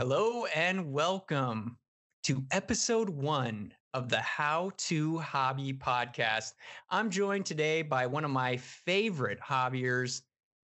Hello 0.00 0.46
and 0.54 0.90
welcome 0.90 1.76
to 2.22 2.42
episode 2.52 3.10
one 3.10 3.70
of 3.92 4.08
the 4.08 4.16
How 4.16 4.70
to 4.78 5.18
Hobby 5.18 5.74
podcast. 5.74 6.54
I'm 6.88 7.10
joined 7.10 7.44
today 7.44 7.82
by 7.82 8.06
one 8.06 8.24
of 8.24 8.30
my 8.30 8.56
favorite 8.56 9.38
hobbyers, 9.46 10.22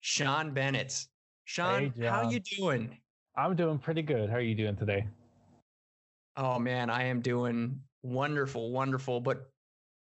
Sean 0.01 0.53
Bennett. 0.53 1.07
Sean, 1.45 1.91
Hey, 1.97 2.07
how 2.07 2.29
you 2.29 2.39
doing? 2.39 2.99
I'm 3.35 3.57
doing 3.57 3.79
pretty 3.79 4.03
good. 4.03 4.29
How 4.29 4.37
are 4.37 4.41
you 4.41 4.55
doing 4.55 4.77
today? 4.77 5.07
Oh 6.37 6.59
man, 6.59 6.91
I 6.91 7.05
am 7.05 7.23
doing 7.23 7.81
wonderful, 8.03 8.73
wonderful. 8.73 9.23
But 9.23 9.49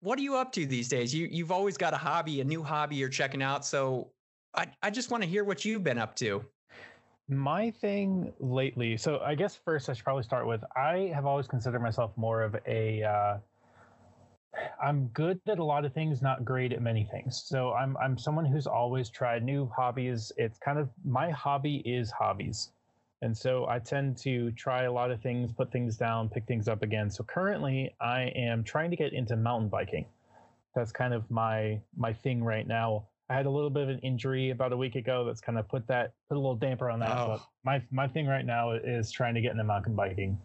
what 0.01 0.19
are 0.19 0.23
you 0.23 0.35
up 0.35 0.51
to 0.51 0.65
these 0.65 0.89
days? 0.89 1.15
You 1.15 1.29
you've 1.31 1.53
always 1.53 1.77
got 1.77 1.93
a 1.93 1.97
hobby, 1.97 2.41
a 2.41 2.43
new 2.43 2.63
hobby 2.63 2.97
you're 2.97 3.07
checking 3.07 3.41
out. 3.41 3.65
So 3.65 4.11
I, 4.53 4.67
I 4.83 4.89
just 4.89 5.09
want 5.09 5.23
to 5.23 5.29
hear 5.29 5.45
what 5.45 5.63
you've 5.63 5.85
been 5.85 5.99
up 5.99 6.17
to. 6.17 6.43
My 7.27 7.71
thing 7.71 8.33
lately, 8.39 8.97
so 8.97 9.19
I 9.19 9.33
guess 9.33 9.55
first 9.55 9.89
I 9.89 9.93
should 9.93 10.03
probably 10.03 10.23
start 10.23 10.45
with 10.45 10.63
I 10.75 11.11
have 11.13 11.25
always 11.25 11.47
considered 11.47 11.81
myself 11.81 12.15
more 12.17 12.43
of 12.43 12.55
a 12.67 13.03
uh 13.03 13.37
I'm 14.81 15.07
good 15.07 15.41
at 15.47 15.59
a 15.59 15.63
lot 15.63 15.85
of 15.85 15.93
things, 15.93 16.21
not 16.21 16.45
great 16.45 16.71
at 16.71 16.81
many 16.81 17.03
things. 17.03 17.43
So 17.43 17.73
I'm 17.73 17.97
I'm 17.97 18.17
someone 18.17 18.45
who's 18.45 18.67
always 18.67 19.09
tried 19.09 19.43
new 19.43 19.67
hobbies. 19.75 20.31
It's 20.37 20.59
kind 20.59 20.77
of 20.77 20.89
my 21.03 21.31
hobby 21.31 21.77
is 21.77 22.11
hobbies. 22.11 22.71
And 23.23 23.35
so 23.35 23.67
I 23.67 23.79
tend 23.79 24.17
to 24.17 24.51
try 24.51 24.83
a 24.83 24.91
lot 24.91 25.09
of 25.09 25.21
things, 25.21 25.51
put 25.51 25.71
things 25.71 25.97
down, 25.97 26.29
pick 26.29 26.45
things 26.45 26.67
up 26.67 26.83
again. 26.83 27.09
So 27.09 27.23
currently 27.23 27.95
I 27.99 28.23
am 28.35 28.63
trying 28.63 28.91
to 28.91 28.97
get 28.97 29.13
into 29.13 29.35
mountain 29.35 29.69
biking. 29.69 30.05
That's 30.75 30.91
kind 30.91 31.13
of 31.13 31.29
my 31.31 31.81
my 31.97 32.13
thing 32.13 32.43
right 32.43 32.67
now. 32.67 33.07
I 33.29 33.33
had 33.35 33.45
a 33.45 33.49
little 33.49 33.69
bit 33.69 33.83
of 33.83 33.89
an 33.89 33.99
injury 33.99 34.51
about 34.51 34.71
a 34.71 34.77
week 34.77 34.95
ago 34.95 35.25
that's 35.25 35.41
kind 35.41 35.57
of 35.57 35.67
put 35.67 35.87
that 35.87 36.13
put 36.29 36.35
a 36.35 36.39
little 36.39 36.55
damper 36.55 36.89
on 36.89 36.99
that. 36.99 37.09
But 37.09 37.39
Oh. 37.39 37.47
my 37.63 37.81
my 37.91 38.07
thing 38.07 38.27
right 38.27 38.45
now 38.45 38.71
is 38.73 39.11
trying 39.11 39.33
to 39.35 39.41
get 39.41 39.51
into 39.51 39.63
mountain 39.63 39.95
biking. 39.95 40.37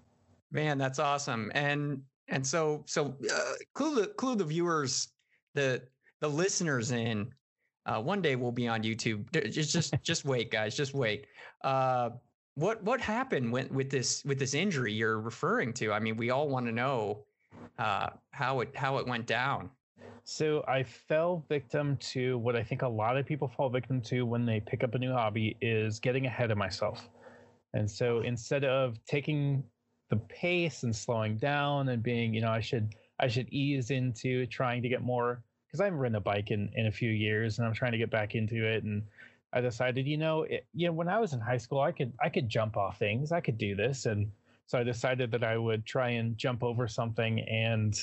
Man, 0.51 0.79
that's 0.79 0.98
awesome. 0.98 1.50
And 1.55 2.03
and 2.28 2.47
so 2.47 2.83
so 2.87 3.17
uh, 3.33 3.53
clue 3.75 3.95
the 4.00 4.06
clue 4.09 4.34
the 4.37 4.45
viewers, 4.45 5.09
the 5.55 5.83
the 6.20 6.28
listeners 6.28 6.91
in. 6.92 7.33
Uh, 7.87 8.00
one 8.00 8.20
day 8.22 8.37
we'll 8.37 8.53
be 8.53 8.69
on 8.69 8.83
YouTube. 8.83 9.31
Just 9.50 9.72
just 9.72 9.94
just 10.03 10.25
wait, 10.25 10.50
guys. 10.50 10.77
Just 10.77 10.94
wait. 10.94 11.27
Uh, 11.62 12.11
what 12.55 12.83
what 12.83 13.00
happened 13.00 13.53
with 13.53 13.70
with 13.70 13.91
this 13.91 14.25
with 14.25 14.39
this 14.39 14.55
injury 14.55 14.92
you're 14.92 15.20
referring 15.20 15.72
to? 15.75 15.92
I 15.92 16.00
mean, 16.00 16.17
we 16.17 16.31
all 16.31 16.48
want 16.48 16.67
to 16.67 16.72
know 16.72 17.25
uh, 17.78 18.11
how 18.31 18.61
it 18.61 18.75
how 18.75 18.98
it 18.98 19.06
went 19.06 19.27
down. 19.27 19.70
So 20.24 20.64
I 20.68 20.82
fell 20.82 21.44
victim 21.48 21.96
to 22.12 22.38
what 22.38 22.56
I 22.56 22.62
think 22.62 22.82
a 22.82 22.88
lot 22.88 23.16
of 23.16 23.26
people 23.26 23.48
fall 23.48 23.68
victim 23.68 24.00
to 24.02 24.24
when 24.24 24.46
they 24.46 24.60
pick 24.60 24.84
up 24.84 24.94
a 24.94 24.98
new 24.98 25.12
hobby 25.12 25.56
is 25.60 25.98
getting 25.98 26.26
ahead 26.26 26.50
of 26.50 26.58
myself. 26.58 27.08
And 27.74 27.90
so 27.90 28.18
ah. 28.18 28.22
instead 28.22 28.64
of 28.64 29.04
taking 29.06 29.64
the 30.10 30.16
pace 30.16 30.82
and 30.82 30.94
slowing 30.94 31.36
down 31.36 31.88
and 31.88 32.02
being, 32.02 32.34
you 32.34 32.41
know, 32.41 32.50
I 32.50 32.60
should 32.60 32.94
I 33.18 33.28
should 33.28 33.48
ease 33.50 33.91
into 33.91 34.46
trying 34.46 34.82
to 34.82 34.88
get 34.88 35.02
more 35.02 35.42
because 35.66 35.80
I 35.80 35.84
haven't 35.84 36.00
ridden 36.00 36.16
a 36.16 36.20
bike 36.20 36.50
in, 36.50 36.70
in 36.74 36.86
a 36.86 36.92
few 36.92 37.10
years 37.10 37.58
and 37.58 37.66
I'm 37.66 37.74
trying 37.74 37.92
to 37.92 37.98
get 37.98 38.10
back 38.10 38.34
into 38.34 38.66
it. 38.66 38.82
And 38.82 39.02
I 39.52 39.60
decided, 39.60 40.06
you 40.06 40.16
know, 40.16 40.42
it, 40.44 40.66
you 40.74 40.86
know, 40.86 40.92
when 40.92 41.08
I 41.08 41.18
was 41.18 41.32
in 41.32 41.41
high 41.41 41.58
school, 41.58 41.80
I 41.80 41.92
could 41.92 42.12
I 42.22 42.28
could 42.28 42.48
jump 42.48 42.76
off 42.76 42.98
things, 42.98 43.32
I 43.32 43.41
could 43.41 43.58
do 43.58 43.74
this, 43.74 44.06
and 44.06 44.30
so 44.66 44.78
I 44.78 44.84
decided 44.84 45.32
that 45.32 45.42
I 45.42 45.58
would 45.58 45.84
try 45.84 46.10
and 46.10 46.38
jump 46.38 46.62
over 46.62 46.86
something 46.86 47.41
and 47.41 48.00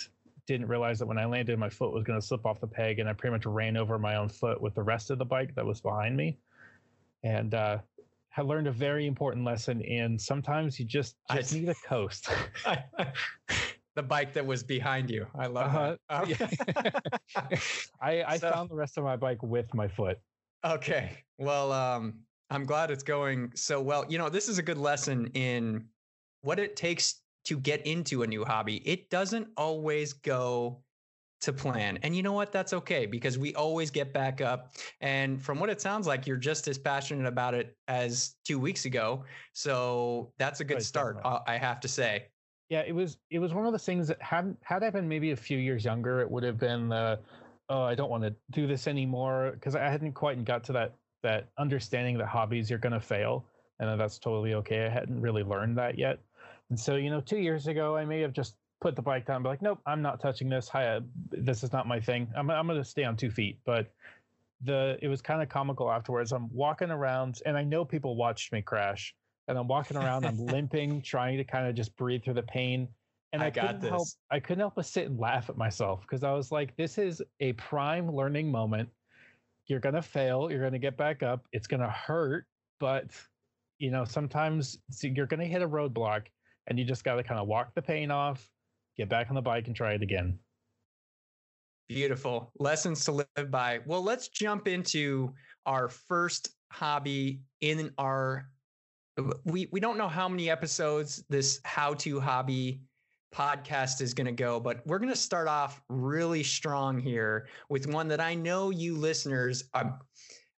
didn't 0.48 0.68
realize 0.68 0.98
that 1.00 1.06
when 1.06 1.18
I 1.18 1.26
landed, 1.26 1.60
my 1.60 1.70
foot 1.70 1.92
was 1.94 2.04
going 2.04 2.20
to 2.20 2.26
slip 2.26 2.46
off 2.46 2.60
the 2.60 2.68
peg, 2.68 3.00
and 3.00 3.08
I 3.08 3.14
pretty 3.14 3.34
much 3.34 3.46
ran 3.46 3.78
over 3.78 4.00
my 4.00 4.16
own 4.16 4.30
foot 4.30 4.60
with 4.62 4.74
the 4.74 4.82
rest 4.84 5.12
of 5.12 5.20
the 5.20 5.26
bike 5.26 5.54
that 5.56 5.66
was 5.66 5.82
behind 5.82 6.16
me, 6.18 6.40
and 7.24 7.54
uh, 7.54 7.78
I 8.36 8.42
learned 8.42 8.68
a 8.68 8.72
very 8.72 9.06
important 9.08 9.46
lesson. 9.46 9.82
in 9.82 10.18
sometimes 10.18 10.80
you 10.80 10.86
just 10.86 11.16
I 11.30 11.38
just 11.38 11.52
see. 11.52 11.60
need 11.62 11.70
a 11.70 11.76
coast. 11.86 12.30
the 13.96 14.04
bike 14.04 14.32
that 14.34 14.46
was 14.46 14.62
behind 14.64 15.10
you. 15.10 15.26
I 15.38 15.48
love 15.48 15.76
Uh-huh. 15.76 16.26
that. 16.26 17.02
I, 18.02 18.24
I 18.24 18.38
So- 18.38 18.52
found 18.52 18.70
the 18.70 18.76
rest 18.76 18.98
of 18.98 19.04
my 19.04 19.16
bike 19.16 19.42
with 19.44 19.74
my 19.74 19.88
foot. 19.88 20.20
Okay. 20.66 21.12
Well, 21.40 21.72
um, 21.72 22.20
I'm 22.50 22.64
glad 22.66 22.92
it's 22.92 23.04
going 23.04 23.52
so 23.56 23.82
well. 23.82 24.06
You 24.08 24.18
know, 24.18 24.30
this 24.30 24.48
is 24.50 24.58
a 24.60 24.64
good 24.64 24.78
lesson 24.78 25.28
in 25.34 25.86
what 26.42 26.60
it 26.60 26.76
takes 26.76 27.22
to 27.48 27.60
get 27.60 27.86
into 27.86 28.24
a 28.24 28.28
new 28.28 28.46
hobby. 28.46 28.78
It 28.88 29.10
doesn't 29.10 29.50
always 29.58 30.14
go 30.14 30.84
to 31.42 31.54
plan. 31.54 31.98
And 32.04 32.16
you 32.16 32.24
know 32.24 32.34
what? 32.34 32.52
That's 32.52 32.74
okay 32.74 33.06
because 33.06 33.38
we 33.38 33.54
always 33.56 33.92
get 33.92 34.14
back 34.14 34.42
up. 34.42 34.76
And 35.02 35.42
from 35.42 35.60
what 35.60 35.70
it 35.70 35.82
sounds 35.82 36.08
like, 36.08 36.28
you're 36.28 36.38
just 36.38 36.68
as 36.68 36.78
passionate 36.78 37.28
about 37.28 37.54
it 37.54 37.78
as 37.88 38.36
two 38.46 38.60
weeks 38.60 38.86
ago. 38.86 39.26
So 39.54 40.34
that's 40.38 40.60
a 40.62 40.66
good 40.66 40.78
Right, 40.78 40.84
start, 40.84 41.22
definitely. 41.22 41.24
uh, 41.24 41.40
I 41.48 41.58
have 41.58 41.80
to 41.82 41.88
say. 41.88 42.30
Yeah, 42.70 42.82
it 42.82 42.94
was 42.94 43.18
it 43.30 43.40
was 43.40 43.54
one 43.54 43.66
of 43.66 43.72
the 43.74 43.80
things 43.80 44.08
that 44.10 44.22
had 44.22 44.58
had 44.62 44.84
I 44.84 44.90
been 44.90 45.08
maybe 45.08 45.32
a 45.32 45.36
few 45.38 45.58
years 45.58 45.86
younger, 45.86 46.20
it 46.20 46.30
would 46.30 46.44
have 46.44 46.58
been 46.58 46.92
uh, 46.92 47.18
oh 47.70 47.84
I 47.84 47.96
don't 47.96 48.10
want 48.10 48.24
to 48.24 48.36
do 48.52 48.68
this 48.68 48.88
anymore 48.88 49.52
because 49.54 49.76
I 49.76 49.90
hadn't 49.90 50.14
quite 50.14 50.44
got 50.44 50.64
to 50.66 50.74
that 50.74 51.00
that 51.24 51.52
understanding 51.58 52.18
that 52.18 52.28
hobbies 52.28 52.70
you're 52.70 52.80
gonna 52.80 53.00
fail 53.00 53.50
and 53.80 53.90
that 53.90 53.98
that's 53.98 54.20
totally 54.20 54.54
okay. 54.56 54.86
I 54.86 54.90
hadn't 54.90 55.22
really 55.22 55.44
learned 55.44 55.78
that 55.78 55.98
yet, 55.98 56.27
and 56.70 56.80
so 56.80 56.96
you 56.96 57.10
know 57.10 57.22
two 57.22 57.38
years 57.38 57.68
ago 57.68 57.96
I 57.96 58.06
may 58.06 58.22
have 58.22 58.34
just 58.34 58.56
put 58.80 58.96
the 58.96 59.02
bike 59.02 59.26
down, 59.26 59.44
be 59.44 59.50
like 59.50 59.62
nope 59.62 59.80
I'm 59.86 60.02
not 60.02 60.20
touching 60.20 60.50
this. 60.50 60.68
Hi, 60.70 60.88
uh, 60.88 61.02
this 61.30 61.64
is 61.64 61.72
not 61.72 61.88
my 61.88 62.00
thing. 62.00 62.28
I'm 62.36 62.50
I'm 62.50 62.68
gonna 62.68 62.84
stay 62.84 63.04
on 63.04 63.16
two 63.16 63.32
feet, 63.32 63.60
but 63.66 63.92
the 64.62 64.98
it 65.02 65.08
was 65.08 65.22
kind 65.22 65.42
of 65.42 65.50
comical 65.50 65.92
afterwards. 65.92 66.32
I'm 66.32 66.50
walking 66.54 66.90
around 66.90 67.42
and 67.46 67.58
I 67.58 67.64
know 67.64 67.86
people 67.86 68.16
watched 68.16 68.52
me 68.52 68.62
crash 68.62 69.16
and 69.48 69.58
I'm 69.58 69.68
walking 69.68 69.98
around, 69.98 70.26
I'm 70.26 70.38
limping, 70.46 71.02
trying 71.02 71.38
to 71.38 71.44
kind 71.44 71.68
of 71.68 71.76
just 71.76 71.96
breathe 71.96 72.24
through 72.24 72.36
the 72.36 72.44
pain. 72.44 72.88
And 73.34 73.42
I 73.42 73.48
I, 73.48 73.50
got 73.50 73.68
couldn't 73.68 73.90
help. 73.90 74.08
I 74.32 74.40
couldn't 74.40 74.60
help 74.60 74.76
but 74.76 74.86
sit 74.86 75.08
and 75.08 75.20
laugh 75.20 75.50
at 75.50 75.58
myself 75.58 76.02
because 76.02 76.24
I 76.24 76.32
was 76.32 76.52
like, 76.52 76.76
this 76.76 76.98
is 76.98 77.22
a 77.40 77.54
prime 77.54 78.14
learning 78.14 78.52
moment. 78.52 78.90
You're 79.68 79.80
gonna 79.80 80.02
fail, 80.02 80.50
you're 80.50 80.64
gonna 80.64 80.80
get 80.80 80.98
back 80.98 81.24
up, 81.24 81.46
it's 81.52 81.68
gonna 81.68 81.90
hurt, 81.90 82.46
but 82.80 83.12
you 83.80 83.92
know, 83.92 84.06
sometimes 84.06 84.80
so 84.90 85.08
you're 85.08 85.26
gonna 85.26 85.46
hit 85.46 85.62
a 85.62 85.68
roadblock 85.68 86.28
and 86.68 86.78
you 86.78 86.86
just 86.86 87.04
gotta 87.04 87.24
kind 87.24 87.40
of 87.40 87.48
walk 87.48 87.74
the 87.74 87.82
pain 87.82 88.12
off, 88.12 88.50
get 88.98 89.10
back 89.10 89.30
on 89.30 89.36
the 89.36 89.42
bike 89.42 89.68
and 89.68 89.76
try 89.76 89.94
it 89.94 90.02
again. 90.02 90.38
Beautiful 91.90 92.52
lessons 92.60 93.06
to 93.06 93.14
live 93.14 93.50
by. 93.50 93.80
Well, 93.86 94.04
let's 94.04 94.28
jump 94.28 94.68
into 94.68 95.34
our 95.66 95.88
first 95.88 96.50
hobby 96.72 97.42
in 97.62 97.92
our. 97.98 98.50
We 99.46 99.70
we 99.72 99.80
don't 99.80 99.98
know 99.98 100.10
how 100.10 100.28
many 100.28 100.50
episodes 100.50 101.24
this 101.30 101.60
how 101.64 101.94
to 101.96 102.20
hobby 102.20 102.82
podcast 103.34 104.02
is 104.02 104.14
going 104.14 104.26
to 104.26 104.32
go, 104.32 104.60
but 104.60 104.86
we're 104.86 105.00
going 105.00 105.12
to 105.12 105.16
start 105.16 105.48
off 105.48 105.82
really 105.90 106.44
strong 106.44 107.00
here 107.00 107.48
with 107.70 107.88
one 107.88 108.08
that 108.10 108.20
I 108.20 108.36
know 108.36 108.70
you 108.70 108.96
listeners 108.96 109.64
are. 109.74 110.00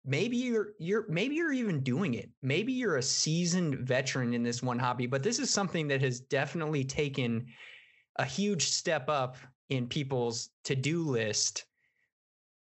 Maybe 0.04 0.36
you're 0.38 0.72
you're 0.78 1.06
maybe 1.08 1.34
you're 1.34 1.52
even 1.52 1.80
doing 1.80 2.14
it. 2.14 2.30
Maybe 2.42 2.72
you're 2.72 2.96
a 2.96 3.02
seasoned 3.02 3.86
veteran 3.86 4.32
in 4.32 4.42
this 4.42 4.62
one 4.62 4.78
hobby, 4.78 5.06
but 5.06 5.22
this 5.22 5.38
is 5.38 5.50
something 5.50 5.88
that 5.88 6.00
has 6.00 6.20
definitely 6.20 6.84
taken 6.84 7.46
a 8.16 8.24
huge 8.24 8.68
step 8.68 9.08
up 9.08 9.36
in 9.68 9.86
people's 9.86 10.50
to-do 10.64 11.02
list 11.02 11.64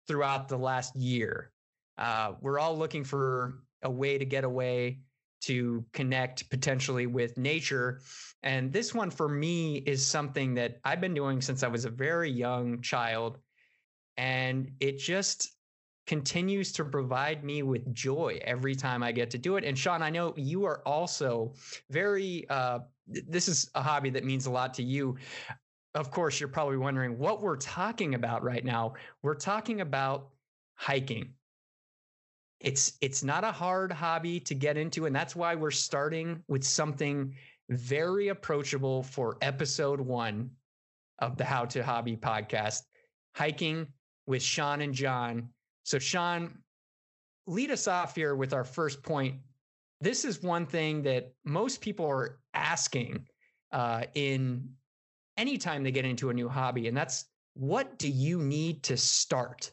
throughout 0.08 0.48
the 0.48 0.56
last 0.56 0.96
year. 0.96 1.52
Uh, 1.98 2.32
we're 2.40 2.58
all 2.58 2.76
looking 2.76 3.04
for 3.04 3.60
a 3.82 3.90
way 3.90 4.18
to 4.18 4.24
get 4.24 4.44
away 4.44 5.00
to 5.42 5.84
connect 5.92 6.48
potentially 6.50 7.06
with 7.06 7.38
nature. 7.38 8.00
And 8.42 8.72
this 8.72 8.94
one 8.94 9.10
for 9.10 9.28
me 9.28 9.76
is 9.76 10.04
something 10.04 10.54
that 10.54 10.78
I've 10.84 11.00
been 11.00 11.14
doing 11.14 11.40
since 11.40 11.62
I 11.62 11.68
was 11.68 11.84
a 11.84 11.90
very 11.90 12.30
young 12.30 12.80
child. 12.80 13.38
And 14.16 14.72
it 14.80 14.98
just 14.98 15.55
continues 16.06 16.72
to 16.72 16.84
provide 16.84 17.44
me 17.44 17.62
with 17.62 17.92
joy 17.94 18.38
every 18.42 18.74
time 18.74 19.02
I 19.02 19.12
get 19.12 19.30
to 19.30 19.38
do 19.38 19.56
it. 19.56 19.64
And 19.64 19.76
Sean, 19.76 20.02
I 20.02 20.10
know 20.10 20.34
you 20.36 20.64
are 20.64 20.80
also 20.86 21.52
very, 21.90 22.46
uh, 22.48 22.80
this 23.06 23.48
is 23.48 23.70
a 23.74 23.82
hobby 23.82 24.10
that 24.10 24.24
means 24.24 24.46
a 24.46 24.50
lot 24.50 24.74
to 24.74 24.82
you 24.82 25.16
of 25.96 26.10
course, 26.10 26.38
you're 26.38 26.48
probably 26.48 26.76
wondering 26.76 27.18
what 27.18 27.40
we're 27.40 27.56
talking 27.56 28.14
about 28.14 28.42
right 28.42 28.64
now. 28.64 28.92
We're 29.22 29.34
talking 29.34 29.80
about 29.80 30.28
hiking. 30.74 31.32
It's 32.60 32.92
it's 33.00 33.22
not 33.22 33.44
a 33.44 33.52
hard 33.52 33.92
hobby 33.92 34.38
to 34.40 34.54
get 34.54 34.76
into, 34.76 35.06
and 35.06 35.16
that's 35.16 35.34
why 35.34 35.54
we're 35.54 35.70
starting 35.70 36.42
with 36.48 36.64
something 36.64 37.34
very 37.70 38.28
approachable 38.28 39.02
for 39.02 39.38
episode 39.40 40.00
one 40.00 40.50
of 41.18 41.38
the 41.38 41.44
How 41.44 41.64
to 41.64 41.82
Hobby 41.82 42.16
podcast, 42.16 42.82
hiking 43.34 43.86
with 44.26 44.42
Sean 44.42 44.82
and 44.82 44.92
John. 44.94 45.48
So, 45.86 46.00
Sean, 46.00 46.58
lead 47.46 47.70
us 47.70 47.86
off 47.86 48.16
here 48.16 48.34
with 48.34 48.52
our 48.52 48.64
first 48.64 49.04
point. 49.04 49.36
This 50.00 50.24
is 50.24 50.42
one 50.42 50.66
thing 50.66 51.00
that 51.04 51.32
most 51.44 51.80
people 51.80 52.04
are 52.06 52.40
asking 52.54 53.24
uh, 53.70 54.02
in 54.16 54.68
anytime 55.36 55.84
they 55.84 55.92
get 55.92 56.04
into 56.04 56.30
a 56.30 56.34
new 56.34 56.48
hobby, 56.48 56.88
and 56.88 56.96
that's 56.96 57.26
what 57.54 57.98
do 57.98 58.08
you 58.08 58.42
need 58.42 58.82
to 58.82 58.96
start? 58.96 59.70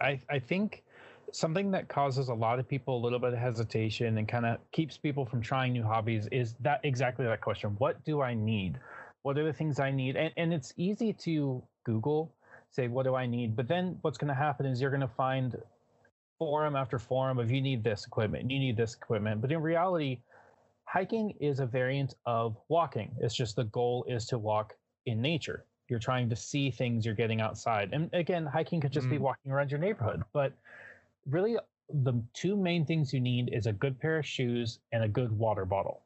I, 0.00 0.20
I 0.28 0.40
think 0.40 0.82
something 1.30 1.70
that 1.70 1.86
causes 1.88 2.28
a 2.28 2.34
lot 2.34 2.58
of 2.58 2.68
people 2.68 2.98
a 2.98 3.00
little 3.00 3.20
bit 3.20 3.32
of 3.32 3.38
hesitation 3.38 4.18
and 4.18 4.26
kind 4.26 4.44
of 4.44 4.58
keeps 4.72 4.98
people 4.98 5.24
from 5.24 5.40
trying 5.40 5.72
new 5.72 5.84
hobbies 5.84 6.26
is 6.32 6.56
that 6.58 6.80
exactly 6.82 7.24
that 7.26 7.40
question. 7.40 7.76
What 7.78 8.04
do 8.04 8.22
I 8.22 8.34
need? 8.34 8.80
What 9.22 9.38
are 9.38 9.44
the 9.44 9.52
things 9.52 9.78
I 9.78 9.92
need? 9.92 10.16
And 10.16 10.32
and 10.36 10.52
it's 10.52 10.74
easy 10.76 11.12
to 11.12 11.62
Google, 11.84 12.34
say, 12.70 12.88
what 12.88 13.04
do 13.04 13.14
I 13.14 13.26
need? 13.26 13.56
But 13.56 13.68
then 13.68 13.98
what's 14.02 14.18
going 14.18 14.28
to 14.28 14.34
happen 14.34 14.66
is 14.66 14.80
you're 14.80 14.90
going 14.90 15.00
to 15.00 15.08
find 15.08 15.56
forum 16.38 16.76
after 16.76 16.98
forum 16.98 17.38
of 17.38 17.50
you 17.50 17.60
need 17.60 17.82
this 17.82 18.06
equipment, 18.06 18.50
you 18.50 18.58
need 18.58 18.76
this 18.76 18.94
equipment. 18.94 19.40
But 19.40 19.52
in 19.52 19.60
reality, 19.60 20.20
hiking 20.84 21.34
is 21.40 21.60
a 21.60 21.66
variant 21.66 22.14
of 22.26 22.56
walking. 22.68 23.10
It's 23.20 23.34
just 23.34 23.56
the 23.56 23.64
goal 23.64 24.04
is 24.08 24.26
to 24.26 24.38
walk 24.38 24.74
in 25.06 25.20
nature. 25.20 25.64
You're 25.88 25.98
trying 25.98 26.28
to 26.30 26.36
see 26.36 26.70
things, 26.70 27.06
you're 27.06 27.14
getting 27.14 27.40
outside. 27.40 27.90
And 27.92 28.10
again, 28.12 28.44
hiking 28.44 28.80
could 28.80 28.92
just 28.92 29.06
mm. 29.06 29.10
be 29.10 29.18
walking 29.18 29.52
around 29.52 29.70
your 29.70 29.80
neighborhood. 29.80 30.22
But 30.32 30.52
really, 31.28 31.56
the 31.88 32.14
two 32.34 32.56
main 32.56 32.84
things 32.84 33.12
you 33.12 33.20
need 33.20 33.50
is 33.52 33.66
a 33.66 33.72
good 33.72 33.98
pair 34.00 34.18
of 34.18 34.26
shoes 34.26 34.80
and 34.92 35.04
a 35.04 35.08
good 35.08 35.30
water 35.30 35.64
bottle. 35.64 36.02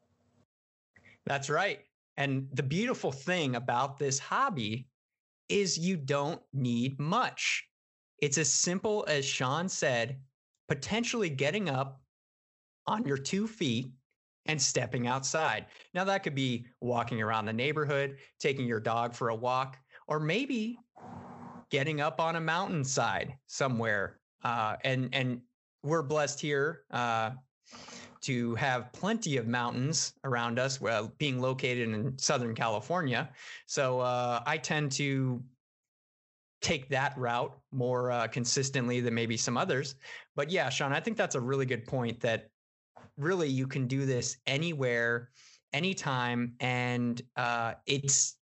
That's 1.25 1.49
right. 1.49 1.79
And 2.17 2.47
the 2.53 2.63
beautiful 2.63 3.11
thing 3.11 3.55
about 3.55 3.97
this 3.97 4.19
hobby 4.19 4.87
is 5.51 5.77
you 5.77 5.97
don't 5.97 6.41
need 6.53 6.99
much. 6.99 7.67
It's 8.19 8.37
as 8.37 8.49
simple 8.49 9.05
as 9.07 9.25
Sean 9.25 9.67
said, 9.67 10.19
potentially 10.67 11.29
getting 11.29 11.69
up 11.69 12.01
on 12.87 13.05
your 13.05 13.17
two 13.17 13.47
feet 13.47 13.91
and 14.45 14.61
stepping 14.61 15.07
outside. 15.07 15.65
Now, 15.93 16.03
that 16.05 16.23
could 16.23 16.35
be 16.35 16.65
walking 16.79 17.21
around 17.21 17.45
the 17.45 17.53
neighborhood, 17.53 18.17
taking 18.39 18.65
your 18.65 18.79
dog 18.79 19.13
for 19.13 19.29
a 19.29 19.35
walk, 19.35 19.77
or 20.07 20.19
maybe 20.19 20.77
getting 21.69 22.01
up 22.01 22.19
on 22.19 22.35
a 22.35 22.41
mountainside 22.41 23.35
somewhere. 23.47 24.19
Uh, 24.43 24.75
and 24.83 25.09
and 25.13 25.41
we're 25.83 26.01
blessed 26.01 26.39
here 26.39 26.83
uh, 26.91 27.31
to 28.21 28.55
have 28.55 28.91
plenty 28.93 29.37
of 29.37 29.47
mountains 29.47 30.13
around 30.23 30.59
us, 30.59 30.79
well, 30.79 31.11
being 31.17 31.39
located 31.39 31.89
in 31.89 32.17
Southern 32.17 32.55
California. 32.55 33.29
So 33.65 33.99
uh, 33.99 34.41
I 34.45 34.57
tend 34.57 34.91
to 34.93 35.41
take 36.61 36.89
that 36.89 37.17
route 37.17 37.57
more 37.71 38.11
uh, 38.11 38.27
consistently 38.27 39.01
than 39.01 39.13
maybe 39.13 39.35
some 39.35 39.57
others. 39.57 39.95
But 40.35 40.51
yeah, 40.51 40.69
Sean, 40.69 40.93
I 40.93 40.99
think 40.99 41.17
that's 41.17 41.35
a 41.35 41.41
really 41.41 41.65
good 41.65 41.85
point 41.85 42.19
that 42.21 42.49
really 43.17 43.49
you 43.49 43.67
can 43.67 43.87
do 43.87 44.05
this 44.05 44.37
anywhere, 44.45 45.29
anytime, 45.73 46.53
and 46.59 47.21
uh, 47.35 47.73
it's 47.85 48.37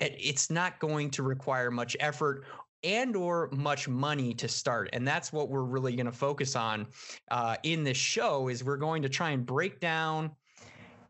it's 0.00 0.50
not 0.50 0.80
going 0.80 1.10
to 1.10 1.22
require 1.22 1.70
much 1.70 1.96
effort 2.00 2.44
and 2.84 3.14
or 3.16 3.48
much 3.52 3.88
money 3.88 4.34
to 4.34 4.48
start. 4.48 4.90
And 4.92 5.06
that's 5.06 5.32
what 5.32 5.48
we're 5.48 5.62
really 5.62 5.94
going 5.94 6.06
to 6.06 6.12
focus 6.12 6.56
on 6.56 6.86
uh, 7.30 7.56
in 7.62 7.84
this 7.84 7.96
show 7.96 8.48
is 8.48 8.64
we're 8.64 8.76
going 8.76 9.02
to 9.02 9.08
try 9.08 9.30
and 9.30 9.44
break 9.46 9.80
down 9.80 10.30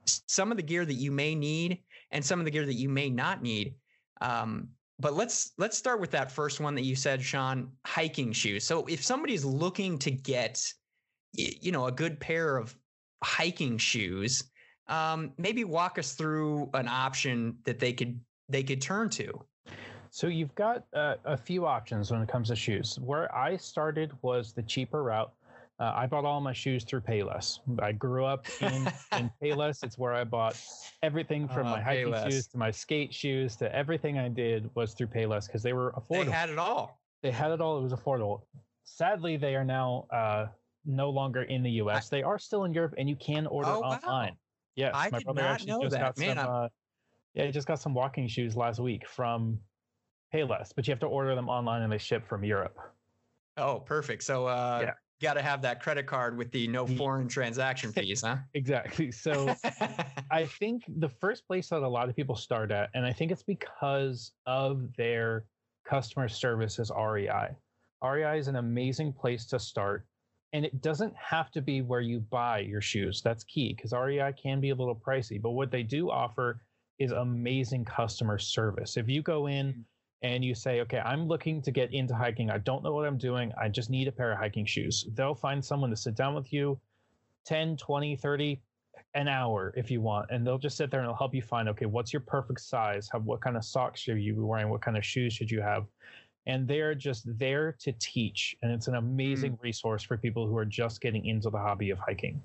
some 0.04 0.50
of 0.50 0.56
the 0.56 0.62
gear 0.62 0.84
that 0.84 0.94
you 0.94 1.10
may 1.10 1.34
need 1.34 1.78
and 2.10 2.24
some 2.24 2.38
of 2.38 2.44
the 2.44 2.50
gear 2.50 2.66
that 2.66 2.74
you 2.74 2.88
may 2.88 3.08
not 3.08 3.42
need. 3.42 3.74
Um, 4.20 4.68
but 4.98 5.14
let's 5.14 5.52
let's 5.58 5.76
start 5.76 6.00
with 6.00 6.12
that 6.12 6.30
first 6.30 6.60
one 6.60 6.74
that 6.76 6.84
you 6.84 6.94
said 6.94 7.22
sean 7.22 7.72
hiking 7.84 8.32
shoes. 8.32 8.64
So 8.64 8.84
if 8.86 9.02
somebody's 9.02 9.44
looking 9.44 9.98
to 9.98 10.10
get 10.10 10.62
you 11.32 11.72
know 11.72 11.86
a 11.86 11.92
good 11.92 12.20
pair 12.20 12.56
of 12.56 12.76
hiking 13.24 13.78
shoes, 13.78 14.44
um, 14.88 15.32
maybe 15.38 15.64
walk 15.64 15.98
us 15.98 16.12
through 16.12 16.70
an 16.74 16.86
option 16.86 17.56
that 17.64 17.80
they 17.80 17.92
could 17.92 18.20
they 18.48 18.62
could 18.62 18.80
turn 18.80 19.08
to. 19.10 19.44
So 20.14 20.26
you've 20.26 20.54
got 20.54 20.84
uh, 20.92 21.14
a 21.24 21.38
few 21.38 21.64
options 21.64 22.10
when 22.10 22.20
it 22.20 22.28
comes 22.28 22.48
to 22.48 22.54
shoes. 22.54 22.98
Where 23.00 23.34
I 23.34 23.56
started 23.56 24.12
was 24.20 24.52
the 24.52 24.62
cheaper 24.62 25.02
route. 25.04 25.32
Uh, 25.80 25.90
I 25.96 26.06
bought 26.06 26.26
all 26.26 26.42
my 26.42 26.52
shoes 26.52 26.84
through 26.84 27.00
Payless. 27.00 27.60
I 27.80 27.92
grew 27.92 28.26
up 28.26 28.44
in, 28.60 28.86
in 29.16 29.30
Payless. 29.42 29.82
It's 29.82 29.96
where 29.96 30.12
I 30.12 30.24
bought 30.24 30.62
everything 31.02 31.48
from 31.48 31.64
my 31.64 31.80
hiking 31.80 32.08
Payless. 32.08 32.30
shoes 32.30 32.46
to 32.48 32.58
my 32.58 32.70
skate 32.70 33.12
shoes 33.14 33.56
to 33.56 33.74
everything 33.74 34.18
I 34.18 34.28
did 34.28 34.68
was 34.74 34.92
through 34.92 35.06
Payless 35.06 35.46
because 35.46 35.62
they 35.62 35.72
were 35.72 35.92
affordable. 35.92 36.26
They 36.26 36.30
had 36.30 36.50
it 36.50 36.58
all. 36.58 37.00
They 37.22 37.30
had 37.30 37.50
it 37.50 37.62
all. 37.62 37.78
It 37.78 37.82
was 37.82 37.94
affordable. 37.94 38.42
Sadly, 38.84 39.38
they 39.38 39.56
are 39.56 39.64
now 39.64 40.08
uh, 40.12 40.48
no 40.84 41.08
longer 41.08 41.44
in 41.44 41.62
the 41.62 41.70
U.S. 41.70 42.12
I, 42.12 42.16
they 42.16 42.22
are 42.22 42.38
still 42.38 42.64
in 42.64 42.74
Europe, 42.74 42.92
and 42.98 43.08
you 43.08 43.16
can 43.16 43.46
order 43.46 43.70
oh, 43.70 43.80
online. 43.80 44.32
Wow. 44.32 44.36
Yes, 44.76 44.92
I 44.94 45.08
my 45.08 45.18
did 45.18 45.24
brother 45.24 45.42
not 45.42 45.66
know 45.66 45.88
that. 45.88 46.18
Man, 46.18 46.36
some, 46.36 46.46
uh, 46.50 46.68
yeah, 47.32 47.46
he 47.46 47.50
just 47.50 47.66
got 47.66 47.80
some 47.80 47.94
walking 47.94 48.28
shoes 48.28 48.56
last 48.56 48.78
week 48.78 49.08
from 49.08 49.58
Payless, 50.32 50.70
but 50.74 50.86
you 50.86 50.92
have 50.92 51.00
to 51.00 51.06
order 51.06 51.34
them 51.34 51.48
online 51.48 51.82
and 51.82 51.92
they 51.92 51.98
ship 51.98 52.26
from 52.26 52.44
Europe. 52.44 52.78
Oh, 53.56 53.80
perfect. 53.80 54.22
So, 54.22 54.46
uh, 54.46 54.80
yeah. 54.82 54.92
got 55.20 55.34
to 55.34 55.42
have 55.42 55.62
that 55.62 55.82
credit 55.82 56.06
card 56.06 56.38
with 56.38 56.50
the 56.52 56.66
no 56.68 56.86
foreign 56.86 57.28
transaction 57.28 57.92
fees, 57.94 58.22
huh? 58.22 58.36
exactly. 58.54 59.12
So, 59.12 59.54
I 60.30 60.46
think 60.46 60.84
the 60.96 61.08
first 61.08 61.46
place 61.46 61.68
that 61.68 61.82
a 61.82 61.88
lot 61.88 62.08
of 62.08 62.16
people 62.16 62.34
start 62.34 62.70
at, 62.70 62.90
and 62.94 63.04
I 63.04 63.12
think 63.12 63.30
it's 63.30 63.42
because 63.42 64.32
of 64.46 64.94
their 64.96 65.44
customer 65.84 66.28
service, 66.28 66.78
is 66.78 66.90
REI. 66.96 67.50
REI 68.02 68.38
is 68.38 68.48
an 68.48 68.56
amazing 68.56 69.12
place 69.12 69.46
to 69.46 69.58
start 69.58 70.06
and 70.52 70.64
it 70.64 70.82
doesn't 70.82 71.14
have 71.16 71.50
to 71.50 71.62
be 71.62 71.80
where 71.80 72.00
you 72.00 72.20
buy 72.20 72.58
your 72.58 72.80
shoes. 72.80 73.22
That's 73.22 73.44
key 73.44 73.74
because 73.74 73.92
REI 73.92 74.32
can 74.40 74.60
be 74.60 74.70
a 74.70 74.74
little 74.74 74.94
pricey, 74.94 75.40
but 75.40 75.50
what 75.50 75.70
they 75.70 75.82
do 75.82 76.10
offer 76.10 76.60
is 76.98 77.12
amazing 77.12 77.84
customer 77.84 78.38
service. 78.38 78.96
If 78.96 79.08
you 79.08 79.22
go 79.22 79.46
in 79.46 79.68
mm-hmm. 79.68 79.80
And 80.22 80.44
you 80.44 80.54
say, 80.54 80.80
okay, 80.80 81.00
I'm 81.00 81.26
looking 81.26 81.60
to 81.62 81.70
get 81.70 81.92
into 81.92 82.14
hiking, 82.14 82.50
I 82.50 82.58
don't 82.58 82.82
know 82.82 82.92
what 82.92 83.06
I'm 83.06 83.18
doing, 83.18 83.52
I 83.60 83.68
just 83.68 83.90
need 83.90 84.08
a 84.08 84.12
pair 84.12 84.32
of 84.32 84.38
hiking 84.38 84.66
shoes, 84.66 85.06
they'll 85.14 85.34
find 85.34 85.64
someone 85.64 85.90
to 85.90 85.96
sit 85.96 86.14
down 86.14 86.34
with 86.34 86.52
you 86.52 86.80
10, 87.44 87.76
20, 87.76 88.16
30, 88.16 88.60
an 89.14 89.28
hour 89.28 89.74
if 89.76 89.90
you 89.90 90.00
want 90.00 90.26
and 90.30 90.46
they'll 90.46 90.58
just 90.58 90.76
sit 90.76 90.90
there 90.90 91.00
and 91.00 91.08
they'll 91.08 91.16
help 91.16 91.34
you 91.34 91.42
find 91.42 91.68
okay 91.68 91.86
what's 91.86 92.12
your 92.12 92.20
perfect 92.20 92.60
size? 92.60 93.08
Have 93.12 93.24
what 93.24 93.40
kind 93.40 93.56
of 93.56 93.64
socks 93.64 94.00
should 94.00 94.18
you 94.18 94.34
be 94.34 94.40
wearing? 94.40 94.68
What 94.68 94.80
kind 94.80 94.96
of 94.96 95.04
shoes 95.04 95.32
should 95.32 95.50
you 95.50 95.60
have? 95.60 95.86
And 96.46 96.66
they're 96.66 96.94
just 96.94 97.26
there 97.38 97.76
to 97.80 97.92
teach 98.00 98.56
and 98.62 98.72
it's 98.72 98.88
an 98.88 98.94
amazing 98.94 99.52
mm. 99.52 99.62
resource 99.62 100.02
for 100.02 100.16
people 100.16 100.46
who 100.46 100.56
are 100.56 100.64
just 100.64 101.00
getting 101.00 101.26
into 101.26 101.50
the 101.50 101.58
hobby 101.58 101.90
of 101.90 101.98
hiking. 101.98 102.42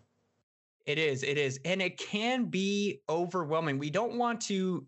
It 0.85 0.97
is 0.97 1.23
it 1.23 1.37
is 1.37 1.59
and 1.63 1.81
it 1.81 1.97
can 1.97 2.45
be 2.45 3.01
overwhelming. 3.09 3.77
We 3.77 3.89
don't 3.89 4.17
want 4.17 4.41
to 4.41 4.85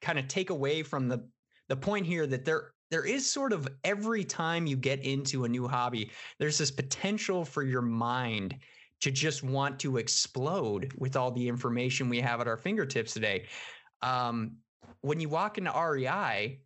kind 0.00 0.18
of 0.18 0.28
take 0.28 0.50
away 0.50 0.82
from 0.82 1.08
the 1.08 1.22
the 1.70 1.76
point 1.76 2.04
here 2.04 2.26
that 2.26 2.44
there 2.44 2.72
there 2.90 3.06
is 3.06 3.30
sort 3.30 3.52
of 3.54 3.66
every 3.84 4.24
time 4.24 4.66
you 4.66 4.76
get 4.76 5.02
into 5.04 5.44
a 5.44 5.48
new 5.48 5.66
hobby 5.66 6.10
there's 6.38 6.58
this 6.58 6.70
potential 6.70 7.44
for 7.44 7.62
your 7.62 7.80
mind 7.80 8.54
to 9.00 9.10
just 9.10 9.42
want 9.42 9.78
to 9.78 9.96
explode 9.96 10.92
with 10.98 11.16
all 11.16 11.30
the 11.30 11.48
information 11.48 12.10
we 12.10 12.20
have 12.20 12.42
at 12.42 12.46
our 12.46 12.58
fingertips 12.58 13.14
today 13.14 13.46
um, 14.02 14.56
when 15.00 15.20
you 15.20 15.28
walk 15.28 15.56
into 15.56 15.72
REI 15.72 16.58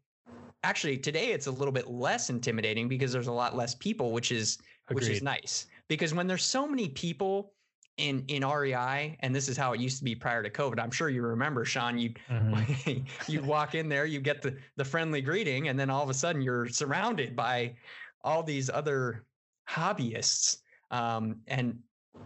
actually 0.64 0.96
today 0.96 1.32
it's 1.32 1.46
a 1.46 1.50
little 1.50 1.72
bit 1.72 1.88
less 1.88 2.30
intimidating 2.30 2.88
because 2.88 3.12
there's 3.12 3.28
a 3.28 3.32
lot 3.32 3.54
less 3.54 3.74
people, 3.74 4.12
which 4.12 4.32
is 4.32 4.58
Agreed. 4.88 5.02
which 5.02 5.10
is 5.10 5.22
nice. 5.22 5.66
Because 5.88 6.14
when 6.14 6.26
there's 6.26 6.44
so 6.44 6.66
many 6.66 6.88
people 6.88 7.53
in 7.96 8.24
in 8.28 8.46
REI, 8.46 9.16
and 9.20 9.34
this 9.34 9.48
is 9.48 9.56
how 9.56 9.72
it 9.72 9.80
used 9.80 9.98
to 9.98 10.04
be 10.04 10.14
prior 10.14 10.42
to 10.42 10.50
COVID. 10.50 10.80
I'm 10.80 10.90
sure 10.90 11.08
you 11.08 11.22
remember, 11.22 11.64
Sean. 11.64 11.98
You 11.98 12.12
mm-hmm. 12.30 13.04
you 13.32 13.42
walk 13.42 13.74
in 13.74 13.88
there, 13.88 14.04
you 14.06 14.20
get 14.20 14.42
the 14.42 14.56
the 14.76 14.84
friendly 14.84 15.20
greeting, 15.20 15.68
and 15.68 15.78
then 15.78 15.90
all 15.90 16.02
of 16.02 16.10
a 16.10 16.14
sudden 16.14 16.42
you're 16.42 16.68
surrounded 16.68 17.36
by 17.36 17.74
all 18.22 18.42
these 18.42 18.70
other 18.70 19.24
hobbyists. 19.68 20.58
Um, 20.90 21.36
and 21.46 21.78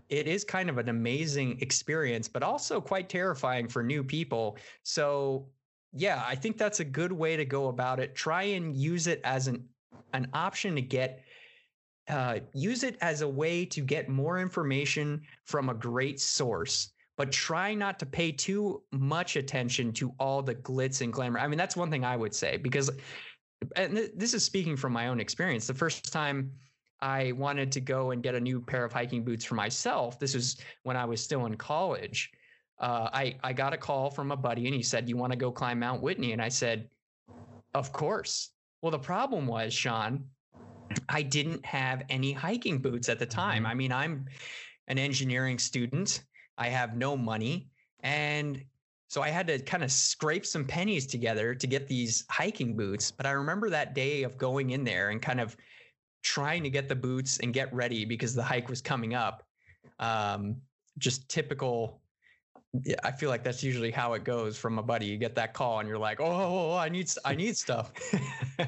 it 0.09 0.27
is 0.27 0.45
kind 0.45 0.69
of 0.69 0.79
an 0.79 0.89
amazing 0.89 1.59
experience, 1.61 2.29
but 2.29 2.43
also 2.43 2.81
quite 2.81 3.09
terrifying 3.09 3.69
for 3.69 3.83
new 3.83 4.05
people. 4.05 4.59
So 4.83 5.49
yeah, 5.93 6.23
I 6.27 6.35
think 6.35 6.59
that's 6.59 6.81
a 6.81 6.85
good 6.85 7.13
way 7.13 7.37
to 7.37 7.45
go 7.45 7.69
about 7.69 8.01
it. 8.01 8.15
Try 8.15 8.43
and 8.43 8.77
use 8.77 9.07
it 9.07 9.21
as 9.25 9.49
an 9.49 9.69
an 10.15 10.29
option 10.33 10.75
to 10.75 10.83
get 10.83 11.23
uh, 12.09 12.39
use 12.55 12.83
it 12.83 12.97
as 13.01 13.23
a 13.23 13.29
way 13.29 13.65
to 13.65 13.81
get 13.81 14.09
more 14.09 14.39
information 14.39 15.23
from 15.45 15.69
a 15.69 15.75
great 15.75 16.21
source 16.21 16.93
but 17.17 17.33
try 17.33 17.75
not 17.75 17.99
to 17.99 18.07
pay 18.07 18.31
too 18.31 18.81
much 18.93 19.35
attention 19.35 19.93
to 19.93 20.15
all 20.21 20.41
the 20.41 20.55
glitz 20.55 21.01
and 21.01 21.13
glamour. 21.13 21.41
I 21.41 21.49
mean, 21.49 21.59
that's 21.59 21.77
one 21.77 21.91
thing 21.91 22.05
I 22.05 22.17
would 22.17 22.33
say 22.33 22.59
because, 22.59 22.93
and 23.75 24.09
this 24.15 24.35
is 24.35 24.45
speaking 24.45 24.77
from 24.77 24.93
my 24.93 25.09
own 25.09 25.19
experience. 25.19 25.67
The 25.67 25.75
first 25.75 26.13
time 26.13 26.53
I 27.01 27.33
wanted 27.33 27.73
to 27.73 27.81
go 27.81 28.13
and 28.13 28.23
get 28.23 28.37
a 28.37 28.41
new 28.41 28.61
pair 28.61 28.85
of 28.85 28.93
hiking 28.93 29.25
boots 29.25 29.45
for 29.45 29.57
myself, 29.57 30.21
this 30.21 30.33
was 30.33 30.59
when 30.85 30.97
I 30.97 31.07
was 31.07 31.21
still 31.21 31.47
in 31.47 31.57
college 31.57 32.31
uh, 32.81 33.11
I 33.13 33.37
I 33.43 33.53
got 33.53 33.73
a 33.73 33.77
call 33.77 34.11
from 34.11 34.31
a 34.31 34.37
buddy 34.37 34.67
and 34.67 34.75
he 34.75 34.83
said, 34.83 35.09
"You 35.09 35.17
want 35.17 35.33
to 35.33 35.39
go 35.39 35.51
climb 35.51 35.81
Mount 35.81 36.03
Whitney?" 36.03 36.33
And 36.33 36.41
I 36.41 36.49
said, 36.49 36.89
"Of 37.75 37.93
course." 37.93 38.51
Well, 38.83 38.93
the 38.93 38.99
problem 38.99 39.47
was, 39.47 39.75
Sean, 39.75 40.25
I 41.09 41.23
didn't 41.23 41.65
have 41.65 42.05
any 42.09 42.33
hiking 42.33 42.79
boots 42.79 43.09
at 43.09 43.19
the 43.19 43.27
time. 43.27 43.63
Mm-hmm. 43.63 43.71
I 43.71 43.75
mean, 43.75 43.93
I'm 43.93 44.27
an 44.89 44.99
engineering 44.99 45.59
student. 45.59 46.25
I 46.57 46.69
have 46.69 46.97
no 46.97 47.17
money, 47.17 47.69
and 48.01 48.63
so 49.09 49.23
I 49.23 49.31
had 49.31 49.47
to 49.47 49.59
kind 49.59 49.83
of 49.83 49.91
scrape 49.91 50.45
some 50.45 50.65
pennies 50.65 51.07
together 51.07 51.55
to 51.55 51.67
get 51.67 51.89
these 51.89 52.25
hiking 52.31 52.77
boots. 52.77 53.11
But 53.11 53.27
I 53.27 53.31
remember 53.31 53.71
that 53.71 53.95
day 53.95 54.23
of 54.23 54.37
going 54.37 54.71
in 54.71 54.85
there 54.85 55.11
and 55.11 55.21
kind 55.23 55.41
of 55.41 55.57
trying 56.23 56.63
to 56.63 56.71
get 56.71 56.89
the 56.89 56.95
boots 56.95 57.39
and 57.39 57.55
get 57.55 57.73
ready 57.73 58.05
because 58.05 58.35
the 58.35 58.43
hike 58.43 58.69
was 58.69 58.83
coming 58.83 59.15
up. 59.15 59.45
Um, 59.99 60.57
just 60.99 61.29
typical. 61.29 62.03
Yeah, 62.85 62.97
I 63.03 63.13
feel 63.13 63.31
like 63.31 63.43
that's 63.43 63.63
usually 63.63 63.91
how 63.91 64.13
it 64.13 64.25
goes 64.25 64.59
from 64.59 64.79
a 64.79 64.83
buddy. 64.83 65.07
You 65.07 65.17
get 65.17 65.35
that 65.37 65.55
call 65.55 65.81
and 65.81 65.89
you're 65.89 65.99
like, 65.99 66.21
"Oh, 66.21 66.27
oh, 66.27 66.73
oh 66.73 66.77
I 66.77 66.91
need, 66.91 67.11
I 67.25 67.35
need 67.35 67.57
stuff." 67.57 67.93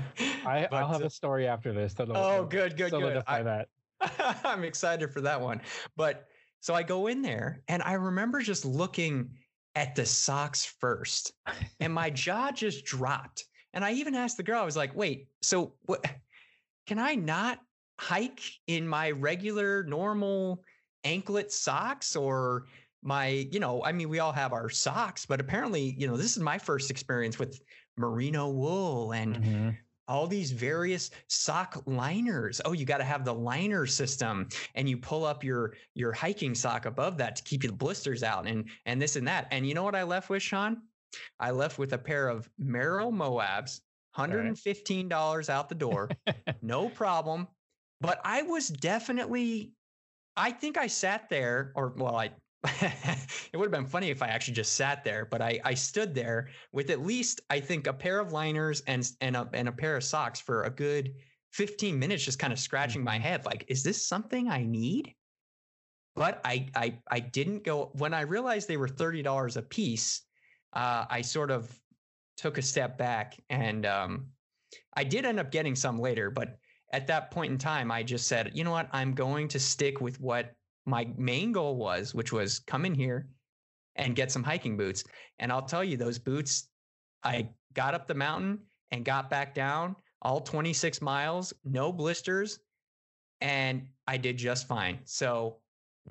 I, 0.46 0.66
will 0.70 0.88
have 0.88 1.02
uh, 1.02 1.06
a 1.06 1.10
story 1.10 1.46
after 1.46 1.72
this. 1.72 1.92
That'll, 1.92 2.16
oh, 2.16 2.44
good, 2.44 2.78
good, 2.78 2.92
good. 2.92 3.22
I, 3.26 3.42
that. 3.42 3.68
I'm 4.44 4.64
excited 4.64 5.12
for 5.12 5.20
that 5.20 5.38
one. 5.38 5.60
But 5.96 6.28
so 6.60 6.74
I 6.74 6.82
go 6.82 7.08
in 7.08 7.20
there 7.20 7.62
and 7.68 7.82
I 7.82 7.92
remember 7.94 8.40
just 8.40 8.64
looking 8.64 9.30
at 9.74 9.94
the 9.94 10.06
socks 10.06 10.64
first, 10.64 11.32
and 11.80 11.92
my 11.92 12.08
jaw 12.08 12.52
just 12.52 12.86
dropped. 12.86 13.44
And 13.74 13.84
I 13.84 13.92
even 13.92 14.14
asked 14.14 14.38
the 14.38 14.42
girl, 14.42 14.62
I 14.62 14.64
was 14.64 14.76
like, 14.78 14.96
"Wait, 14.96 15.28
so 15.42 15.74
what? 15.82 16.04
Can 16.86 16.98
I 16.98 17.16
not 17.16 17.60
hike 17.98 18.40
in 18.66 18.88
my 18.88 19.10
regular, 19.10 19.84
normal 19.84 20.64
anklet 21.04 21.52
socks 21.52 22.16
or?" 22.16 22.64
My 23.02 23.48
you 23.50 23.60
know 23.60 23.82
i 23.84 23.92
mean 23.92 24.08
we 24.08 24.18
all 24.18 24.32
have 24.32 24.52
our 24.52 24.68
socks 24.68 25.24
but 25.24 25.40
apparently 25.40 25.94
you 25.96 26.06
know 26.06 26.16
this 26.16 26.36
is 26.36 26.42
my 26.42 26.58
first 26.58 26.90
experience 26.90 27.38
with 27.38 27.60
merino 27.96 28.48
wool 28.48 29.12
and 29.12 29.36
mm-hmm 29.36 29.70
all 30.10 30.26
these 30.26 30.50
various 30.50 31.12
sock 31.28 31.80
liners. 31.86 32.60
Oh, 32.64 32.72
you 32.72 32.84
got 32.84 32.98
to 32.98 33.04
have 33.04 33.24
the 33.24 33.32
liner 33.32 33.86
system, 33.86 34.48
and 34.74 34.88
you 34.88 34.98
pull 34.98 35.24
up 35.24 35.44
your 35.44 35.74
your 35.94 36.12
hiking 36.12 36.54
sock 36.54 36.84
above 36.84 37.16
that 37.18 37.36
to 37.36 37.42
keep 37.44 37.62
the 37.62 37.72
blisters 37.72 38.24
out, 38.24 38.46
and 38.46 38.68
and 38.86 39.00
this 39.00 39.14
and 39.14 39.26
that. 39.28 39.46
And 39.52 39.66
you 39.66 39.72
know 39.72 39.84
what 39.84 39.94
I 39.94 40.02
left 40.02 40.28
with, 40.28 40.42
Sean? 40.42 40.82
I 41.38 41.52
left 41.52 41.78
with 41.78 41.92
a 41.92 41.98
pair 41.98 42.28
of 42.28 42.50
Merrell 42.60 43.12
Moabs, 43.12 43.80
hundred 44.10 44.46
and 44.46 44.58
fifteen 44.58 45.08
dollars 45.08 45.48
out 45.48 45.68
the 45.68 45.76
door, 45.76 46.10
no 46.60 46.88
problem. 46.88 47.46
But 48.00 48.20
I 48.24 48.42
was 48.42 48.68
definitely, 48.68 49.72
I 50.36 50.50
think 50.50 50.76
I 50.76 50.88
sat 50.88 51.28
there, 51.28 51.72
or 51.76 51.94
well, 51.96 52.16
I 52.16 52.30
it 52.64 53.56
would 53.56 53.64
have 53.64 53.70
been 53.70 53.86
funny 53.86 54.10
if 54.10 54.22
I 54.22 54.28
actually 54.28 54.54
just 54.54 54.74
sat 54.74 55.02
there, 55.02 55.24
but 55.24 55.40
I, 55.40 55.60
I 55.64 55.74
stood 55.74 56.14
there 56.14 56.50
with 56.72 56.90
at 56.90 57.00
least 57.00 57.40
I 57.48 57.58
think 57.60 57.86
a 57.86 57.92
pair 57.92 58.18
of 58.18 58.32
liners 58.32 58.82
and 58.86 59.10
and 59.20 59.34
a 59.34 59.48
and 59.54 59.68
a 59.68 59.72
pair 59.72 59.96
of 59.96 60.04
socks 60.04 60.40
for 60.40 60.64
a 60.64 60.70
good 60.70 61.14
15 61.52 61.98
minutes, 61.98 62.24
just 62.24 62.38
kind 62.38 62.52
of 62.52 62.58
scratching 62.58 63.02
my 63.02 63.18
head, 63.18 63.44
like, 63.44 63.64
is 63.68 63.82
this 63.82 64.06
something 64.06 64.48
I 64.48 64.62
need? 64.62 65.14
But 66.14 66.40
I 66.44 66.68
I 66.74 66.98
I 67.10 67.20
didn't 67.20 67.64
go 67.64 67.90
when 67.94 68.12
I 68.12 68.22
realized 68.22 68.68
they 68.68 68.76
were 68.76 68.88
thirty 68.88 69.22
dollars 69.22 69.56
a 69.56 69.62
piece. 69.62 70.22
Uh, 70.72 71.06
I 71.08 71.22
sort 71.22 71.50
of 71.50 71.74
took 72.36 72.58
a 72.58 72.62
step 72.62 72.96
back 72.98 73.36
and 73.48 73.84
um, 73.86 74.28
I 74.96 75.04
did 75.04 75.24
end 75.24 75.40
up 75.40 75.50
getting 75.50 75.74
some 75.74 75.98
later, 75.98 76.30
but 76.30 76.58
at 76.92 77.06
that 77.08 77.30
point 77.30 77.52
in 77.52 77.58
time, 77.58 77.90
I 77.90 78.02
just 78.02 78.26
said, 78.26 78.52
you 78.54 78.64
know 78.64 78.70
what, 78.70 78.88
I'm 78.92 79.12
going 79.12 79.48
to 79.48 79.60
stick 79.60 80.00
with 80.00 80.20
what 80.20 80.54
my 80.86 81.08
main 81.16 81.52
goal 81.52 81.76
was, 81.76 82.14
which 82.14 82.32
was 82.32 82.60
come 82.60 82.84
in 82.84 82.94
here 82.94 83.28
and 83.96 84.16
get 84.16 84.32
some 84.32 84.42
hiking 84.42 84.76
boots. 84.76 85.04
And 85.38 85.52
I'll 85.52 85.62
tell 85.62 85.84
you, 85.84 85.96
those 85.96 86.18
boots, 86.18 86.68
I 87.22 87.48
got 87.74 87.94
up 87.94 88.06
the 88.06 88.14
mountain 88.14 88.60
and 88.90 89.04
got 89.04 89.30
back 89.30 89.54
down 89.54 89.96
all 90.22 90.40
26 90.40 91.00
miles, 91.00 91.52
no 91.64 91.92
blisters, 91.92 92.58
and 93.40 93.86
I 94.06 94.16
did 94.16 94.36
just 94.36 94.68
fine. 94.68 95.00
So 95.04 95.56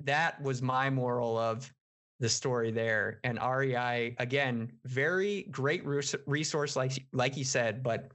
that 0.02 0.40
was 0.42 0.62
my 0.62 0.90
moral 0.90 1.38
of 1.38 1.72
the 2.18 2.28
story 2.28 2.70
there. 2.70 3.20
And 3.24 3.38
REI, 3.38 4.14
again, 4.18 4.72
very 4.84 5.44
great 5.50 5.84
resource, 6.26 6.76
like 6.76 6.92
like 7.12 7.36
you 7.36 7.44
said, 7.44 7.82
but 7.82 8.12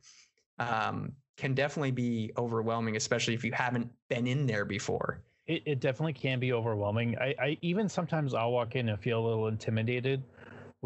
um, 0.59 1.13
can 1.37 1.53
definitely 1.53 1.91
be 1.91 2.31
overwhelming, 2.37 2.95
especially 2.95 3.33
if 3.33 3.43
you 3.43 3.51
haven't 3.51 3.89
been 4.09 4.27
in 4.27 4.45
there 4.45 4.65
before. 4.65 5.23
It, 5.47 5.63
it 5.65 5.79
definitely 5.79 6.13
can 6.13 6.39
be 6.39 6.53
overwhelming. 6.53 7.17
I, 7.19 7.35
I 7.39 7.57
even 7.61 7.87
sometimes 7.87 8.33
I'll 8.33 8.51
walk 8.51 8.75
in 8.75 8.89
and 8.89 8.99
feel 8.99 9.19
a 9.19 9.25
little 9.25 9.47
intimidated 9.47 10.23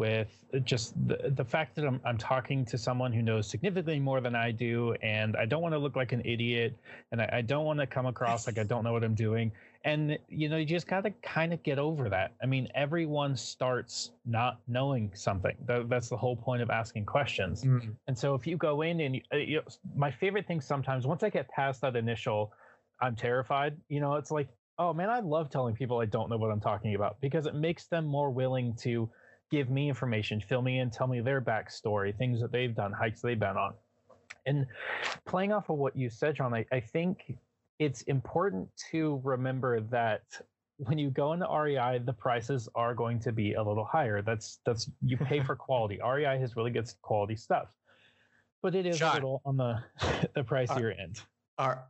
with 0.00 0.46
just 0.64 0.94
the, 1.08 1.30
the 1.36 1.44
fact 1.44 1.76
that 1.76 1.84
I'm, 1.84 2.00
I'm 2.06 2.16
talking 2.16 2.64
to 2.64 2.78
someone 2.78 3.12
who 3.12 3.20
knows 3.20 3.46
significantly 3.46 4.00
more 4.00 4.22
than 4.22 4.34
I 4.34 4.50
do, 4.50 4.94
and 5.02 5.36
I 5.36 5.44
don't 5.44 5.60
want 5.60 5.74
to 5.74 5.78
look 5.78 5.94
like 5.94 6.12
an 6.12 6.22
idiot, 6.24 6.74
and 7.12 7.20
I, 7.20 7.28
I 7.34 7.42
don't 7.42 7.66
want 7.66 7.80
to 7.80 7.86
come 7.86 8.06
across 8.06 8.46
like 8.46 8.58
I 8.58 8.62
don't 8.62 8.82
know 8.82 8.94
what 8.94 9.04
I'm 9.04 9.14
doing. 9.14 9.52
And 9.84 10.18
you 10.28 10.48
know, 10.48 10.56
you 10.56 10.64
just 10.64 10.86
got 10.86 11.02
to 11.02 11.10
kind 11.22 11.52
of 11.52 11.62
get 11.62 11.78
over 11.78 12.08
that. 12.08 12.32
I 12.42 12.46
mean, 12.46 12.68
everyone 12.74 13.36
starts 13.36 14.12
not 14.24 14.60
knowing 14.68 15.10
something. 15.14 15.56
That, 15.66 15.90
that's 15.90 16.08
the 16.08 16.16
whole 16.16 16.36
point 16.36 16.62
of 16.62 16.70
asking 16.70 17.04
questions. 17.04 17.64
Mm-hmm. 17.64 17.90
And 18.06 18.16
so, 18.16 18.34
if 18.34 18.46
you 18.46 18.56
go 18.56 18.80
in 18.80 19.00
and 19.00 19.16
you, 19.16 19.22
uh, 19.34 19.36
you 19.36 19.56
know, 19.56 19.62
my 19.94 20.10
favorite 20.10 20.46
thing 20.46 20.62
sometimes, 20.62 21.06
once 21.06 21.22
I 21.22 21.28
get 21.28 21.46
past 21.50 21.82
that 21.82 21.94
initial 21.94 22.52
I'm 23.00 23.16
terrified. 23.16 23.76
You 23.88 24.00
know, 24.00 24.14
it's 24.14 24.30
like, 24.30 24.48
oh 24.78 24.92
man, 24.92 25.10
I 25.10 25.20
love 25.20 25.50
telling 25.50 25.74
people 25.74 26.00
I 26.00 26.06
don't 26.06 26.30
know 26.30 26.36
what 26.36 26.50
I'm 26.50 26.60
talking 26.60 26.94
about 26.94 27.20
because 27.20 27.46
it 27.46 27.54
makes 27.54 27.86
them 27.86 28.06
more 28.06 28.30
willing 28.30 28.74
to 28.82 29.10
give 29.50 29.68
me 29.68 29.88
information, 29.88 30.40
fill 30.40 30.62
me 30.62 30.78
in, 30.78 30.90
tell 30.90 31.06
me 31.06 31.20
their 31.20 31.40
backstory, 31.40 32.16
things 32.16 32.40
that 32.40 32.52
they've 32.52 32.74
done, 32.74 32.92
hikes 32.92 33.20
they've 33.20 33.38
been 33.38 33.56
on. 33.56 33.74
And 34.46 34.66
playing 35.26 35.52
off 35.52 35.68
of 35.70 35.78
what 35.78 35.96
you 35.96 36.08
said, 36.08 36.36
John, 36.36 36.54
I, 36.54 36.64
I 36.72 36.80
think 36.80 37.36
it's 37.78 38.02
important 38.02 38.68
to 38.90 39.20
remember 39.24 39.80
that 39.80 40.22
when 40.76 40.98
you 40.98 41.10
go 41.10 41.32
into 41.32 41.46
REI, 41.46 41.98
the 42.04 42.12
prices 42.12 42.68
are 42.74 42.94
going 42.94 43.18
to 43.20 43.32
be 43.32 43.54
a 43.54 43.62
little 43.62 43.84
higher. 43.84 44.22
That's 44.22 44.60
that's 44.64 44.90
you 45.04 45.16
pay 45.16 45.40
for 45.44 45.56
quality. 45.56 45.98
REI 46.02 46.38
has 46.38 46.56
really 46.56 46.70
good 46.70 46.88
quality 47.02 47.36
stuff, 47.36 47.68
but 48.62 48.74
it 48.74 48.86
is 48.86 48.98
John, 48.98 49.12
a 49.12 49.14
little 49.14 49.42
on 49.44 49.56
the 49.56 49.78
the 50.34 50.42
pricier 50.42 50.84
are, 50.84 50.90
end. 50.92 51.20
Are 51.58 51.84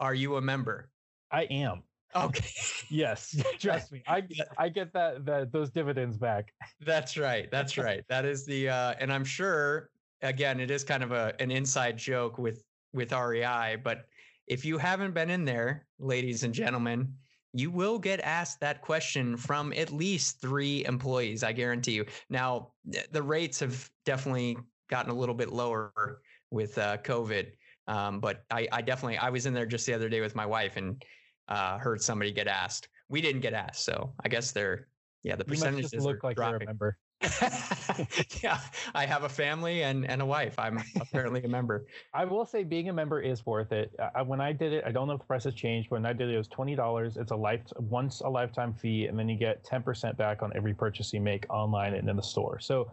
are 0.00 0.14
you 0.14 0.36
a 0.36 0.40
member? 0.40 0.90
I 1.30 1.42
am. 1.44 1.82
Okay. 2.14 2.48
yes, 2.90 3.36
trust 3.58 3.92
me. 3.92 4.02
I 4.06 4.22
I 4.58 4.68
get 4.68 4.92
that 4.94 5.24
that 5.26 5.52
those 5.52 5.70
dividends 5.70 6.18
back. 6.18 6.52
That's 6.80 7.16
right. 7.16 7.48
That's 7.50 7.78
right. 7.78 8.02
That 8.08 8.24
is 8.24 8.44
the 8.44 8.68
uh 8.68 8.94
and 8.98 9.12
I'm 9.12 9.24
sure 9.24 9.90
again 10.22 10.58
it 10.58 10.70
is 10.70 10.82
kind 10.82 11.02
of 11.02 11.12
a 11.12 11.34
an 11.40 11.50
inside 11.50 11.96
joke 11.96 12.38
with 12.38 12.64
with 12.92 13.12
REI, 13.12 13.76
but 13.84 14.06
if 14.48 14.64
you 14.64 14.76
haven't 14.76 15.14
been 15.14 15.30
in 15.30 15.44
there, 15.44 15.86
ladies 16.00 16.42
and 16.42 16.52
gentlemen, 16.52 17.14
you 17.52 17.70
will 17.70 18.00
get 18.00 18.18
asked 18.20 18.58
that 18.58 18.82
question 18.82 19.36
from 19.36 19.72
at 19.74 19.92
least 19.92 20.40
3 20.40 20.84
employees, 20.86 21.44
I 21.44 21.52
guarantee 21.52 21.92
you. 21.92 22.06
Now, 22.30 22.72
the 23.12 23.22
rates 23.22 23.60
have 23.60 23.88
definitely 24.04 24.56
gotten 24.88 25.12
a 25.12 25.14
little 25.14 25.36
bit 25.36 25.52
lower 25.52 26.20
with 26.50 26.76
uh 26.78 26.96
COVID 26.98 27.52
um, 27.90 28.20
but 28.20 28.44
I, 28.50 28.68
I 28.70 28.82
definitely 28.82 29.18
I 29.18 29.30
was 29.30 29.46
in 29.46 29.52
there 29.52 29.66
just 29.66 29.84
the 29.84 29.92
other 29.94 30.08
day 30.08 30.20
with 30.20 30.36
my 30.36 30.46
wife 30.46 30.76
and 30.76 31.04
uh, 31.48 31.76
heard 31.78 32.00
somebody 32.00 32.30
get 32.30 32.46
asked. 32.46 32.88
We 33.08 33.20
didn't 33.20 33.40
get 33.40 33.52
asked, 33.52 33.84
so 33.84 34.12
I 34.24 34.28
guess 34.28 34.52
they're 34.52 34.86
yeah 35.24 35.34
the 35.34 35.44
percentages 35.44 35.92
look 36.04 36.22
like 36.22 36.36
dropping. 36.36 36.60
you're 36.60 36.62
a 36.62 36.66
member. 36.66 36.96
yeah, 38.42 38.60
I 38.94 39.04
have 39.06 39.24
a 39.24 39.28
family 39.28 39.82
and 39.82 40.08
and 40.08 40.22
a 40.22 40.24
wife. 40.24 40.56
I'm 40.56 40.80
apparently 41.00 41.42
a 41.42 41.48
member. 41.48 41.84
I 42.14 42.24
will 42.24 42.46
say 42.46 42.62
being 42.62 42.88
a 42.90 42.92
member 42.92 43.20
is 43.20 43.44
worth 43.44 43.72
it. 43.72 43.92
When 44.24 44.40
I 44.40 44.52
did 44.52 44.72
it, 44.72 44.84
I 44.86 44.92
don't 44.92 45.08
know 45.08 45.14
if 45.14 45.20
the 45.20 45.26
price 45.26 45.44
has 45.44 45.54
changed. 45.54 45.90
But 45.90 45.96
when 45.96 46.06
I 46.06 46.12
did 46.12 46.28
it, 46.28 46.34
it 46.34 46.38
was 46.38 46.48
twenty 46.48 46.76
dollars. 46.76 47.16
It's 47.16 47.32
a 47.32 47.36
life 47.36 47.62
once 47.76 48.20
a 48.20 48.28
lifetime 48.28 48.72
fee, 48.72 49.06
and 49.06 49.18
then 49.18 49.28
you 49.28 49.36
get 49.36 49.64
ten 49.64 49.82
percent 49.82 50.16
back 50.16 50.42
on 50.42 50.52
every 50.54 50.74
purchase 50.74 51.12
you 51.12 51.20
make 51.20 51.44
online 51.50 51.94
and 51.94 52.08
in 52.08 52.14
the 52.14 52.22
store. 52.22 52.60
So 52.60 52.92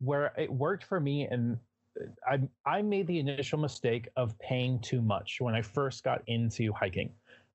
where 0.00 0.32
it 0.36 0.52
worked 0.52 0.84
for 0.84 0.98
me 0.98 1.28
and 1.30 1.56
I 2.26 2.40
I 2.66 2.82
made 2.82 3.06
the 3.06 3.18
initial 3.18 3.58
mistake 3.58 4.08
of 4.16 4.38
paying 4.38 4.80
too 4.80 5.02
much 5.02 5.38
when 5.40 5.54
I 5.54 5.62
first 5.62 6.04
got 6.04 6.22
into 6.26 6.72
hiking. 6.72 7.12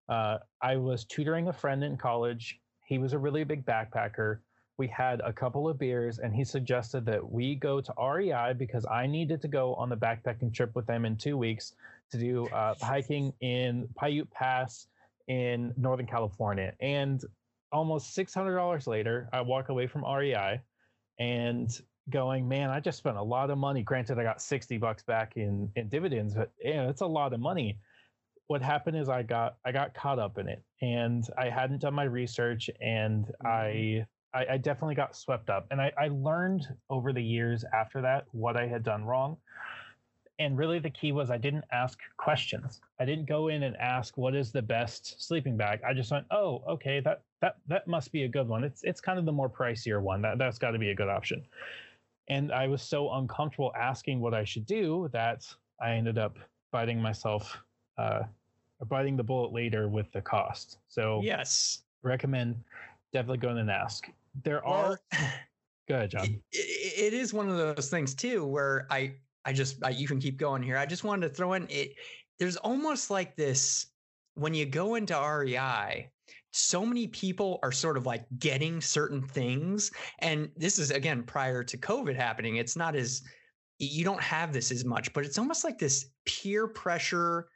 Uh, 0.07 0.39
I 0.61 0.75
was 0.75 1.05
tutoring 1.05 1.47
a 1.47 1.53
friend 1.53 1.83
in 1.83 1.97
college. 1.97 2.59
He 2.85 2.97
was 2.97 3.13
a 3.13 3.17
really 3.19 3.43
big 3.43 3.65
backpacker. 3.65 4.39
We 4.77 4.87
had 4.87 5.21
a 5.21 5.33
couple 5.33 5.67
of 5.67 5.77
beers, 5.77 6.19
and 6.19 6.33
he 6.33 6.43
suggested 6.43 7.05
that 7.05 7.29
we 7.29 7.53
go 7.55 7.81
to 7.81 7.93
REI 8.01 8.53
because 8.57 8.85
I 8.89 9.05
needed 9.07 9.41
to 9.41 9.47
go 9.47 9.75
on 9.75 9.89
the 9.89 9.97
backpacking 9.97 10.53
trip 10.53 10.73
with 10.73 10.87
them 10.87 11.05
in 11.05 11.17
two 11.17 11.37
weeks 11.37 11.73
to 12.11 12.17
do 12.17 12.47
uh, 12.47 12.73
hiking 12.81 13.33
in 13.41 13.89
Piute 13.99 14.31
Pass 14.31 14.87
in 15.27 15.73
Northern 15.77 16.07
California. 16.07 16.73
And 16.79 17.23
almost 17.71 18.17
$600 18.17 18.87
later, 18.87 19.29
I 19.33 19.41
walk 19.41 19.69
away 19.69 19.85
from 19.85 20.03
REI 20.03 20.61
and 21.19 21.69
going, 22.09 22.47
man, 22.47 22.69
I 22.69 22.79
just 22.79 22.97
spent 22.97 23.17
a 23.17 23.23
lot 23.23 23.49
of 23.49 23.57
money. 23.57 23.83
Granted, 23.83 24.19
I 24.19 24.23
got 24.23 24.41
60 24.41 24.77
bucks 24.77 25.03
back 25.03 25.37
in, 25.37 25.71
in 25.75 25.87
dividends, 25.87 26.33
but 26.33 26.51
yeah, 26.63 26.89
it's 26.89 27.01
a 27.01 27.07
lot 27.07 27.33
of 27.33 27.39
money. 27.39 27.79
What 28.47 28.61
happened 28.61 28.97
is 28.97 29.09
I 29.09 29.21
got 29.21 29.57
I 29.63 29.71
got 29.71 29.93
caught 29.93 30.17
up 30.17 30.39
in 30.39 30.47
it 30.47 30.63
and 30.81 31.23
I 31.37 31.49
hadn't 31.49 31.81
done 31.81 31.93
my 31.93 32.03
research 32.03 32.69
and 32.81 33.25
mm-hmm. 33.25 33.47
I, 33.47 34.05
I, 34.33 34.53
I 34.53 34.57
definitely 34.57 34.95
got 34.95 35.15
swept 35.15 35.49
up. 35.49 35.67
And 35.69 35.79
I, 35.79 35.91
I 35.99 36.07
learned 36.07 36.67
over 36.89 37.13
the 37.13 37.21
years 37.21 37.63
after 37.73 38.01
that 38.01 38.25
what 38.31 38.57
I 38.57 38.65
had 38.65 38.83
done 38.83 39.05
wrong. 39.05 39.37
And 40.39 40.57
really 40.57 40.79
the 40.79 40.89
key 40.89 41.11
was 41.11 41.29
I 41.29 41.37
didn't 41.37 41.65
ask 41.71 41.99
questions. 42.17 42.79
I 42.99 43.05
didn't 43.05 43.25
go 43.25 43.49
in 43.49 43.63
and 43.63 43.75
ask 43.75 44.17
what 44.17 44.33
is 44.33 44.51
the 44.51 44.61
best 44.61 45.21
sleeping 45.21 45.57
bag. 45.57 45.81
I 45.85 45.93
just 45.93 46.11
went, 46.11 46.25
oh, 46.31 46.63
okay, 46.67 47.01
that 47.01 47.23
that 47.41 47.57
that 47.67 47.87
must 47.87 48.11
be 48.11 48.23
a 48.23 48.27
good 48.27 48.47
one. 48.47 48.63
It's 48.63 48.83
it's 48.83 49.01
kind 49.01 49.19
of 49.19 49.25
the 49.25 49.31
more 49.33 49.49
pricier 49.49 50.01
one. 50.01 50.21
That 50.21 50.37
that's 50.37 50.57
got 50.57 50.71
to 50.71 50.79
be 50.79 50.91
a 50.91 50.95
good 50.95 51.09
option. 51.09 51.43
And 52.29 52.51
I 52.51 52.67
was 52.67 52.81
so 52.81 53.11
uncomfortable 53.13 53.71
asking 53.75 54.19
what 54.19 54.33
I 54.33 54.43
should 54.43 54.65
do 54.65 55.09
that 55.13 55.47
I 55.81 55.91
ended 55.91 56.17
up 56.17 56.37
biting 56.71 57.01
myself 57.01 57.57
uh, 57.97 58.21
biting 58.87 59.17
the 59.17 59.23
bullet 59.23 59.51
later 59.51 59.87
with 59.89 60.11
the 60.11 60.21
cost. 60.21 60.77
So 60.87 61.21
yes, 61.23 61.81
recommend 62.03 62.55
definitely 63.11 63.39
going 63.39 63.57
and 63.57 63.69
ask. 63.69 64.07
There 64.43 64.61
Well, 64.65 64.73
are. 64.73 64.99
Go 65.89 65.95
ahead, 65.95 66.11
John. 66.11 66.25
it, 66.25 66.43
it 66.51 67.13
is 67.13 67.33
one 67.33 67.49
of 67.49 67.57
those 67.57 67.89
things 67.89 68.13
too 68.13 68.45
where 68.45 68.85
I 68.91 69.15
I 69.45 69.53
just 69.53 69.83
I, 69.83 69.89
you 69.89 70.07
can 70.07 70.19
keep 70.19 70.37
going 70.37 70.61
here. 70.61 70.77
I 70.77 70.85
just 70.85 71.03
wanted 71.03 71.27
to 71.27 71.33
throw 71.33 71.53
in 71.53 71.65
it. 71.69 71.95
There's 72.37 72.57
almost 72.57 73.09
like 73.09 73.35
this 73.35 73.87
when 74.35 74.53
you 74.53 74.65
go 74.65 74.95
into 74.95 75.13
REI. 75.15 76.09
So 76.51 76.85
many 76.85 77.07
people 77.07 77.59
are 77.63 77.71
sort 77.71 77.97
of 77.97 78.05
like 78.05 78.25
getting 78.39 78.81
certain 78.81 79.21
things, 79.21 79.91
and 80.19 80.49
this 80.57 80.79
is 80.79 80.91
again 80.91 81.23
prior 81.23 81.63
to 81.63 81.77
COVID 81.77 82.15
happening. 82.15 82.57
It's 82.57 82.75
not 82.75 82.95
as 82.95 83.21
you 83.77 84.03
don't 84.03 84.21
have 84.21 84.51
this 84.51 84.71
as 84.71 84.83
much, 84.83 85.13
but 85.13 85.25
it's 85.25 85.37
almost 85.37 85.63
like 85.63 85.77
this 85.77 86.07
peer 86.25 86.67
pressure 86.67 87.47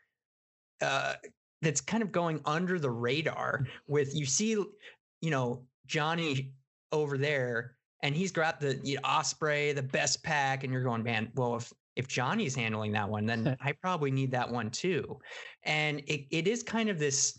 uh, 0.81 1.15
that's 1.62 1.81
kind 1.81 2.03
of 2.03 2.12
going 2.12 2.39
under 2.45 2.79
the 2.79 2.91
radar. 2.91 3.65
With 3.88 4.15
you 4.15 4.25
see, 4.25 4.51
you 4.51 5.29
know 5.31 5.63
Johnny 5.88 6.53
over 6.91 7.17
there 7.17 7.75
and 8.03 8.13
he's 8.13 8.31
got 8.31 8.59
the 8.59 8.79
you 8.83 8.95
know, 8.95 9.01
Osprey, 9.03 9.71
the 9.71 9.81
best 9.81 10.23
pack, 10.23 10.63
and 10.63 10.71
you're 10.71 10.83
going, 10.83 11.01
man. 11.01 11.31
Well, 11.35 11.55
if 11.55 11.73
if 11.95 12.07
Johnny's 12.07 12.53
handling 12.53 12.91
that 12.91 13.09
one, 13.09 13.25
then 13.25 13.57
I 13.62 13.71
probably 13.71 14.12
need 14.12 14.31
that 14.31 14.51
one 14.51 14.69
too. 14.69 15.19
And 15.63 16.00
it, 16.07 16.25
it 16.29 16.47
is 16.47 16.63
kind 16.63 16.89
of 16.89 17.00
this, 17.00 17.38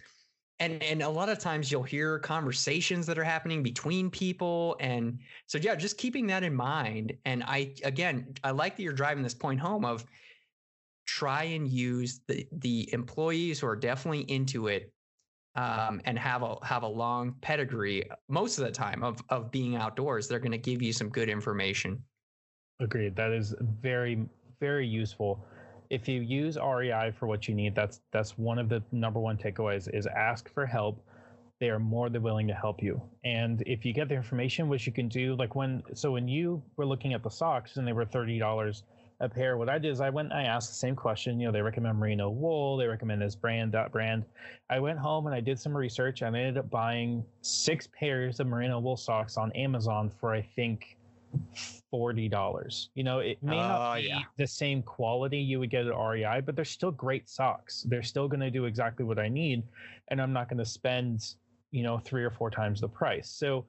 and 0.61 0.83
and 0.83 1.03
a 1.03 1.09
lot 1.09 1.29
of 1.29 1.39
times 1.39 1.71
you'll 1.71 1.83
hear 1.83 2.19
conversations 2.19 3.07
that 3.07 3.19
are 3.19 3.25
happening 3.25 3.63
between 3.63 4.11
people, 4.11 4.77
and 4.81 5.19
so 5.47 5.59
yeah, 5.59 5.75
just 5.75 5.99
keeping 5.99 6.27
that 6.29 6.43
in 6.43 6.55
mind. 6.55 7.13
And 7.25 7.43
I 7.45 7.75
again, 7.83 8.35
I 8.45 8.51
like 8.51 8.77
that 8.77 8.83
you're 8.83 8.93
driving 8.93 9.23
this 9.23 9.35
point 9.35 9.61
home 9.61 9.85
of 9.85 10.05
try 11.07 11.45
and 11.45 11.69
use 11.69 12.21
the 12.29 12.47
the 12.53 12.89
employees 12.93 13.61
who 13.61 13.67
are 13.67 13.77
definitely 13.77 14.23
into 14.23 14.69
it 14.69 14.93
um, 15.57 16.01
and 16.05 16.19
have 16.19 16.43
a 16.43 16.57
have 16.65 16.83
a 16.83 16.89
long 16.89 17.35
pedigree 17.41 18.09
most 18.29 18.59
of 18.59 18.65
the 18.65 18.71
time 18.71 19.03
of 19.03 19.23
of 19.29 19.51
being 19.51 19.77
outdoors 19.77 20.27
they're 20.29 20.39
going 20.39 20.51
to 20.51 20.57
give 20.57 20.81
you 20.81 20.95
some 20.95 21.11
good 21.11 21.29
information 21.29 22.03
Agreed. 22.81 23.15
That 23.17 23.33
is 23.33 23.55
very, 23.81 24.27
very 24.61 24.87
useful. 24.87 25.45
If 25.91 26.09
you 26.09 26.21
use 26.21 26.57
REI 26.57 27.13
for 27.19 27.27
what 27.27 27.49
you 27.49 27.55
need, 27.55 27.75
that's 27.75 28.01
that's 28.13 28.37
one 28.39 28.59
of 28.59 28.69
the 28.69 28.83
number 28.93 29.21
one 29.21 29.37
takeaways 29.37 29.93
is 29.93 30.07
ask 30.07 30.53
for 30.53 30.67
help. 30.67 31.05
They 31.61 31.71
are 31.71 31.79
more 31.79 32.11
than 32.11 32.23
willing 32.23 32.49
to 32.49 32.55
help 32.55 32.83
you. 32.83 33.01
And 33.25 33.63
if 33.67 33.85
you 33.85 33.93
get 33.93 34.09
the 34.09 34.15
information, 34.15 34.69
which 34.69 34.87
you 34.87 34.93
can 34.93 35.09
do, 35.09 35.35
like 35.37 35.55
when 35.55 35.83
so 35.95 36.13
when 36.13 36.29
you 36.29 36.63
were 36.77 36.87
looking 36.87 37.15
at 37.15 37.23
the 37.23 37.31
socks 37.31 37.77
and 37.77 37.87
they 37.87 37.93
were 37.93 38.05
thirty 38.05 38.39
dollars 38.39 38.83
a 39.21 39.29
pair, 39.29 39.57
what 39.57 39.69
I 39.69 39.79
did 39.79 39.93
is 39.93 40.01
I 40.01 40.11
went 40.11 40.33
and 40.33 40.41
I 40.41 40.45
asked 40.45 40.71
the 40.71 40.75
same 40.75 40.97
question. 40.97 41.39
You 41.39 41.47
know, 41.47 41.53
they 41.53 41.63
recommend 41.63 41.99
merino 41.99 42.31
wool, 42.31 42.77
they 42.77 42.87
recommend 42.87 43.23
this 43.23 43.37
brand, 43.37 43.73
that 43.73 43.93
brand. 43.93 44.25
I 44.69 44.81
went 44.81 44.99
home 44.99 45.27
and 45.27 45.35
I 45.35 45.41
did 45.41 45.59
some 45.59 45.77
research 45.77 46.23
and 46.23 46.35
I 46.35 46.41
ended 46.41 46.59
up 46.59 46.71
buying 46.71 47.25
six 47.43 47.89
pairs 47.99 48.41
of 48.41 48.47
merino 48.49 48.81
wool 48.81 48.97
socks 48.97 49.37
on 49.37 49.53
Amazon 49.53 50.11
for 50.11 50.35
I 50.35 50.43
think 50.43 50.97
forty 51.91 52.29
dollars. 52.29 52.91
You 52.95 53.05
know, 53.05 53.19
it 53.21 53.43
may 53.43 53.57
Oh, 53.57 53.69
not 53.69 53.95
be 53.97 54.03
yeah. 54.09 54.23
the 54.37 54.47
same 54.47 54.83
quality 54.83 55.39
you 55.39 55.59
would 55.61 55.71
get 55.71 55.87
at 55.87 55.95
REI, 55.97 56.41
but 56.41 56.57
they're 56.57 56.65
still 56.65 56.91
great 56.91 57.29
socks. 57.29 57.83
They're 57.89 58.03
still 58.03 58.29
going 58.29 58.41
to 58.41 58.51
do 58.51 58.65
exactly 58.65 59.05
what 59.05 59.19
I 59.19 59.29
need, 59.29 59.63
and 60.09 60.21
I'm 60.21 60.33
not 60.33 60.49
going 60.49 60.59
to 60.59 60.65
spend 60.65 61.35
you 61.71 61.83
know 61.83 61.99
three 61.99 62.25
or 62.25 62.31
four 62.31 62.51
times 62.51 62.81
the 62.81 62.89
price. 62.89 63.29
So 63.31 63.67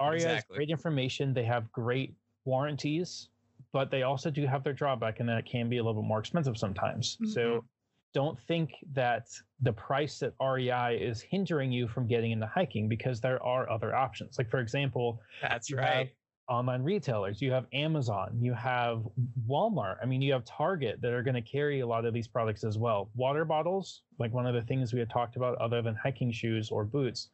REI 0.00 0.22
has 0.22 0.44
great 0.44 0.70
information. 0.70 1.32
They 1.34 1.44
have 1.44 1.70
great 1.72 2.14
warranties, 2.44 3.28
but 3.72 3.90
they 3.90 4.02
also 4.02 4.30
do 4.30 4.46
have 4.46 4.62
their 4.64 4.72
drawback, 4.72 5.20
and 5.20 5.28
that 5.28 5.38
it 5.38 5.46
can 5.46 5.68
be 5.68 5.78
a 5.78 5.82
little 5.84 6.02
bit 6.02 6.06
more 6.08 6.18
expensive 6.20 6.56
sometimes. 6.58 7.16
Mhm. 7.22 7.28
So 7.28 7.64
don't 8.12 8.38
think 8.42 8.72
that 8.92 9.26
the 9.60 9.72
price 9.72 10.22
at 10.22 10.34
REI 10.40 10.96
is 11.00 11.20
hindering 11.20 11.72
you 11.72 11.88
from 11.88 12.06
getting 12.06 12.30
into 12.30 12.46
hiking 12.46 12.88
because 12.88 13.20
there 13.20 13.42
are 13.42 13.68
other 13.68 13.92
options. 13.94 14.38
Like 14.38 14.48
for 14.48 14.60
example, 14.60 15.20
that's 15.42 15.72
right 15.72 16.12
online 16.48 16.82
retailers. 16.82 17.40
You 17.40 17.52
have 17.52 17.66
Amazon, 17.72 18.36
you 18.40 18.52
have 18.54 19.02
Walmart. 19.48 19.96
I 20.02 20.06
mean, 20.06 20.20
you 20.22 20.32
have 20.32 20.44
Target 20.44 21.00
that 21.00 21.12
are 21.12 21.22
going 21.22 21.34
to 21.34 21.42
carry 21.42 21.80
a 21.80 21.86
lot 21.86 22.04
of 22.04 22.12
these 22.12 22.28
products 22.28 22.64
as 22.64 22.78
well. 22.78 23.08
Water 23.14 23.44
bottles, 23.44 24.02
like 24.18 24.32
one 24.32 24.46
of 24.46 24.54
the 24.54 24.62
things 24.62 24.92
we 24.92 24.98
had 24.98 25.10
talked 25.10 25.36
about 25.36 25.56
other 25.58 25.80
than 25.82 25.94
hiking 25.94 26.30
shoes 26.30 26.70
or 26.70 26.84
boots. 26.84 27.28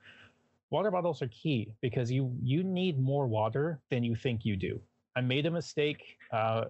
Water 0.71 0.91
bottles 0.91 1.21
are 1.23 1.29
key 1.29 1.73
because 1.81 2.13
you 2.13 2.33
you 2.43 2.63
need 2.63 3.01
more 3.01 3.27
water 3.27 3.81
than 3.91 4.05
you 4.05 4.15
think 4.15 4.45
you 4.45 4.57
do. 4.57 4.81
I 5.17 5.21
made 5.21 5.47
a 5.47 5.51
mistake. 5.51 6.17
Uh, 6.33 6.67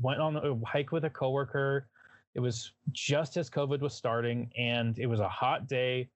went 0.00 0.20
on 0.20 0.36
a 0.36 0.66
hike 0.66 0.92
with 0.92 1.04
a 1.04 1.10
coworker. 1.10 1.88
It 2.34 2.40
was 2.40 2.72
just 2.92 3.36
as 3.36 3.50
COVID 3.50 3.80
was 3.80 3.94
starting, 3.94 4.50
and 4.56 4.98
it 4.98 5.06
was 5.06 5.20
a 5.20 5.28
hot 5.28 5.66
day. 5.66 6.10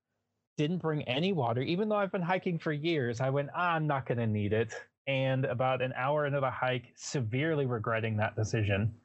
Didn't 0.57 0.77
bring 0.77 1.01
any 1.03 1.33
water, 1.33 1.61
even 1.61 1.89
though 1.89 1.97
I've 1.97 2.11
been 2.11 2.21
hiking 2.21 2.57
for 2.57 2.71
years. 2.71 3.19
I 3.19 3.29
went, 3.29 3.49
ah, 3.53 3.73
I'm 3.73 3.87
not 3.87 4.05
going 4.05 4.19
to 4.19 4.27
need 4.27 4.53
it. 4.53 4.73
And 5.07 5.45
about 5.45 5.81
an 5.81 5.93
hour 5.95 6.25
into 6.25 6.39
the 6.39 6.49
hike, 6.49 6.93
severely 6.95 7.65
regretting 7.65 8.17
that 8.17 8.35
decision. 8.35 8.99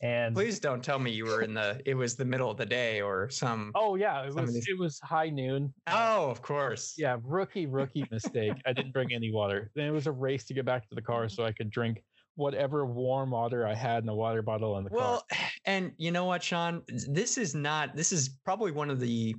And 0.00 0.34
please 0.34 0.60
don't 0.60 0.84
tell 0.84 1.00
me 1.00 1.10
you 1.10 1.24
were 1.24 1.42
in 1.42 1.54
the 1.54 1.82
it 1.84 1.94
was 1.94 2.14
the 2.16 2.24
middle 2.24 2.50
of 2.50 2.56
the 2.56 2.66
day 2.66 3.00
or 3.00 3.28
some 3.30 3.72
oh 3.74 3.96
yeah, 3.96 4.22
it 4.24 4.32
was 4.32 4.54
these- 4.54 4.68
it 4.68 4.78
was 4.78 5.00
high 5.00 5.28
noon. 5.28 5.74
oh 5.88 6.30
of 6.30 6.40
course 6.40 6.94
Yeah, 6.96 7.18
rookie, 7.24 7.66
rookie 7.66 8.04
mistake. 8.10 8.52
I 8.64 8.72
didn't 8.72 8.92
bring 8.92 9.12
any 9.12 9.32
water. 9.32 9.72
Then 9.74 9.86
it 9.86 9.90
was 9.90 10.06
a 10.06 10.12
race 10.12 10.44
to 10.44 10.54
get 10.54 10.64
back 10.64 10.88
to 10.88 10.94
the 10.94 11.02
car 11.02 11.28
so 11.28 11.44
I 11.44 11.50
could 11.52 11.70
drink 11.70 12.04
whatever 12.36 12.86
warm 12.86 13.30
water 13.32 13.66
I 13.66 13.74
had 13.74 14.04
in 14.04 14.08
a 14.08 14.14
water 14.14 14.42
bottle 14.42 14.78
in 14.78 14.84
the 14.84 14.90
car. 14.90 14.98
Well, 14.98 15.26
and 15.64 15.92
you 15.96 16.12
know 16.12 16.26
what, 16.26 16.44
Sean? 16.44 16.84
This 16.86 17.36
is 17.36 17.56
not, 17.56 17.96
this 17.96 18.12
is 18.12 18.28
probably 18.28 18.70
one 18.70 18.90
of 18.90 19.00
the 19.00 19.34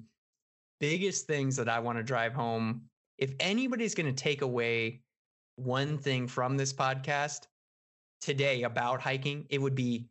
biggest 0.80 1.26
things 1.26 1.56
that 1.56 1.70
I 1.70 1.80
want 1.80 1.98
to 2.00 2.04
drive 2.04 2.34
home. 2.34 2.90
If 3.18 3.34
anybody's 3.40 3.96
going 3.96 4.14
to 4.14 4.22
take 4.24 4.42
away 4.42 5.04
one 5.60 5.98
thing 5.98 6.28
from 6.28 6.58
this 6.58 6.74
podcast 6.74 7.48
today 8.22 8.64
about 8.64 9.02
hiking, 9.02 9.46
it 9.50 9.62
would 9.62 9.76
be 9.76 10.08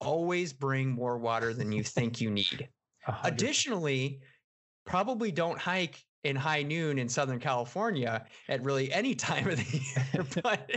always 0.00 0.52
bring 0.52 0.90
more 0.90 1.18
water 1.18 1.52
than 1.52 1.72
you 1.72 1.82
think 1.82 2.20
you 2.20 2.30
need. 2.30 2.68
A 3.06 3.12
hundred- 3.12 3.34
Additionally, 3.34 4.20
probably 4.84 5.30
don't 5.30 5.58
hike 5.58 6.04
in 6.24 6.36
high 6.36 6.62
noon 6.62 6.98
in 6.98 7.08
Southern 7.08 7.38
California 7.40 8.24
at 8.48 8.62
really 8.62 8.92
any 8.92 9.14
time 9.30 9.48
of 9.48 9.56
the 9.56 9.78
year. 9.78 10.26
but 10.42 10.70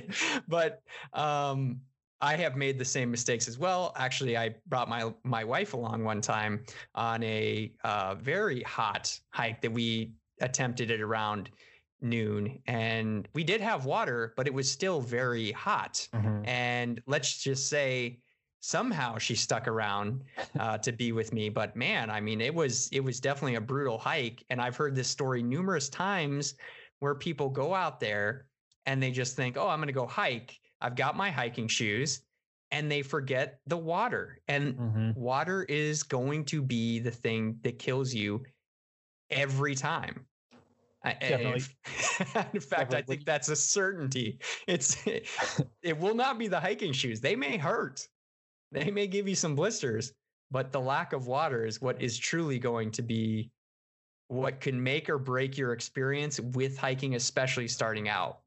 but 0.48 0.82
um, 1.14 1.82
I 2.22 2.38
have 2.38 2.56
made 2.56 2.80
the 2.80 2.86
same 2.86 3.12
mistakes 3.12 3.48
as 3.48 3.60
well. 3.60 3.92
Actually, 3.98 4.38
I 4.38 4.56
brought 4.68 4.88
my 4.88 5.14
my 5.24 5.44
wife 5.44 5.74
along 5.74 6.04
one 6.04 6.22
time 6.22 6.64
on 6.96 7.22
a 7.24 7.74
uh, 7.84 8.16
very 8.16 8.62
hot 8.64 9.20
hike 9.32 9.62
that 9.62 9.72
we 9.72 10.14
attempted 10.42 10.92
at 10.92 11.02
around 11.02 11.50
noon, 12.04 12.62
and 12.68 13.28
we 13.34 13.44
did 13.44 13.62
have 13.62 13.86
water, 13.86 14.34
but 14.38 14.48
it 14.48 14.54
was 14.54 14.70
still 14.72 15.02
very 15.02 15.52
hot. 15.52 16.08
Mhm. 16.14 16.48
And 16.48 17.02
let's 17.08 17.42
just 17.44 17.70
say 17.70 18.22
somehow 18.60 19.18
she 19.18 19.36
stuck 19.36 19.68
around 19.68 20.24
uh, 20.60 20.78
to 20.80 20.92
be 20.92 21.12
with 21.12 21.34
me. 21.34 21.50
But 21.50 21.76
man, 21.76 22.10
I 22.10 22.22
mean, 22.22 22.42
it 22.42 22.54
was 22.54 22.88
it 22.92 23.02
was 23.02 23.20
definitely 23.20 23.56
a 23.56 23.62
brutal 23.62 23.98
hike, 23.98 24.44
and 24.50 24.62
I've 24.62 24.76
heard 24.78 24.96
this 24.96 25.10
story 25.10 25.44
numerous 25.44 25.90
times 25.90 26.56
where 27.00 27.16
people 27.16 27.50
go 27.50 27.74
out 27.74 28.00
there 28.00 28.48
and 28.86 29.02
they 29.02 29.12
just 29.12 29.36
think, 29.36 29.58
"Oh, 29.58 29.68
I'm 29.68 29.80
going 29.80 29.88
to 29.88 29.94
go 29.94 30.08
hike. 30.08 30.60
I've 30.82 30.96
got 30.96 31.16
my 31.18 31.30
hiking 31.32 31.68
shoes," 31.68 32.22
and 32.72 32.92
they 32.92 33.02
forget 33.02 33.62
the 33.68 33.78
water. 33.78 34.42
And 34.48 34.76
Mhm. 34.78 35.16
water 35.16 35.64
is 35.64 36.04
going 36.04 36.46
to 36.46 36.62
be 36.62 37.00
the 37.00 37.12
thing 37.12 37.60
that 37.64 37.80
kills 37.80 38.14
you 38.14 38.44
every 39.30 39.76
time. 39.76 40.28
Definitely. 41.04 41.64
In 42.54 42.62
fact, 42.62 42.94
I 42.94 43.02
think 43.02 43.26
that's 43.26 43.50
a 43.50 43.56
certainty. 43.56 44.40
It's 44.68 44.98
it 45.82 46.00
will 46.00 46.16
not 46.16 46.38
be 46.38 46.48
the 46.48 46.60
hiking 46.60 46.94
shoes. 46.94 47.20
They 47.20 47.36
may 47.36 47.58
hurt. 47.58 48.08
They 48.72 48.90
may 48.90 49.08
give 49.08 49.28
you 49.28 49.36
some 49.36 49.56
blisters, 49.56 50.14
but 50.50 50.72
the 50.72 50.80
lack 50.80 51.14
of 51.14 51.28
water 51.28 51.66
is 51.66 51.82
what 51.82 52.02
is 52.02 52.18
truly 52.18 52.58
going 52.58 52.92
to 52.92 53.02
be 53.02 53.52
what 54.30 54.62
can 54.62 54.82
make 54.82 55.10
or 55.10 55.20
break 55.20 55.58
your 55.58 55.74
experience 55.74 56.40
with 56.40 56.78
hiking, 56.78 57.16
especially 57.16 57.68
starting 57.68 58.10
out. 58.10 58.40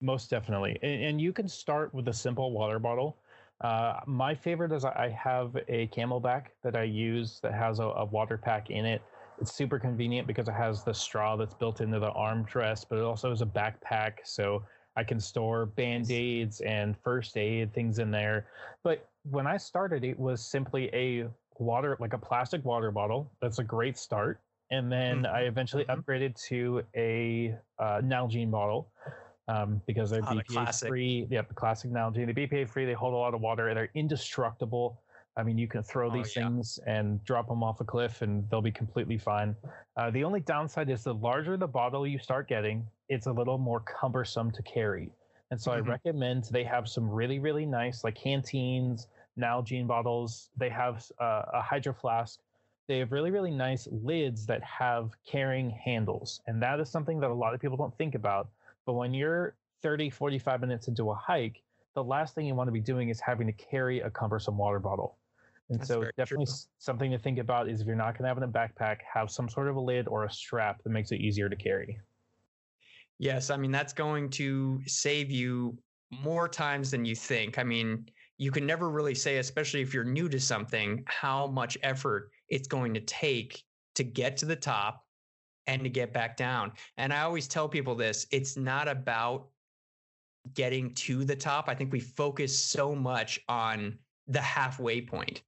Most 0.00 0.30
definitely. 0.30 0.78
And, 0.82 1.04
and 1.04 1.20
you 1.20 1.32
can 1.32 1.46
start 1.46 1.94
with 1.94 2.08
a 2.08 2.12
simple 2.12 2.52
water 2.52 2.78
bottle. 2.78 3.18
Uh, 3.60 4.00
my 4.06 4.34
favorite 4.34 4.72
is 4.72 4.84
I 4.84 4.90
I 4.90 5.08
have 5.10 5.54
a 5.68 5.86
CamelBak 5.88 6.46
that 6.64 6.74
I 6.74 6.82
use 6.82 7.38
that 7.42 7.54
has 7.54 7.78
a, 7.78 7.84
a 7.84 8.04
water 8.06 8.36
pack 8.36 8.70
in 8.70 8.84
it. 8.84 9.02
It's 9.42 9.52
super 9.52 9.80
convenient 9.80 10.28
because 10.28 10.46
it 10.46 10.54
has 10.54 10.84
the 10.84 10.94
straw 10.94 11.34
that's 11.34 11.52
built 11.52 11.80
into 11.80 11.98
the 11.98 12.12
armrest, 12.12 12.86
but 12.88 12.96
it 12.96 13.02
also 13.02 13.28
has 13.28 13.42
a 13.42 13.46
backpack. 13.46 14.12
So 14.22 14.62
I 14.94 15.02
can 15.02 15.18
store 15.18 15.66
band 15.66 16.12
aids 16.12 16.60
and 16.60 16.96
first 16.96 17.36
aid 17.36 17.74
things 17.74 17.98
in 17.98 18.12
there. 18.12 18.46
But 18.84 19.08
when 19.28 19.48
I 19.48 19.56
started, 19.56 20.04
it 20.04 20.16
was 20.16 20.40
simply 20.40 20.90
a 20.92 21.26
water, 21.58 21.96
like 21.98 22.12
a 22.12 22.18
plastic 22.18 22.64
water 22.64 22.92
bottle. 22.92 23.32
That's 23.40 23.58
a 23.58 23.64
great 23.64 23.98
start. 23.98 24.40
And 24.70 24.92
then 24.92 25.26
I 25.26 25.40
eventually 25.40 25.86
mhm. 25.86 26.04
upgraded 26.04 26.40
to 26.46 26.84
a 26.94 27.56
uh, 27.80 28.00
Nalgene 28.00 28.52
bottle 28.52 28.92
um, 29.48 29.82
because 29.88 30.08
they're 30.10 30.22
Ah, 30.22 30.34
BPA 30.34 30.46
classic. 30.46 30.88
free. 30.88 31.26
Yep, 31.30 31.48
the 31.48 31.54
classic 31.54 31.90
Nalgene. 31.90 32.32
They're 32.32 32.46
BPA 32.46 32.68
free. 32.68 32.84
They 32.84 32.92
hold 32.92 33.12
a 33.12 33.16
lot 33.16 33.34
of 33.34 33.40
water. 33.40 33.66
And 33.66 33.76
they're 33.76 33.90
indestructible. 33.96 35.00
I 35.36 35.42
mean, 35.42 35.56
you 35.58 35.66
can 35.66 35.82
throw 35.82 36.10
Oh, 36.10 36.10
these 36.10 36.32
yeah. 36.36 36.50
things 36.50 36.78
and 36.86 37.24
drop 37.24 37.48
them 37.48 37.62
off 37.62 37.80
a 37.80 37.84
cliff, 37.84 38.20
and 38.22 38.48
they'll 38.50 38.60
be 38.62 38.72
completely 38.72 39.16
fine. 39.18 39.56
Uh, 39.96 40.10
the 40.10 40.24
only 40.24 40.40
downside 40.40 40.90
is 40.90 41.04
the 41.04 41.14
larger 41.14 41.56
the 41.56 41.66
bottle 41.68 42.06
you 42.06 42.18
start 42.18 42.48
getting, 42.48 42.88
it's 43.08 43.26
a 43.26 43.32
little 43.32 43.58
more 43.58 43.80
cumbersome 43.80 44.50
to 44.52 44.62
carry. 44.62 45.12
And 45.50 45.60
so 45.60 45.70
Mhm. 45.70 45.72
I 45.72 45.80
recommend 45.80 46.44
they 46.44 46.64
have 46.64 46.88
some 46.88 47.08
really, 47.08 47.38
really 47.38 47.66
nice, 47.66 48.04
like 48.04 48.14
canteens, 48.14 49.08
Nalgene 49.38 49.86
bottles. 49.86 50.50
They 50.56 50.68
have 50.70 51.10
uh, 51.18 51.44
a 51.54 51.62
hydro 51.62 51.94
flask. 51.94 52.40
They 52.88 52.98
have 52.98 53.12
really, 53.12 53.30
really 53.30 53.50
nice 53.50 53.86
lids 53.86 54.46
that 54.46 54.62
have 54.62 55.22
carrying 55.24 55.70
handles. 55.70 56.42
And 56.46 56.62
that 56.62 56.80
is 56.80 56.90
something 56.90 57.20
that 57.20 57.30
a 57.30 57.34
lot 57.34 57.54
of 57.54 57.60
people 57.60 57.76
don't 57.76 57.96
think 57.96 58.14
about. 58.14 58.50
But 58.84 58.94
when 58.94 59.14
you're 59.14 59.56
30, 59.80 60.10
45 60.10 60.60
minutes 60.60 60.88
into 60.88 61.10
a 61.10 61.14
hike, 61.14 61.62
the 61.94 62.04
last 62.04 62.34
thing 62.34 62.46
you 62.46 62.54
want 62.54 62.68
to 62.68 62.72
be 62.72 62.80
doing 62.80 63.08
is 63.08 63.20
having 63.20 63.46
to 63.46 63.52
carry 63.52 64.00
a 64.00 64.10
cumbersome 64.10 64.58
water 64.58 64.78
bottle. 64.78 65.18
And 65.70 65.80
That's 65.80 65.88
so 65.88 66.04
definitely 66.16 66.46
true. 66.46 66.54
something 66.78 67.10
to 67.10 67.18
think 67.18 67.38
about 67.38 67.68
is 67.68 67.80
if 67.80 67.86
you're 67.86 67.96
not 67.96 68.18
going 68.18 68.24
to 68.24 68.28
have 68.28 68.36
in 68.36 68.42
a 68.42 68.48
backpack, 68.48 68.98
have 69.12 69.30
some 69.30 69.48
sort 69.48 69.68
of 69.68 69.76
a 69.76 69.80
lid 69.80 70.08
or 70.08 70.24
a 70.24 70.30
strap 70.30 70.82
that 70.82 70.90
makes 70.90 71.12
it 71.12 71.20
easier 71.20 71.48
to 71.48 71.56
carry. 71.56 71.98
Yes, 73.18 73.50
I 73.50 73.56
mean 73.56 73.70
that's 73.70 73.92
going 73.92 74.30
to 74.30 74.80
save 74.86 75.30
you 75.30 75.78
more 76.10 76.48
times 76.48 76.90
than 76.90 77.04
you 77.04 77.14
think. 77.14 77.58
I 77.58 77.62
mean, 77.62 78.06
you 78.36 78.50
can 78.50 78.66
never 78.66 78.90
really 78.90 79.14
say, 79.14 79.38
especially 79.38 79.80
if 79.80 79.94
you're 79.94 80.04
new 80.04 80.28
to 80.28 80.40
something, 80.40 81.04
how 81.06 81.46
much 81.46 81.78
effort 81.82 82.30
it's 82.48 82.68
going 82.68 82.92
to 82.94 83.00
take 83.00 83.62
to 83.94 84.04
get 84.04 84.36
to 84.38 84.46
the 84.46 84.56
top 84.56 85.06
and 85.66 85.82
to 85.84 85.88
get 85.88 86.12
back 86.12 86.36
down. 86.36 86.72
And 86.96 87.12
I 87.12 87.20
always 87.22 87.46
tell 87.46 87.68
people 87.68 87.94
this, 87.94 88.26
it's 88.30 88.56
not 88.56 88.88
about 88.88 89.48
getting 90.54 90.92
to 90.94 91.24
the 91.24 91.36
top. 91.36 91.68
I 91.68 91.74
think 91.74 91.92
we 91.92 92.00
focus 92.00 92.58
so 92.58 92.94
much 92.94 93.40
on 93.48 93.98
the 94.26 94.40
halfway 94.40 95.00
point 95.00 95.42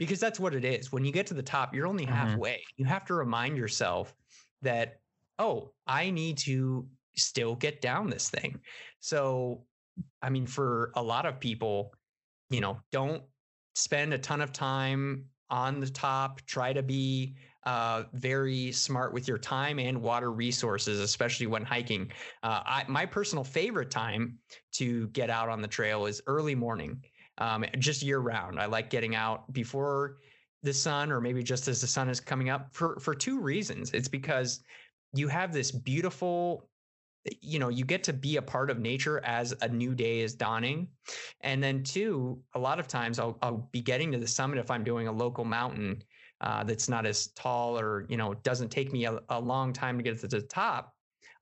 because 0.00 0.18
that's 0.20 0.40
what 0.40 0.56
it 0.56 0.64
is. 0.64 0.90
When 0.90 1.04
you 1.04 1.12
get 1.12 1.28
to 1.28 1.34
the 1.34 1.44
top, 1.44 1.76
you're 1.76 1.86
only 1.86 2.06
Mhm. 2.06 2.14
halfway. 2.16 2.64
You 2.78 2.86
have 2.86 3.04
to 3.06 3.14
remind 3.14 3.58
yourself 3.58 4.16
that, 4.62 5.02
oh, 5.38 5.74
I 5.86 6.10
need 6.10 6.38
to 6.38 6.90
still 7.16 7.54
get 7.56 7.82
down 7.82 8.10
this 8.10 8.30
thing. 8.30 8.62
So, 9.00 9.66
I 10.22 10.30
mean, 10.30 10.46
for 10.46 10.92
a 10.96 11.02
lot 11.02 11.26
of 11.26 11.40
people, 11.40 11.94
you 12.50 12.60
know, 12.60 12.80
don't 12.92 13.24
spend 13.74 14.14
a 14.14 14.18
ton 14.18 14.40
of 14.40 14.52
time 14.52 15.30
on 15.50 15.80
the 15.80 15.90
top. 15.90 16.42
Try 16.46 16.72
to 16.72 16.82
be 16.82 17.36
uh, 17.64 18.04
very 18.14 18.72
smart 18.72 19.12
with 19.12 19.28
your 19.28 19.38
time 19.38 19.78
and 19.78 20.02
water 20.02 20.32
resources, 20.32 21.00
especially 21.00 21.46
when 21.46 21.64
hiking. 21.64 22.10
Uh, 22.42 22.62
I, 22.64 22.84
my 22.88 23.06
personal 23.06 23.44
favorite 23.44 23.90
time 23.90 24.40
to 24.72 25.08
get 25.08 25.30
out 25.30 25.48
on 25.48 25.62
the 25.62 25.68
trail 25.68 26.06
is 26.06 26.22
early 26.26 26.54
morning, 26.54 27.04
um, 27.40 27.64
just 27.78 28.02
year 28.02 28.20
round. 28.20 28.60
I 28.60 28.66
like 28.66 28.90
getting 28.90 29.14
out 29.14 29.52
before 29.52 30.18
the 30.62 30.72
sun, 30.72 31.10
or 31.10 31.20
maybe 31.20 31.42
just 31.42 31.68
as 31.68 31.80
the 31.80 31.86
sun 31.86 32.08
is 32.08 32.20
coming 32.20 32.50
up, 32.50 32.68
for 32.72 32.98
for 33.00 33.14
two 33.14 33.40
reasons. 33.40 33.92
It's 33.92 34.08
because 34.08 34.62
you 35.12 35.28
have 35.28 35.52
this 35.52 35.70
beautiful 35.70 36.68
you 37.40 37.58
know 37.58 37.68
you 37.68 37.84
get 37.84 38.02
to 38.04 38.12
be 38.12 38.36
a 38.36 38.42
part 38.42 38.70
of 38.70 38.78
nature 38.78 39.20
as 39.24 39.54
a 39.60 39.68
new 39.68 39.94
day 39.94 40.20
is 40.20 40.34
dawning 40.34 40.88
and 41.42 41.62
then 41.62 41.82
two 41.82 42.40
a 42.54 42.58
lot 42.58 42.80
of 42.80 42.88
times 42.88 43.18
i'll, 43.18 43.36
I'll 43.42 43.68
be 43.72 43.82
getting 43.82 44.10
to 44.12 44.18
the 44.18 44.26
summit 44.26 44.58
if 44.58 44.70
i'm 44.70 44.84
doing 44.84 45.06
a 45.06 45.12
local 45.12 45.44
mountain 45.44 46.02
uh, 46.40 46.64
that's 46.64 46.88
not 46.88 47.04
as 47.04 47.26
tall 47.28 47.78
or 47.78 48.06
you 48.08 48.16
know 48.16 48.32
doesn't 48.34 48.70
take 48.70 48.92
me 48.92 49.04
a, 49.04 49.20
a 49.28 49.38
long 49.38 49.74
time 49.74 49.98
to 49.98 50.02
get 50.02 50.18
to 50.20 50.28
the 50.28 50.40
top 50.40 50.94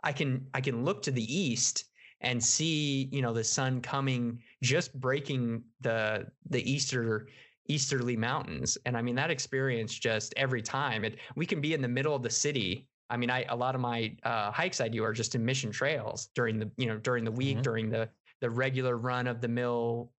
i 0.03 0.11
can 0.11 0.45
i 0.53 0.61
can 0.61 0.85
look 0.85 1.01
to 1.03 1.13
the 1.13 1.23
east 1.23 1.85
and 2.21 2.43
see 2.43 3.09
you 3.13 3.23
know 3.23 3.33
the 3.33 3.45
sun 3.45 3.81
coming 3.81 4.41
just 4.63 4.99
breaking 5.01 5.63
the 5.81 6.27
the 6.51 6.71
easter 6.71 7.29
easterly 7.67 8.17
mountains 8.17 8.79
and 8.87 8.97
i 8.97 9.03
mean 9.03 9.15
that 9.15 9.31
experience 9.31 9.93
just 9.93 10.33
every 10.37 10.63
time 10.63 11.05
it 11.05 11.19
we 11.37 11.47
can 11.47 11.61
be 11.61 11.75
in 11.75 11.83
the 11.83 11.89
middle 11.89 12.15
of 12.15 12.23
the 12.23 12.31
city 12.31 12.89
I 13.11 13.17
mean, 13.17 13.31
I 13.31 13.45
a 13.49 13.57
lot 13.57 13.75
of 13.75 13.81
my 13.81 14.15
uh, 14.23 14.51
hikes 14.51 14.81
I 14.81 14.89
do 14.89 15.03
are 15.03 15.13
just 15.13 15.35
in 15.35 15.45
mission 15.45 15.71
trails 15.71 16.29
during 16.35 16.59
the 16.59 16.71
you 16.77 16.87
know 16.87 16.99
during 16.99 17.25
the 17.25 17.33
week 17.33 17.59
Mhm. 17.59 17.63
during 17.63 17.91
the 17.91 18.11
the 18.41 18.51
regular 18.51 18.97
run 18.97 19.27
of 19.27 19.41
the 19.41 19.49
mill. 19.49 20.13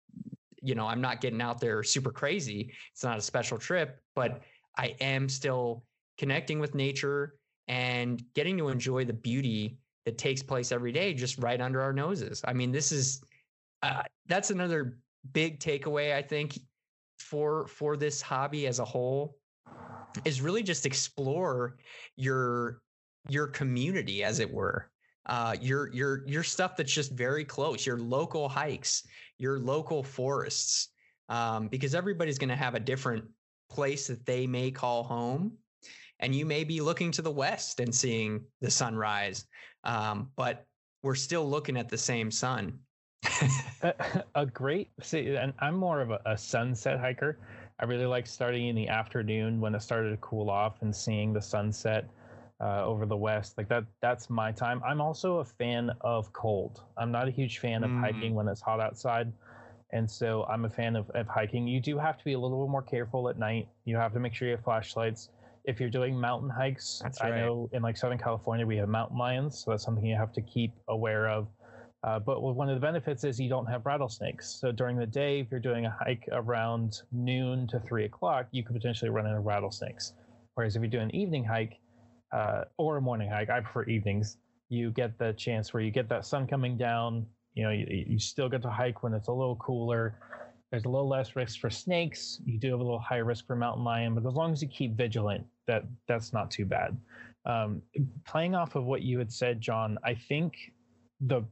You 0.62 0.74
know, 0.74 0.86
I'm 0.86 1.00
not 1.00 1.20
getting 1.20 1.40
out 1.40 1.60
there 1.60 1.82
super 1.82 2.10
crazy. 2.10 2.74
It's 2.92 3.02
not 3.02 3.16
a 3.16 3.22
special 3.22 3.58
trip, 3.58 4.00
but 4.14 4.42
I 4.76 4.96
am 5.00 5.28
still 5.28 5.84
connecting 6.18 6.58
with 6.58 6.74
nature 6.74 7.38
and 7.66 8.22
getting 8.34 8.58
to 8.58 8.68
enjoy 8.68 9.04
the 9.04 9.12
beauty 9.12 9.78
that 10.04 10.18
takes 10.18 10.42
place 10.42 10.72
every 10.72 10.92
day 10.92 11.14
just 11.14 11.38
right 11.38 11.60
under 11.60 11.80
our 11.80 11.92
noses. 11.92 12.42
I 12.46 12.52
mean, 12.52 12.72
this 12.72 12.92
is 12.92 13.22
uh, 13.82 14.02
that's 14.26 14.50
another 14.50 14.98
big 15.32 15.60
takeaway 15.60 16.14
I 16.14 16.22
think 16.22 16.58
for 17.18 17.66
for 17.66 17.96
this 17.96 18.22
hobby 18.22 18.66
as 18.66 18.78
a 18.78 18.84
whole 18.84 19.36
is 20.24 20.40
really 20.40 20.62
just 20.62 20.86
explore 20.86 21.76
your 22.16 22.80
your 23.28 23.46
community 23.46 24.24
as 24.24 24.40
it 24.40 24.50
were. 24.50 24.90
Uh 25.26 25.54
your 25.60 25.92
your 25.92 26.26
your 26.26 26.42
stuff 26.42 26.76
that's 26.76 26.92
just 26.92 27.12
very 27.12 27.44
close 27.44 27.84
your 27.84 27.98
local 27.98 28.48
hikes 28.48 29.06
your 29.36 29.58
local 29.58 30.02
forests 30.02 30.88
um 31.28 31.68
because 31.68 31.94
everybody's 31.94 32.38
going 32.38 32.48
to 32.48 32.56
have 32.56 32.74
a 32.74 32.80
different 32.80 33.24
place 33.70 34.08
that 34.08 34.26
they 34.26 34.46
may 34.46 34.70
call 34.70 35.04
home. 35.04 35.52
And 36.18 36.34
you 36.34 36.44
may 36.44 36.64
be 36.64 36.82
looking 36.82 37.10
to 37.12 37.22
the 37.22 37.30
west 37.30 37.80
and 37.80 37.94
seeing 37.94 38.42
the 38.60 38.70
sunrise 38.70 39.46
um 39.84 40.30
but 40.36 40.66
we're 41.02 41.14
still 41.14 41.48
looking 41.48 41.76
at 41.76 41.88
the 41.88 41.98
same 41.98 42.30
sun. 42.30 42.78
A, 43.82 44.24
a 44.34 44.46
great 44.46 44.90
see 45.00 45.34
and 45.36 45.54
i'm 45.60 45.74
more 45.74 46.00
of 46.02 46.10
a, 46.10 46.20
a 46.26 46.36
sunset 46.36 46.98
hiker. 47.00 47.38
I 47.78 47.84
really 47.86 48.04
like 48.06 48.26
starting 48.26 48.68
in 48.68 48.76
the 48.76 48.88
afternoon 48.88 49.58
when 49.60 49.74
it 49.74 49.80
started 49.80 50.10
to 50.10 50.16
cool 50.18 50.50
off 50.50 50.82
and 50.82 50.94
seeing 50.94 51.32
the 51.32 51.40
sunset 51.40 52.10
uh, 52.60 52.84
over 52.84 53.06
the 53.06 53.16
west 53.16 53.56
like 53.56 53.68
that 53.68 53.84
that's 54.02 54.28
my 54.28 54.52
time. 54.52 54.82
I'm 54.84 55.00
also 55.00 55.38
a 55.38 55.44
fan 55.44 55.90
of 56.02 56.30
cold. 56.34 56.82
I'm 56.98 57.10
not 57.10 57.26
a 57.26 57.30
huge 57.30 57.58
fan 57.58 57.82
of 57.84 57.90
Mm. 57.90 58.00
hiking 58.00 58.34
when 58.34 58.48
it's 58.48 58.60
hot 58.60 58.80
outside 58.80 59.32
and 59.92 60.08
so 60.10 60.44
i'm 60.44 60.64
a 60.66 60.70
fan 60.70 60.94
of, 60.96 61.08
of 61.10 61.26
hiking. 61.26 61.66
You 61.66 61.80
do 61.80 61.98
have 61.98 62.18
to 62.18 62.24
be 62.24 62.34
a 62.34 62.38
little 62.38 62.64
bit 62.66 62.70
more 62.70 62.82
careful 62.82 63.28
at 63.30 63.38
night. 63.38 63.68
You 63.84 63.96
have 63.96 64.12
to 64.12 64.20
make 64.20 64.34
sure 64.34 64.46
you 64.48 64.56
have 64.56 64.64
flashlights 64.64 65.30
if 65.64 65.80
you're 65.80 65.90
doing 65.90 66.18
mountain 66.18 66.50
hikes 66.50 67.00
That's 67.02 67.20
i 67.20 67.30
know 67.30 67.68
in 67.72 67.82
like 67.82 67.96
southern 67.96 68.18
california 68.18 68.66
we 68.66 68.76
have 68.76 68.88
mountain 68.88 69.18
lions 69.18 69.62
so 69.62 69.70
that's 69.70 69.84
something 69.84 70.04
you 70.04 70.16
have 70.16 70.32
to 70.32 70.42
keep 70.42 70.72
aware 70.88 71.28
of 71.28 71.48
uh, 72.02 72.18
but 72.18 72.40
one 72.40 72.68
of 72.68 72.74
the 72.74 72.80
benefits 72.80 73.24
is 73.24 73.38
you 73.38 73.50
don't 73.50 73.66
have 73.66 73.84
rattlesnakes. 73.84 74.48
So 74.58 74.72
during 74.72 74.96
the 74.96 75.06
day, 75.06 75.40
if 75.40 75.48
you're 75.50 75.60
doing 75.60 75.84
a 75.84 75.90
hike 75.90 76.26
around 76.32 77.02
noon 77.12 77.66
to 77.68 77.80
three 77.80 78.06
o'clock, 78.06 78.46
you 78.52 78.64
could 78.64 78.74
potentially 78.74 79.10
run 79.10 79.26
into 79.26 79.40
rattlesnakes. 79.40 80.14
Whereas 80.54 80.76
if 80.76 80.82
you 80.82 80.88
do 80.88 81.00
an 81.00 81.14
evening 81.14 81.44
hike 81.44 81.78
uh, 82.32 82.64
or 82.78 82.96
a 82.96 83.00
morning 83.02 83.28
hike, 83.30 83.50
I 83.50 83.60
prefer 83.60 83.84
evenings. 83.84 84.38
You 84.70 84.90
get 84.92 85.18
the 85.18 85.34
chance 85.34 85.74
where 85.74 85.82
you 85.82 85.90
get 85.90 86.08
that 86.08 86.24
sun 86.24 86.46
coming 86.46 86.78
down. 86.78 87.26
You 87.54 87.64
know, 87.64 87.70
you, 87.70 87.86
you 87.90 88.18
still 88.18 88.48
get 88.48 88.62
to 88.62 88.70
hike 88.70 89.02
when 89.02 89.12
it's 89.12 89.28
a 89.28 89.32
little 89.32 89.56
cooler. 89.56 90.18
There's 90.70 90.84
a 90.84 90.88
little 90.88 91.08
less 91.08 91.34
risk 91.34 91.58
for 91.60 91.68
snakes. 91.68 92.40
You 92.44 92.58
do 92.58 92.70
have 92.70 92.80
a 92.80 92.82
little 92.82 93.00
higher 93.00 93.24
risk 93.24 93.46
for 93.46 93.56
mountain 93.56 93.82
lion, 93.82 94.14
but 94.14 94.26
as 94.26 94.34
long 94.34 94.52
as 94.52 94.62
you 94.62 94.68
keep 94.68 94.94
vigilant, 94.96 95.44
that 95.66 95.84
that's 96.06 96.32
not 96.32 96.50
too 96.50 96.64
bad. 96.64 96.96
Um, 97.44 97.82
playing 98.24 98.54
off 98.54 98.76
of 98.76 98.84
what 98.84 99.02
you 99.02 99.18
had 99.18 99.32
said, 99.32 99.60
John, 99.60 99.98
I 100.04 100.14
think 100.14 100.54
the 101.20 101.42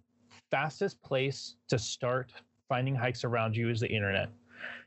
fastest 0.50 1.02
place 1.02 1.56
to 1.68 1.78
start 1.78 2.32
finding 2.68 2.94
hikes 2.94 3.24
around 3.24 3.56
you 3.56 3.70
is 3.70 3.80
the 3.80 3.88
internet. 3.88 4.30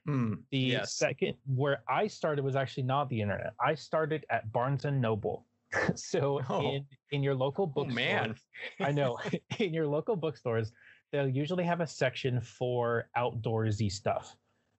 Hmm, 0.06 0.36
The 0.52 0.60
Yes. 0.60 0.96
second 0.96 1.36
where 1.46 1.84
I 1.89 2.08
started 2.08 2.44
was 2.46 2.56
actually 2.56 2.84
not 2.84 3.10
the 3.10 3.22
internet. 3.22 3.54
I 3.60 3.76
started 3.76 4.26
at 4.30 4.52
Barnes 4.52 4.86
and 4.86 5.02
Noble. 5.02 5.46
so 5.96 6.41
Oh. 6.50 6.62
in 6.62 6.86
in 7.12 7.24
your 7.24 7.34
local 7.34 7.72
oh 7.78 7.86
man 7.86 8.36
I 8.82 8.91
know 8.91 9.17
in 9.60 9.74
your 9.74 9.88
local 9.88 10.15
bookstores, 10.17 10.74
they'll 11.12 11.28
usually 11.28 11.63
have 11.63 11.82
a 11.82 11.88
section 11.88 12.41
for 12.41 13.10
outdoorsy 13.17 13.91
stuff. 13.91 14.36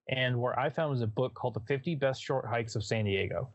And 0.09 0.41
where 0.41 0.59
I 0.59 0.71
found 0.71 0.91
was 0.91 1.03
a 1.03 1.07
book 1.07 1.35
called 1.35 1.55
The 1.55 1.61
50 1.61 1.95
Best 1.95 2.23
Short 2.23 2.47
Hikes 2.47 2.75
of 2.75 2.85
San 2.85 3.05
Diego. 3.05 3.49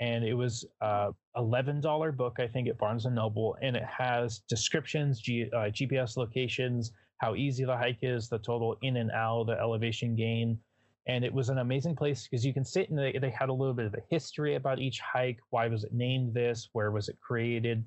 And 0.00 0.24
it 0.24 0.34
was 0.34 0.64
a 0.80 1.12
$11 1.36 2.16
book, 2.16 2.36
I 2.40 2.48
think, 2.48 2.68
at 2.68 2.78
Barnes 2.78 3.06
and 3.06 3.14
Noble. 3.14 3.56
And 3.62 3.76
it 3.76 3.84
has 3.84 4.40
descriptions, 4.48 5.20
G, 5.20 5.48
uh, 5.52 5.70
GPS 5.70 6.16
locations, 6.16 6.92
how 7.18 7.36
easy 7.36 7.64
the 7.64 7.76
hike 7.76 8.00
is, 8.02 8.28
the 8.28 8.38
total 8.38 8.76
in 8.82 8.96
and 8.96 9.12
out, 9.12 9.46
the 9.46 9.58
elevation 9.60 10.16
gain. 10.16 10.58
And 11.06 11.24
it 11.24 11.32
was 11.32 11.50
an 11.50 11.58
amazing 11.58 11.94
place 11.94 12.26
because 12.28 12.44
you 12.44 12.52
can 12.52 12.64
sit 12.64 12.90
and 12.90 12.98
they, 12.98 13.12
they 13.12 13.30
had 13.30 13.48
a 13.48 13.52
little 13.52 13.74
bit 13.74 13.86
of 13.86 13.94
a 13.94 14.02
history 14.10 14.56
about 14.56 14.80
each 14.80 15.00
hike. 15.00 15.38
Why 15.50 15.68
was 15.68 15.84
it 15.84 15.92
named 15.92 16.34
this? 16.34 16.68
Where 16.72 16.90
was 16.90 17.08
it 17.08 17.20
created? 17.20 17.84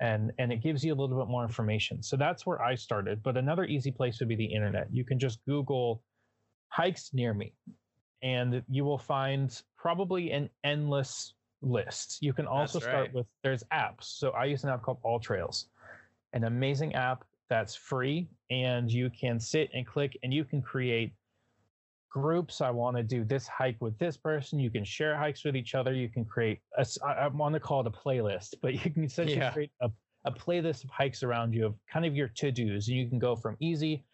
And 0.00 0.32
and 0.38 0.52
it 0.52 0.62
gives 0.62 0.84
you 0.84 0.92
a 0.92 0.96
little 0.96 1.16
bit 1.18 1.28
more 1.28 1.44
information. 1.44 2.02
So 2.02 2.16
that's 2.16 2.44
where 2.44 2.60
I 2.60 2.74
started. 2.74 3.22
But 3.22 3.36
another 3.36 3.64
easy 3.64 3.92
place 3.92 4.18
would 4.18 4.28
be 4.28 4.36
the 4.36 4.52
internet. 4.52 4.88
You 4.90 5.04
can 5.04 5.18
just 5.18 5.44
Google 5.46 6.02
hikes 6.68 7.10
near 7.12 7.34
me, 7.34 7.52
and 8.22 8.62
you 8.68 8.84
will 8.84 8.98
find 8.98 9.62
probably 9.76 10.32
an 10.32 10.50
endless 10.64 11.34
list. 11.60 12.18
You 12.20 12.32
can 12.32 12.46
also 12.46 12.78
That's 12.80 12.90
start 12.90 13.14
with 13.14 13.26
there's 13.42 13.62
apps. 13.72 14.04
So 14.04 14.30
I 14.30 14.46
use 14.46 14.64
an 14.64 14.70
app 14.70 14.82
called 14.82 14.98
AllTrails, 15.04 15.66
an 16.32 16.44
amazing 16.44 16.94
app 16.94 17.24
that's 17.48 17.74
free, 17.74 18.28
and 18.50 18.90
you 18.90 19.10
can 19.10 19.38
sit 19.38 19.70
and 19.74 19.86
click, 19.86 20.18
and 20.22 20.32
you 20.32 20.44
can 20.44 20.62
create 20.62 21.12
groups. 22.12 22.60
I 22.60 22.70
want 22.70 22.96
to 22.96 23.02
do 23.02 23.24
this 23.24 23.48
hike 23.48 23.76
with 23.80 23.98
this 23.98 24.16
person. 24.16 24.58
You 24.58 24.70
can 24.70 24.84
share 24.84 25.16
hikes 25.16 25.44
with 25.44 25.56
each 25.56 25.74
other. 25.74 25.92
You 25.92 26.08
can 26.08 26.24
create, 26.24 26.60
a, 26.76 26.86
I 27.04 27.28
want 27.28 27.54
to 27.54 27.60
call 27.60 27.80
it 27.80 27.86
a 27.86 27.90
playlist, 27.90 28.54
but 28.60 28.74
you 28.84 28.90
can 28.90 29.04
essentially 29.04 29.38
yeah. 29.38 29.52
create 29.52 29.72
a, 29.80 29.90
a 30.24 30.30
playlist 30.30 30.84
of 30.84 30.90
hikes 30.90 31.22
around 31.22 31.54
you 31.54 31.66
of 31.66 31.74
kind 31.90 32.04
of 32.04 32.14
your 32.14 32.28
to 32.28 32.52
dos. 32.52 32.88
And 32.88 32.96
you 32.96 33.08
can 33.08 33.18
go 33.18 33.34
from 33.34 33.56
easy 33.60 34.04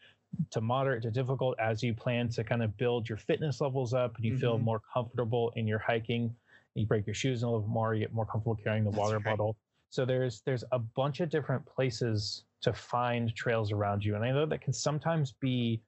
to 0.51 0.61
moderate 0.61 1.03
to 1.03 1.11
difficult 1.11 1.59
as 1.59 1.83
you 1.83 1.95
plan 1.95 2.29
to 2.29 2.45
kind 2.45 2.63
of 2.63 2.77
build 2.77 3.09
your 3.09 3.19
fitness 3.19 3.61
levels 3.61 3.95
up 3.95 4.17
and 4.17 4.25
you 4.25 4.33
mm-hmm. 4.33 4.41
feel 4.41 4.59
more 4.59 4.81
comfortable 4.93 5.53
in 5.57 5.67
your 5.67 5.79
hiking. 5.79 6.35
You 6.75 6.87
break 6.87 7.07
your 7.07 7.15
shoes 7.15 7.43
a 7.43 7.47
little 7.47 7.61
bit 7.61 7.71
more, 7.71 7.95
you 7.95 8.01
get 8.01 8.13
more 8.13 8.27
comfortable 8.27 8.57
carrying 8.57 8.85
the 8.85 8.91
That's 8.91 9.01
water 9.01 9.17
right. 9.17 9.25
bottle. 9.25 9.57
So 9.91 10.05
there's 10.05 10.43
there's 10.45 10.65
a 10.71 10.79
bunch 10.79 11.21
of 11.21 11.31
different 11.31 11.65
places 11.67 12.45
to 12.61 12.73
find 12.73 13.35
trails 13.35 13.73
around 13.73 14.05
you. 14.05 14.17
And 14.17 14.25
I 14.25 14.31
know 14.31 14.47
that 14.47 14.61
can 14.61 14.73
sometimes 14.73 15.33
be 15.41 15.81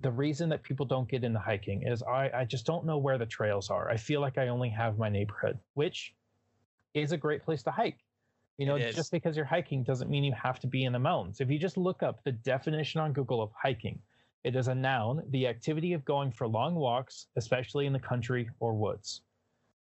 the 0.00 0.10
reason 0.10 0.48
that 0.48 0.62
people 0.62 0.86
don't 0.86 1.08
get 1.08 1.24
into 1.24 1.38
hiking 1.38 1.86
is 1.86 2.02
I, 2.02 2.30
I 2.34 2.44
just 2.44 2.66
don't 2.66 2.84
know 2.84 2.98
where 2.98 3.18
the 3.18 3.26
trails 3.26 3.70
are. 3.70 3.90
I 3.90 3.96
feel 3.96 4.20
like 4.20 4.38
I 4.38 4.48
only 4.48 4.68
have 4.70 4.98
my 4.98 5.08
neighborhood, 5.08 5.58
which 5.74 6.14
is 6.94 7.12
a 7.12 7.16
great 7.16 7.44
place 7.44 7.62
to 7.64 7.70
hike. 7.70 7.98
You 8.58 8.66
know, 8.66 8.78
just 8.78 9.10
because 9.10 9.36
you're 9.36 9.44
hiking 9.44 9.82
doesn't 9.82 10.08
mean 10.08 10.22
you 10.22 10.32
have 10.40 10.60
to 10.60 10.68
be 10.68 10.84
in 10.84 10.92
the 10.92 10.98
mountains. 10.98 11.40
If 11.40 11.50
you 11.50 11.58
just 11.58 11.76
look 11.76 12.04
up 12.04 12.22
the 12.22 12.32
definition 12.32 13.00
on 13.00 13.12
Google 13.12 13.42
of 13.42 13.50
hiking, 13.60 13.98
it 14.44 14.54
is 14.54 14.68
a 14.68 14.74
noun, 14.74 15.22
the 15.30 15.48
activity 15.48 15.92
of 15.92 16.04
going 16.04 16.30
for 16.30 16.46
long 16.46 16.74
walks, 16.74 17.26
especially 17.36 17.86
in 17.86 17.92
the 17.92 17.98
country 17.98 18.48
or 18.60 18.74
woods. 18.74 19.22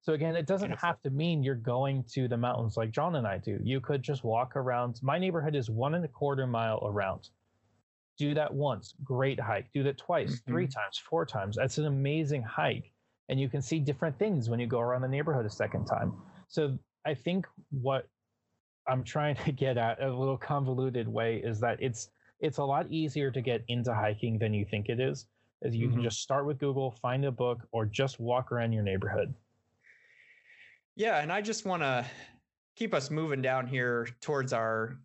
So 0.02 0.14
again, 0.14 0.36
it 0.36 0.48
doesn't 0.48 0.80
have 0.80 1.02
to 1.02 1.10
mean 1.10 1.44
you're 1.44 1.56
going 1.56 2.04
to 2.12 2.28
the 2.28 2.38
mountains 2.38 2.78
like 2.78 2.92
John 2.92 3.16
and 3.16 3.26
I 3.26 3.38
do. 3.38 3.60
You 3.64 3.80
could 3.80 4.04
just 4.04 4.24
walk 4.24 4.56
around. 4.56 5.00
My 5.02 5.18
neighborhood 5.18 5.56
is 5.56 5.70
one 5.70 5.96
and 5.96 6.04
a 6.04 6.10
quarter 6.10 6.46
mile 6.46 6.82
around. 6.86 7.30
Do 8.18 8.34
that 8.34 8.54
once, 8.54 8.94
great 9.04 9.40
hike. 9.40 9.72
Do 9.74 9.84
that 9.84 9.98
twice, 9.98 10.34
mm-hmm. 10.34 10.52
three 10.52 10.68
times, 10.68 11.02
four 11.10 11.26
times. 11.26 11.56
That's 11.56 11.78
an 11.78 11.86
amazing 11.86 12.44
hike. 12.44 12.92
And 13.30 13.40
you 13.40 13.50
can 13.50 13.62
see 13.62 13.80
different 13.80 14.18
things 14.20 14.50
when 14.50 14.60
you 14.60 14.68
go 14.68 14.80
around 14.80 15.02
the 15.02 15.08
neighborhood 15.08 15.46
a 15.46 15.50
second 15.50 15.86
time. 15.86 16.14
So 16.48 16.78
I 17.06 17.14
think 17.14 17.48
what 17.72 18.08
I'm 18.88 19.04
trying 19.04 19.36
to 19.46 19.52
get 19.52 19.78
at 19.78 20.02
a 20.02 20.14
little 20.14 20.38
convoluted 20.38 21.08
way 21.08 21.42
is 21.44 21.60
that 21.62 21.82
it's 21.82 22.10
it's 22.40 22.58
a 22.58 22.64
lot 22.64 22.88
easier 22.90 23.32
to 23.32 23.42
get 23.42 23.64
into 23.70 23.94
hiking 23.94 24.38
than 24.38 24.54
you 24.54 24.66
think 24.66 24.90
it 24.90 25.00
is. 25.00 25.28
As 25.64 25.74
you 25.74 25.88
mm-hmm. 25.88 25.96
can 25.96 26.04
just 26.04 26.22
start 26.22 26.46
with 26.46 26.60
Google, 26.60 26.92
find 26.92 27.24
a 27.24 27.32
book, 27.32 27.60
or 27.72 27.86
just 27.86 28.20
walk 28.20 28.52
around 28.52 28.74
your 28.74 28.84
neighborhood. 28.84 29.34
Yeah, 30.98 31.22
and 31.22 31.32
I 31.32 31.42
just 31.42 31.66
want 31.66 31.84
to 31.84 32.06
keep 32.76 32.94
us 32.94 33.10
moving 33.10 33.42
down 33.42 33.66
here 33.66 34.08
towards 34.20 34.52
our 34.52 35.00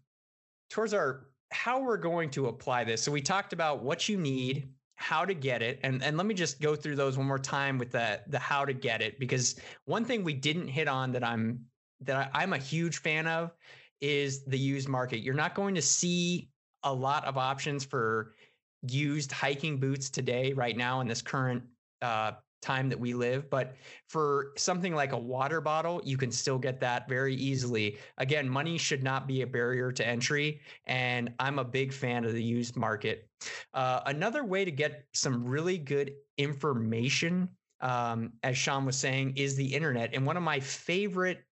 towards 0.68 0.92
our 0.94 1.28
how 1.50 1.80
we're 1.80 1.96
going 1.96 2.30
to 2.30 2.46
apply 2.46 2.84
this. 2.84 3.02
So 3.02 3.11
we 3.11 3.20
talked 3.20 3.52
about 3.52 3.82
what 3.82 4.08
you 4.08 4.16
need, 4.16 4.68
how 4.96 5.24
to 5.24 5.34
get 5.34 5.62
it, 5.62 5.80
and 5.82 6.02
and 6.02 6.16
let 6.16 6.26
me 6.26 6.34
just 6.34 6.61
go 6.61 6.74
through 6.74 6.96
those 6.96 7.16
one 7.16 7.26
more 7.26 7.38
time 7.38 7.78
with 7.78 7.92
the 7.92 8.20
the 8.28 8.38
how 8.38 8.64
to 8.64 8.72
get 8.72 9.00
it 9.00 9.18
because 9.18 9.58
one 9.84 10.04
thing 10.04 10.24
we 10.24 10.34
didn't 10.34 10.68
hit 10.68 10.88
on 10.88 11.12
that 11.12 11.24
I'm 11.24 11.61
that 12.02 12.16
I, 12.16 12.42
I'm 12.42 12.52
a 12.52 12.58
huge 12.58 12.98
fan 12.98 13.26
of 13.26 13.52
is 14.00 14.44
the 14.44 14.58
used 14.58 14.88
market. 14.88 15.18
You're 15.18 15.34
not 15.34 15.54
going 15.54 15.74
to 15.74 15.82
see 15.82 16.48
a 16.84 16.92
lot 16.92 17.24
of 17.24 17.37
options 17.37 17.84
for 17.84 18.34
used 18.82 19.32
hiking 19.32 19.78
boots 19.78 20.11
today, 20.11 20.52
right 20.52 20.76
now 20.76 21.00
in 21.00 21.08
this 21.08 21.22
current 21.22 21.62
uh, 22.02 22.32
time 22.60 22.88
that 22.88 22.98
we 22.98 23.14
live. 23.14 23.48
But 23.50 23.76
for 24.08 24.52
something 24.56 24.94
like 24.94 25.12
a 25.12 25.18
water 25.18 25.60
bottle, 25.60 26.00
you 26.04 26.16
can 26.16 26.30
still 26.30 26.58
get 26.58 26.80
that 26.80 27.08
very 27.08 27.34
easily. 27.34 27.98
Again, 28.18 28.48
money 28.48 28.78
should 28.78 29.02
not 29.02 29.26
be 29.26 29.42
a 29.42 29.46
barrier 29.46 29.92
to 29.92 30.06
entry. 30.06 30.60
And 30.86 31.32
I'm 31.38 31.58
a 31.58 31.64
big 31.64 31.92
fan 31.92 32.24
of 32.24 32.32
the 32.32 32.42
used 32.42 32.76
market. 32.76 33.28
Uh, 33.74 34.00
another 34.06 34.44
way 34.44 34.64
to 34.64 34.70
get 34.70 35.04
some 35.14 35.44
really 35.44 35.78
good 35.78 36.12
information, 36.36 37.48
um, 37.80 38.32
as 38.42 38.56
Sean 38.58 38.84
was 38.84 38.96
saying, 38.96 39.34
is 39.36 39.56
the 39.56 39.74
internet. 39.74 40.10
And 40.14 40.26
one 40.26 40.36
of 40.36 40.42
my 40.42 40.60
favorite 40.60 41.44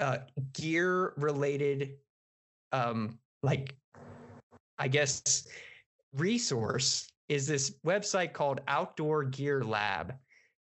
uh, 0.00 0.18
gear 0.52 1.12
related, 1.16 1.96
um, 2.72 3.18
like, 3.42 3.74
I 4.78 4.88
guess, 4.88 5.46
resource 6.14 7.10
is 7.28 7.46
this 7.46 7.74
website 7.84 8.32
called 8.32 8.60
Outdoor 8.68 9.24
Gear 9.24 9.62
Lab. 9.62 10.14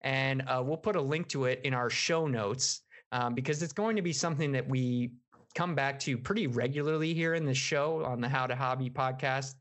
And 0.02 0.44
uh, 0.48 0.62
we'll 0.66 0.78
put 0.78 0.96
a 0.96 1.02
link 1.02 1.28
to 1.30 1.46
it 1.46 1.62
in 1.64 1.74
our 1.74 1.90
show 1.90 2.28
notes 2.28 2.82
um, 3.12 3.34
because 3.34 3.64
it's 3.64 3.74
going 3.74 3.96
to 3.96 4.02
be 4.02 4.14
something 4.14 4.52
that 4.52 4.68
we 4.68 5.12
come 5.56 5.74
back 5.74 6.00
to 6.02 6.18
pretty 6.18 6.48
regularly 6.48 7.14
here 7.14 7.34
in 7.34 7.46
the 7.46 7.54
show 7.54 8.04
on 8.04 8.22
the 8.22 8.30
How 8.30 8.46
to 8.46 8.56
Hobby 8.56 8.90
podcast. 8.90 9.56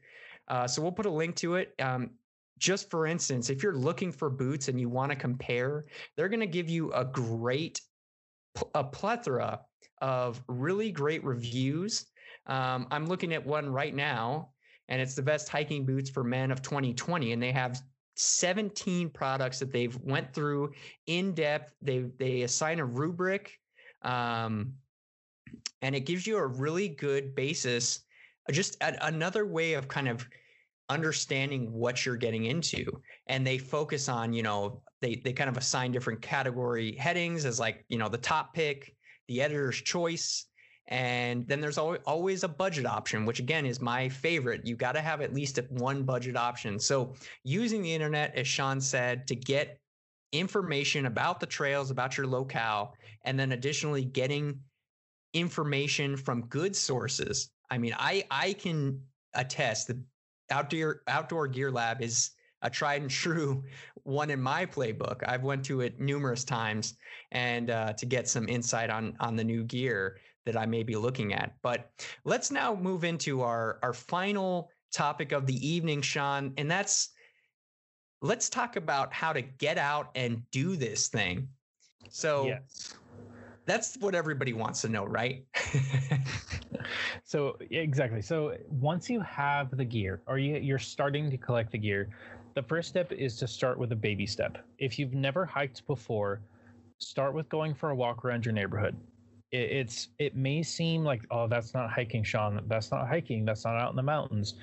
Uh, 0.49 0.67
so 0.67 0.83
we'll 0.83 0.93
put 0.93 1.07
a 1.07 1.11
link 1.11 1.37
to 1.37 1.55
it. 1.55 1.75
Um, 1.81 2.11
just 2.59 2.91
for 2.91 3.07
instance, 3.07 3.51
if 3.51 3.63
you're 3.63 3.77
looking 3.77 4.13
for 4.13 4.29
boots 4.31 4.69
and 4.69 4.81
you 4.81 4.89
want 4.89 5.11
to 5.11 5.17
compare, 5.17 5.87
they're 6.17 6.29
going 6.29 6.41
to 6.41 6.47
give 6.47 6.69
you 6.69 6.93
a 6.93 7.05
great, 7.05 7.81
a 8.75 8.85
plethora 8.85 9.61
of 10.01 10.43
really 10.49 10.91
great 10.91 11.25
reviews. 11.25 12.07
Um, 12.47 12.87
I'm 12.91 13.07
looking 13.07 13.33
at 13.33 13.45
one 13.45 13.69
right 13.69 13.95
now 13.95 14.51
and 14.89 15.01
it's 15.01 15.15
the 15.15 15.23
best 15.23 15.49
hiking 15.49 15.85
boots 15.85 16.11
for 16.11 16.25
men 16.25 16.51
of 16.51 16.63
2020 16.63 17.33
and 17.33 17.43
they 17.43 17.53
have 17.53 17.81
17 18.17 19.11
products 19.11 19.59
that 19.59 19.73
they've 19.73 19.97
went 20.03 20.33
through 20.33 20.73
in 21.07 21.33
depth. 21.33 21.75
They 21.83 22.07
they 22.19 22.43
assign 22.43 22.79
a 22.79 22.85
rubric 22.85 23.59
um, 24.03 24.75
and 25.83 25.95
it 25.95 26.01
gives 26.01 26.27
you 26.27 26.37
a 26.37 26.47
really 26.47 26.89
good 26.89 27.35
basis 27.35 28.01
just 28.53 28.77
another 28.81 29.47
way 29.47 29.73
of 29.73 29.89
kind 29.89 30.07
of 30.07 30.27
understanding 30.91 31.73
what 31.73 32.05
you're 32.05 32.17
getting 32.17 32.45
into. 32.45 32.85
And 33.27 33.47
they 33.47 33.59
focus 33.59 34.09
on 34.09 34.33
you 34.33 34.43
know 34.43 34.83
they 35.01 35.17
they 35.25 35.33
kind 35.33 35.51
of 35.51 35.57
assign 35.57 35.93
different 35.93 36.21
category 36.21 36.95
headings 36.97 37.45
as 37.45 37.59
like 37.59 37.85
you 37.89 37.99
know 37.99 38.09
the 38.09 38.19
top 38.19 38.55
pick 38.55 38.95
the 39.29 39.41
editor's 39.41 39.81
choice 39.81 40.47
and 40.89 41.49
then 41.49 41.61
there's 41.61 41.79
always 41.79 42.45
a 42.45 42.49
budget 42.49 42.85
option, 42.85 43.25
which 43.25 43.39
again 43.39 43.65
is 43.65 43.81
my 43.81 44.09
favorite. 44.09 44.67
You 44.67 44.77
got 44.77 44.93
to 44.93 45.01
have 45.01 45.23
at 45.23 45.33
least 45.33 45.59
one 45.71 46.03
budget 46.03 46.37
option. 46.37 46.79
So 46.79 47.15
using 47.43 47.83
the 47.83 47.93
internet, 47.93 48.35
as 48.37 48.47
Sean 48.47 48.81
said, 48.81 49.27
to 49.29 49.35
get 49.35 49.79
information 50.33 51.07
about 51.07 51.41
the 51.41 51.47
trails, 51.47 51.91
about 51.91 52.19
your 52.19 52.27
locale, 52.27 52.95
and 53.25 53.39
then 53.39 53.53
additionally 53.53 54.05
getting 54.05 54.61
information 55.33 56.17
from 56.17 56.47
good 56.47 56.77
sources. 56.77 57.51
I 57.71 57.79
mean, 57.79 57.95
I 57.99 58.25
I 58.31 58.53
can 58.53 59.01
attest 59.35 59.89
that 59.89 59.97
outdoor 60.51 61.03
outdoor 61.09 61.49
gear 61.49 61.71
lab 61.71 62.03
is 62.03 62.31
a 62.61 62.69
tried 62.69 63.03
and 63.03 63.11
true 63.11 63.65
one 64.03 64.29
in 64.29 64.41
my 64.41 64.67
playbook. 64.67 65.23
I've 65.27 65.45
went 65.45 65.65
to 65.67 65.81
it 65.81 65.99
numerous 65.99 66.45
times 66.45 66.95
and 67.33 67.71
uh, 67.71 67.95
to 67.95 68.05
get 68.05 68.29
some 68.29 68.49
insight 68.49 68.91
on 68.91 69.17
on 69.19 69.35
the 69.35 69.45
new 69.45 69.65
gear 69.65 70.19
that 70.45 70.57
I 70.57 70.67
may 70.67 70.83
be 70.83 70.97
looking 70.97 71.33
at. 71.33 71.55
But 71.63 71.91
let's 72.25 72.51
now 72.51 72.75
move 72.75 73.05
into 73.05 73.43
our 73.43 73.79
our 73.83 73.93
final 73.93 74.71
topic 74.93 75.33
of 75.33 75.47
the 75.47 75.67
evening, 75.67 76.03
Sean, 76.03 76.53
and 76.57 76.71
that's 76.71 77.11
let's 78.23 78.49
talk 78.49 78.77
about 78.77 79.13
how 79.13 79.33
to 79.33 79.43
get 79.43 79.79
out 79.79 80.11
and 80.15 80.43
do 80.51 80.77
this 80.77 81.09
thing. 81.09 81.49
So 82.11 82.47
yes. 82.47 82.95
That's 83.67 83.97
what 83.97 84.15
everybody 84.15 84.53
wants 84.53 84.83
to 84.83 84.91
know, 84.91 85.07
right? 85.07 85.45
so 87.25 87.57
exactly. 87.71 88.21
So 88.21 88.57
once 88.69 89.09
you 89.09 89.21
have 89.21 89.75
the 89.75 89.85
gear 89.85 90.21
or 90.27 90.39
you, 90.39 90.57
you're 90.57 90.79
starting 90.79 91.31
to 91.31 91.39
collect 91.39 91.73
the 91.73 91.79
gear, 91.79 92.11
the 92.55 92.63
first 92.63 92.91
step 92.91 93.11
is 93.11 93.37
to 93.39 93.49
start 93.49 93.79
with 93.79 93.91
a 93.93 93.97
baby 93.97 94.27
step. 94.27 94.59
If 94.79 94.99
you've 94.99 95.15
never 95.15 95.47
hiked 95.47 95.87
before, 95.87 96.43
start 96.99 97.33
with 97.33 97.49
going 97.49 97.75
for 97.75 97.91
a 97.91 97.97
walk 97.97 98.25
around 98.25 98.45
your 98.45 98.53
neighborhood 98.53 98.97
it, 99.55 99.71
it's 99.71 100.09
it 100.19 100.37
may 100.37 100.63
seem 100.63 101.05
like 101.05 101.23
oh 101.31 101.47
that's 101.47 101.73
not 101.73 101.91
hiking 101.91 102.25
sean 102.25 102.61
that's 102.67 102.91
not 102.91 103.09
hiking 103.09 103.45
that's 103.45 103.65
not 103.65 103.77
out 103.77 103.91
in 103.91 103.97
the 103.97 104.03
mountains 104.03 104.55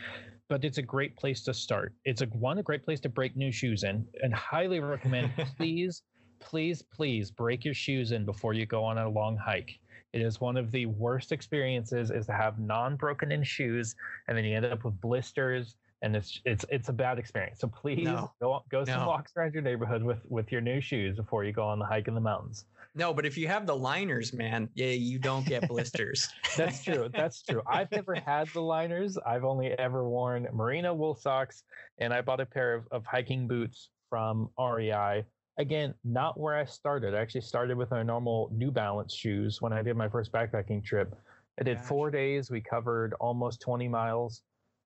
but 0.50 0.66
it's 0.66 0.78
a 0.78 0.82
great 0.82 1.16
place 1.16 1.44
to 1.44 1.54
start 1.54 1.94
it's 2.06 2.22
a 2.22 2.26
one 2.28 2.58
a 2.58 2.64
great 2.64 2.84
place 2.84 3.00
to 3.00 3.10
break 3.10 3.36
new 3.36 3.52
shoes 3.52 3.84
in 3.84 4.06
and 4.22 4.34
highly 4.34 4.80
recommend 4.80 5.32
please 5.58 6.04
please 6.40 6.82
please 6.82 7.32
break 7.32 7.64
your 7.64 7.74
shoes 7.74 8.12
in 8.12 8.26
before 8.26 8.54
you 8.54 8.66
go 8.66 8.84
on 8.84 8.98
a 8.98 9.10
long 9.10 9.38
hike 9.38 9.80
it 10.14 10.22
is 10.22 10.42
one 10.42 10.58
of 10.58 10.72
the 10.72 10.86
worst 10.88 11.32
experiences 11.32 12.12
is 12.12 12.26
to 12.26 12.34
have 12.34 12.60
non-broken 12.60 13.32
in 13.32 13.44
shoes 13.44 13.96
and 14.28 14.38
then 14.38 14.44
you 14.44 14.56
end 14.56 14.66
up 14.66 14.84
with 14.84 15.00
blisters 15.00 15.76
and 16.04 16.16
it's 16.16 16.42
it's 16.46 16.66
it's 16.70 16.90
a 16.90 16.94
bad 16.94 17.20
experience. 17.20 17.60
So 17.60 17.68
please 17.68 18.06
no. 18.06 18.32
go 18.42 18.64
go 18.70 18.80
no. 18.80 18.86
some 18.86 19.06
walks 19.06 19.34
around 19.38 19.54
your 19.54 19.62
neighborhood 19.62 20.02
with 20.02 20.20
with 20.28 20.52
your 20.52 20.62
new 20.62 20.82
shoes 20.82 21.18
before 21.18 21.44
you 21.44 21.52
go 21.52 21.64
on 21.64 21.80
the 21.80 21.86
hike 21.86 22.08
in 22.08 22.16
the 22.16 22.22
mountains. 22.22 22.66
No, 22.94 23.14
but 23.14 23.26
if 23.26 23.38
you 23.38 23.48
have 23.48 23.66
the 23.66 23.76
liners, 23.76 24.34
man, 24.34 24.68
yeah, 24.74 24.88
you 24.88 25.18
don't 25.18 25.46
get 25.46 25.68
blisters. 25.70 26.28
That's 26.58 26.84
true. 26.84 27.10
That's 27.14 27.42
true. 27.42 27.62
I've 27.66 27.90
never 27.92 28.16
had 28.16 28.50
the 28.50 28.62
liners. 28.62 29.18
I've 29.26 29.46
only 29.46 29.72
ever 29.80 30.08
worn 30.10 30.48
merino 30.52 30.94
wool 30.94 31.16
socks, 31.16 31.64
and 32.00 32.14
I 32.14 32.22
bought 32.22 32.42
a 32.42 32.46
pair 32.46 32.74
of, 32.74 32.88
of 32.92 33.06
hiking 33.06 33.48
boots 33.48 33.90
from 34.10 34.50
REI. 34.60 35.24
Again, 35.58 35.94
not 36.04 36.38
where 36.38 36.58
I 36.58 36.66
started. 36.66 37.16
I 37.16 37.20
actually 37.20 37.42
started 37.42 37.78
with 37.78 37.92
my 37.92 38.04
normal 38.04 38.50
New 38.54 38.72
Balance 38.72 39.14
shoes 39.14 39.62
when 39.62 39.72
I 39.72 39.82
did 39.82 39.96
my 39.96 40.10
first 40.10 40.32
backpacking 40.34 40.84
trip. 40.84 41.16
I 41.60 41.64
did 41.64 41.78
Gosh. 41.78 41.86
four 41.86 42.12
days. 42.12 42.52
We 42.52 42.60
covered 42.60 43.14
almost 43.22 43.62
20 43.62 43.88
miles, 43.88 44.42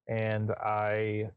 and 0.07 0.51
I 0.51 1.31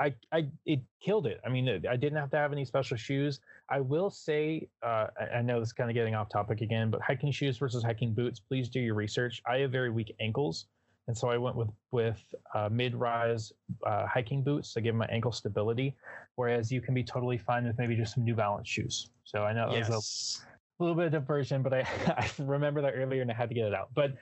I, 0.00 0.14
I 0.32 0.48
it 0.66 0.80
killed 1.00 1.26
it. 1.26 1.40
I 1.46 1.48
mean, 1.48 1.68
I 1.88 1.96
didn't 1.96 2.18
have 2.18 2.30
to 2.30 2.36
have 2.36 2.52
any 2.52 2.64
special 2.64 2.96
shoes. 2.96 3.40
I 3.70 3.80
will 3.80 4.10
say, 4.10 4.68
uh, 4.82 5.06
I, 5.18 5.36
I 5.36 5.42
know 5.42 5.60
this 5.60 5.68
is 5.68 5.72
kind 5.72 5.88
of 5.88 5.94
getting 5.94 6.14
off 6.14 6.28
topic 6.28 6.60
again, 6.60 6.90
but 6.90 7.00
hiking 7.00 7.30
shoes 7.30 7.58
versus 7.58 7.82
hiking 7.82 8.12
boots. 8.12 8.40
Please 8.40 8.68
do 8.68 8.80
your 8.80 8.94
research. 8.94 9.40
I 9.46 9.58
have 9.58 9.70
very 9.70 9.90
weak 9.90 10.14
ankles, 10.20 10.66
and 11.06 11.16
so 11.16 11.28
I 11.28 11.36
went 11.36 11.56
with 11.56 11.70
with 11.92 12.20
uh, 12.54 12.68
mid-rise 12.70 13.52
uh, 13.86 14.06
hiking 14.06 14.42
boots 14.42 14.72
to 14.74 14.80
give 14.80 14.94
my 14.94 15.06
ankle 15.06 15.32
stability. 15.32 15.94
Whereas 16.36 16.72
you 16.72 16.80
can 16.80 16.94
be 16.94 17.04
totally 17.04 17.38
fine 17.38 17.64
with 17.64 17.78
maybe 17.78 17.94
just 17.94 18.14
some 18.14 18.24
New 18.24 18.34
Balance 18.34 18.68
shoes. 18.68 19.10
So 19.22 19.44
I 19.44 19.52
know 19.52 19.70
yes. 19.70 19.88
was 19.88 20.44
a 20.80 20.82
little 20.82 20.96
bit 20.96 21.06
of 21.06 21.12
diversion, 21.12 21.62
but 21.62 21.72
I, 21.72 21.80
I 22.06 22.28
remember 22.38 22.82
that 22.82 22.94
earlier 22.94 23.22
and 23.22 23.30
I 23.30 23.34
had 23.34 23.48
to 23.48 23.54
get 23.54 23.66
it 23.66 23.74
out. 23.74 23.90
But 23.94 24.14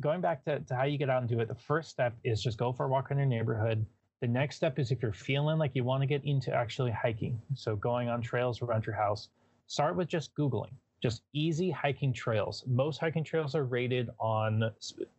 going 0.00 0.20
back 0.20 0.44
to, 0.44 0.60
to 0.60 0.74
how 0.74 0.84
you 0.84 0.98
get 0.98 1.10
out 1.10 1.20
and 1.20 1.28
do 1.28 1.40
it, 1.40 1.48
the 1.48 1.54
first 1.54 1.90
step 1.90 2.14
is 2.24 2.42
just 2.42 2.58
go 2.58 2.72
for 2.72 2.86
a 2.86 2.88
walk 2.88 3.10
in 3.10 3.18
your 3.18 3.26
neighborhood. 3.26 3.86
The 4.22 4.28
next 4.28 4.54
step 4.54 4.78
is 4.78 4.92
if 4.92 5.02
you're 5.02 5.12
feeling 5.12 5.58
like 5.58 5.72
you 5.74 5.82
want 5.82 6.00
to 6.00 6.06
get 6.06 6.24
into 6.24 6.54
actually 6.54 6.92
hiking, 6.92 7.42
so 7.56 7.74
going 7.74 8.08
on 8.08 8.22
trails 8.22 8.62
around 8.62 8.86
your 8.86 8.94
house, 8.94 9.30
start 9.66 9.96
with 9.96 10.06
just 10.06 10.32
Googling, 10.36 10.70
just 11.02 11.22
easy 11.32 11.72
hiking 11.72 12.12
trails. 12.12 12.62
Most 12.68 13.00
hiking 13.00 13.24
trails 13.24 13.56
are 13.56 13.64
rated 13.64 14.10
on 14.20 14.70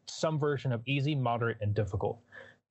some 0.08 0.40
version 0.40 0.72
of 0.72 0.82
easy, 0.86 1.16
moderate, 1.16 1.58
and 1.60 1.76
difficult. 1.76 2.18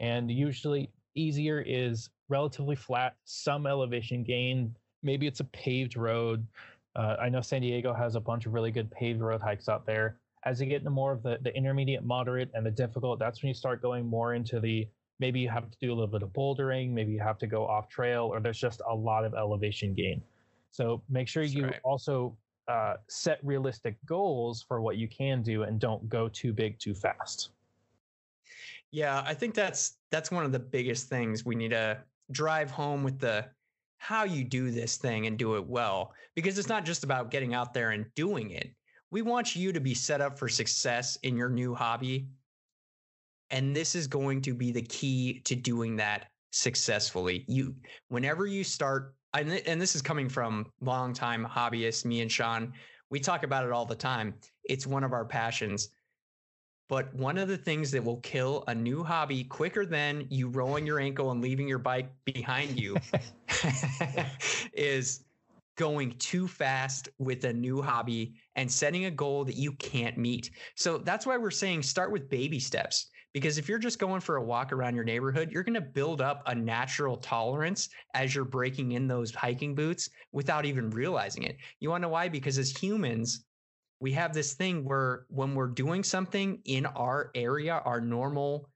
And 0.01 0.31
usually, 0.31 0.89
easier 1.15 1.63
is 1.67 2.09
relatively 2.31 2.77
flat, 2.77 3.15
some 3.25 3.67
elevation 3.67 4.25
gain. 4.25 4.75
Maybe 5.03 5.27
it's 5.27 5.41
a 5.41 5.45
paved 5.45 5.99
road. 5.99 6.47
Uh, 6.97 7.17
I 7.21 7.29
know 7.29 7.43
San 7.43 7.61
Diego 7.61 7.93
has 7.93 8.15
a 8.15 8.21
bunch 8.21 8.47
of 8.47 8.55
really 8.55 8.71
good 8.71 8.91
paved 8.91 9.21
road 9.21 9.43
hikes 9.43 9.69
out 9.69 9.85
there 9.85 10.17
as 10.45 10.61
you 10.61 10.67
get 10.67 10.79
into 10.79 10.91
more 10.91 11.13
of 11.13 11.23
the, 11.23 11.39
the 11.43 11.55
intermediate, 11.57 12.05
moderate, 12.05 12.51
and 12.55 12.67
the 12.67 12.71
difficult, 12.71 13.19
that's 13.19 13.43
when 13.43 13.49
you 13.49 13.55
start 13.55 13.81
going 13.81 14.07
more 14.07 14.35
into 14.35 14.59
the 14.59 14.89
maybe 15.23 15.39
you 15.39 15.49
have 15.49 15.71
to 15.71 15.79
do 15.81 15.93
a 15.93 15.95
little 15.95 16.09
bit 16.09 16.23
of 16.23 16.31
bouldering, 16.31 16.91
maybe 16.91 17.13
you 17.13 17.21
have 17.21 17.39
to 17.39 17.47
go 17.47 17.65
off 17.65 17.89
trail, 17.89 18.25
or 18.25 18.41
there's 18.41 18.59
just 18.59 18.83
a 18.91 18.95
lot 18.95 19.25
of 19.25 19.35
elevation 19.35 19.95
gain. 19.95 20.21
So 20.73 21.01
make 21.09 21.29
sure 21.29 21.45
that's 21.45 21.55
you 21.55 21.67
right. 21.67 21.81
also 21.85 22.37
uh, 22.67 22.95
set 23.09 23.39
realistic 23.45 23.97
goals 24.05 24.65
for 24.67 24.81
what 24.81 24.97
you 24.97 25.07
can 25.07 25.41
do 25.41 25.63
and 25.63 25.79
don't 25.79 26.09
go 26.09 26.29
too 26.29 26.53
big 26.53 26.77
too 26.81 26.93
fast. 26.93 27.51
Yeah, 28.91 29.23
I 29.25 29.33
think 29.33 29.55
that's 29.55 29.99
that's 30.11 30.33
one 30.33 30.45
of 30.45 30.51
the 30.51 30.59
biggest 30.59 31.09
things 31.09 31.45
we 31.45 31.55
need 31.55 31.71
to 31.71 31.99
drive 32.33 32.73
home 32.73 33.05
with 33.05 33.21
the 33.21 33.47
how 33.99 34.25
you 34.25 34.43
do 34.43 34.73
this 34.73 34.97
thing 34.97 35.29
and 35.29 35.39
do 35.39 35.55
it 35.55 35.65
well 35.65 36.13
because 36.35 36.59
it's 36.59 36.69
not 36.69 36.85
just 36.85 37.05
about 37.05 37.31
getting 37.31 37.55
out 37.55 37.73
there 37.73 37.91
and 37.91 38.05
doing 38.17 38.51
it 38.51 38.75
we 39.13 39.21
want 39.21 39.55
you 39.55 39.73
to 39.73 39.79
be 39.79 39.95
set 39.95 40.23
up 40.23 40.39
for 40.39 40.49
success 40.49 41.17
in 41.23 41.37
your 41.37 41.51
new 41.51 41.75
hobby. 41.75 42.27
And 43.53 43.77
this 43.77 43.95
is 43.95 44.07
going 44.07 44.41
to 44.43 44.55
be 44.55 44.73
the 44.73 44.83
key 44.83 45.41
to 45.45 45.55
doing 45.55 45.95
that 45.97 46.31
successfully. 46.51 47.45
You, 47.47 47.75
whenever 48.09 48.47
you 48.47 48.65
start, 48.65 49.15
and, 49.35 49.51
and 49.67 49.81
this 49.81 49.95
is 49.95 50.03
coming 50.03 50.29
from 50.29 50.67
longtime 50.81 51.47
hobbyists, 51.49 52.05
me 52.05 52.23
and 52.23 52.33
Sean, 52.33 52.73
we 53.11 53.21
talk 53.21 53.43
about 53.45 53.65
it 53.65 53.71
all 53.71 53.85
the 53.85 53.95
time. 53.95 54.35
It's 54.65 54.87
one 54.87 55.05
of 55.05 55.13
our 55.13 55.27
passions. 55.27 55.91
But 56.89 57.15
one 57.15 57.39
of 57.39 57.49
the 57.49 57.57
things 57.57 57.91
that 57.93 58.03
will 58.03 58.19
kill 58.19 58.65
a 58.69 58.75
new 58.75 59.05
hobby 59.05 59.45
quicker 59.45 59.87
than 59.87 60.27
you 60.31 60.49
rolling 60.49 60.87
your 60.87 60.99
ankle 60.99 61.31
and 61.31 61.41
leaving 61.41 61.69
your 61.69 61.79
bike 61.79 62.11
behind 62.25 62.79
you 62.79 62.97
is 64.73 65.25
going 65.77 66.13
too 66.19 66.47
fast 66.47 67.09
with 67.19 67.45
a 67.45 67.53
new 67.53 67.81
hobby 67.81 68.35
and 68.57 68.71
setting 68.71 69.07
a 69.07 69.11
goal 69.11 69.45
that 69.45 69.57
you 69.57 69.73
can't 69.73 70.19
meet. 70.19 70.51
So 70.75 70.99
that's 70.99 71.25
why 71.25 71.37
we're 71.37 71.51
saying 71.51 71.83
start 71.83 72.13
with 72.13 72.29
baby 72.29 72.61
steps. 72.61 73.11
Because 73.33 73.57
if 73.57 73.69
you're 73.69 73.79
just 73.79 73.99
going 73.99 74.21
for 74.21 74.37
a 74.37 74.45
walk 74.45 74.73
around 74.73 74.95
your 74.95 75.05
neighborhood, 75.05 75.51
you're 75.51 75.63
going 75.63 75.75
to 75.75 75.81
build 75.81 76.21
up 76.21 76.43
a 76.47 76.55
natural 76.55 77.17
tolerance 77.17 77.89
as 78.15 78.35
you're 78.35 78.45
breaking 78.45 78.93
in 78.93 79.07
those 79.07 79.35
hiking 79.35 79.75
boots 79.75 80.11
without 80.33 80.67
even 80.67 80.91
realizing 80.91 81.45
it. 81.45 81.57
You 81.81 81.91
want 81.91 82.03
to 82.03 82.09
know 82.09 82.13
why? 82.13 82.29
Because 82.29 82.59
as 82.59 82.71
humans, 82.77 83.45
we 84.01 84.13
have 84.13 84.35
this 84.35 84.55
thing 84.55 84.85
where 84.85 85.27
when 85.29 85.55
we're 85.55 85.69
doing 85.69 86.03
something 86.03 86.61
in 86.67 86.85
our 86.87 87.31
area, 87.35 87.81
our 87.85 88.01
normal 88.01 88.69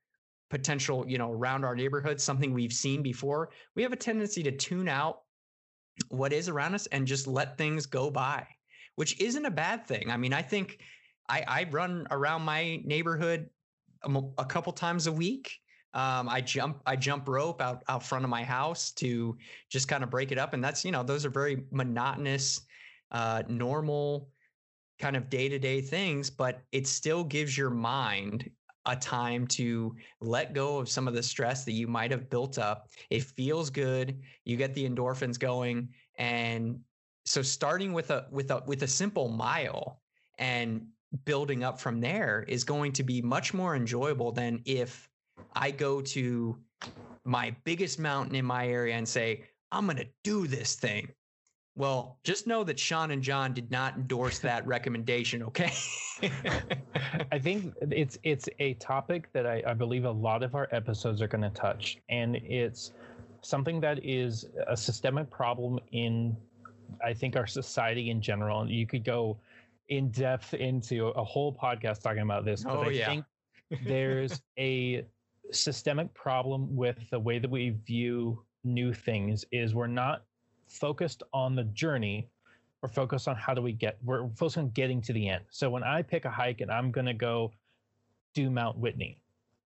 potential, 0.48 1.04
you 1.06 1.18
know, 1.18 1.32
around 1.32 1.64
our 1.64 1.74
neighborhood, 1.74 2.20
something 2.20 2.54
we've 2.54 2.72
seen 2.72 3.02
before, 3.02 3.50
we 3.74 3.82
have 3.82 3.92
a 3.92 3.96
tendency 3.96 4.42
to 4.44 4.52
tune 4.52 4.88
out 4.88 5.22
what 6.08 6.32
is 6.32 6.48
around 6.48 6.74
us 6.74 6.86
and 6.86 7.06
just 7.06 7.26
let 7.26 7.58
things 7.58 7.86
go 7.86 8.10
by, 8.10 8.46
which 8.94 9.20
isn't 9.20 9.44
a 9.44 9.50
bad 9.50 9.86
thing. 9.86 10.10
I 10.10 10.16
mean, 10.16 10.32
I 10.32 10.42
think 10.42 10.78
I, 11.28 11.44
I 11.46 11.66
run 11.70 12.06
around 12.10 12.42
my 12.42 12.80
neighborhood 12.84 13.50
a, 14.04 14.20
a 14.38 14.44
couple 14.44 14.72
times 14.72 15.06
a 15.06 15.12
week. 15.12 15.52
Um, 15.94 16.28
I 16.28 16.42
jump 16.42 16.82
I 16.84 16.96
jump 16.96 17.26
rope 17.28 17.62
out 17.62 17.82
out 17.88 18.02
front 18.02 18.24
of 18.24 18.30
my 18.30 18.44
house 18.44 18.90
to 18.92 19.36
just 19.70 19.88
kind 19.88 20.04
of 20.04 20.10
break 20.10 20.30
it 20.30 20.38
up, 20.38 20.52
and 20.52 20.62
that's 20.62 20.84
you 20.84 20.90
know 20.90 21.02
those 21.02 21.24
are 21.24 21.30
very 21.30 21.64
monotonous, 21.70 22.60
uh, 23.12 23.42
normal 23.48 24.30
kind 24.98 25.16
of 25.16 25.28
day 25.30 25.48
to 25.48 25.58
day 25.58 25.80
things, 25.80 26.30
but 26.30 26.62
it 26.72 26.86
still 26.86 27.24
gives 27.24 27.56
your 27.56 27.70
mind 27.70 28.50
a 28.86 28.96
time 28.96 29.46
to 29.46 29.94
let 30.20 30.54
go 30.54 30.78
of 30.78 30.88
some 30.88 31.08
of 31.08 31.14
the 31.14 31.22
stress 31.22 31.64
that 31.64 31.72
you 31.72 31.86
might 31.86 32.10
have 32.10 32.30
built 32.30 32.58
up. 32.58 32.88
It 33.10 33.24
feels 33.24 33.68
good. 33.68 34.20
You 34.44 34.56
get 34.56 34.74
the 34.74 34.88
endorphins 34.88 35.38
going. 35.38 35.88
And 36.18 36.80
so 37.24 37.42
starting 37.42 37.92
with 37.92 38.10
a 38.10 38.26
with 38.30 38.50
a 38.50 38.62
with 38.66 38.82
a 38.84 38.88
simple 38.88 39.28
mile 39.28 40.00
and 40.38 40.86
building 41.24 41.64
up 41.64 41.80
from 41.80 42.00
there 42.00 42.44
is 42.48 42.64
going 42.64 42.92
to 42.92 43.02
be 43.02 43.22
much 43.22 43.54
more 43.54 43.76
enjoyable 43.76 44.32
than 44.32 44.62
if 44.64 45.08
I 45.54 45.70
go 45.70 46.00
to 46.00 46.56
my 47.24 47.54
biggest 47.64 47.98
mountain 47.98 48.34
in 48.34 48.44
my 48.44 48.68
area 48.68 48.94
and 48.94 49.08
say, 49.08 49.44
I'm 49.72 49.86
going 49.86 49.98
to 49.98 50.08
do 50.22 50.46
this 50.46 50.74
thing. 50.74 51.08
Well, 51.74 52.18
just 52.24 52.46
know 52.46 52.64
that 52.64 52.78
Sean 52.78 53.10
and 53.10 53.22
John 53.22 53.52
did 53.52 53.70
not 53.70 53.96
endorse 53.96 54.38
that 54.38 54.66
recommendation. 54.66 55.42
Okay. 55.42 55.72
I 57.32 57.38
think 57.38 57.74
it's 57.82 58.18
it's 58.22 58.48
a 58.60 58.74
topic 58.74 59.30
that 59.34 59.46
I, 59.46 59.62
I 59.66 59.74
believe 59.74 60.06
a 60.06 60.10
lot 60.10 60.42
of 60.42 60.54
our 60.54 60.68
episodes 60.72 61.20
are 61.20 61.28
going 61.28 61.42
to 61.42 61.50
touch, 61.50 61.98
and 62.08 62.36
it's 62.36 62.92
something 63.42 63.78
that 63.80 64.02
is 64.02 64.46
a 64.66 64.76
systemic 64.76 65.30
problem 65.30 65.78
in, 65.92 66.34
I 67.04 67.12
think, 67.12 67.36
our 67.36 67.46
society 67.46 68.08
in 68.08 68.22
general. 68.22 68.70
You 68.70 68.86
could 68.86 69.04
go 69.04 69.36
in 69.88 70.10
depth 70.10 70.54
into 70.54 71.08
a 71.08 71.24
whole 71.24 71.54
podcast 71.54 72.02
talking 72.02 72.22
about 72.22 72.44
this, 72.44 72.64
but 72.64 72.76
oh, 72.76 72.82
I 72.82 72.90
yeah. 72.90 73.06
think 73.06 73.24
there's 73.84 74.40
a 74.58 75.04
systemic 75.52 76.12
problem 76.14 76.74
with 76.74 76.98
the 77.10 77.18
way 77.18 77.38
that 77.38 77.50
we 77.50 77.76
view 77.86 78.42
new 78.64 78.92
things. 78.92 79.44
Is 79.52 79.74
we're 79.74 79.86
not 79.86 80.24
focused 80.68 81.22
on 81.32 81.54
the 81.54 81.64
journey 81.64 82.28
we're 82.82 82.88
focused 82.88 83.28
on 83.28 83.36
how 83.36 83.54
do 83.54 83.62
we 83.62 83.72
get 83.72 83.98
we're 84.04 84.28
focused 84.30 84.58
on 84.58 84.70
getting 84.70 85.00
to 85.00 85.12
the 85.12 85.28
end 85.28 85.44
so 85.50 85.68
when 85.68 85.82
i 85.82 86.02
pick 86.02 86.24
a 86.24 86.30
hike 86.30 86.60
and 86.60 86.70
i'm 86.70 86.90
going 86.90 87.06
to 87.06 87.14
go 87.14 87.52
do 88.34 88.50
mount 88.50 88.76
whitney 88.78 89.20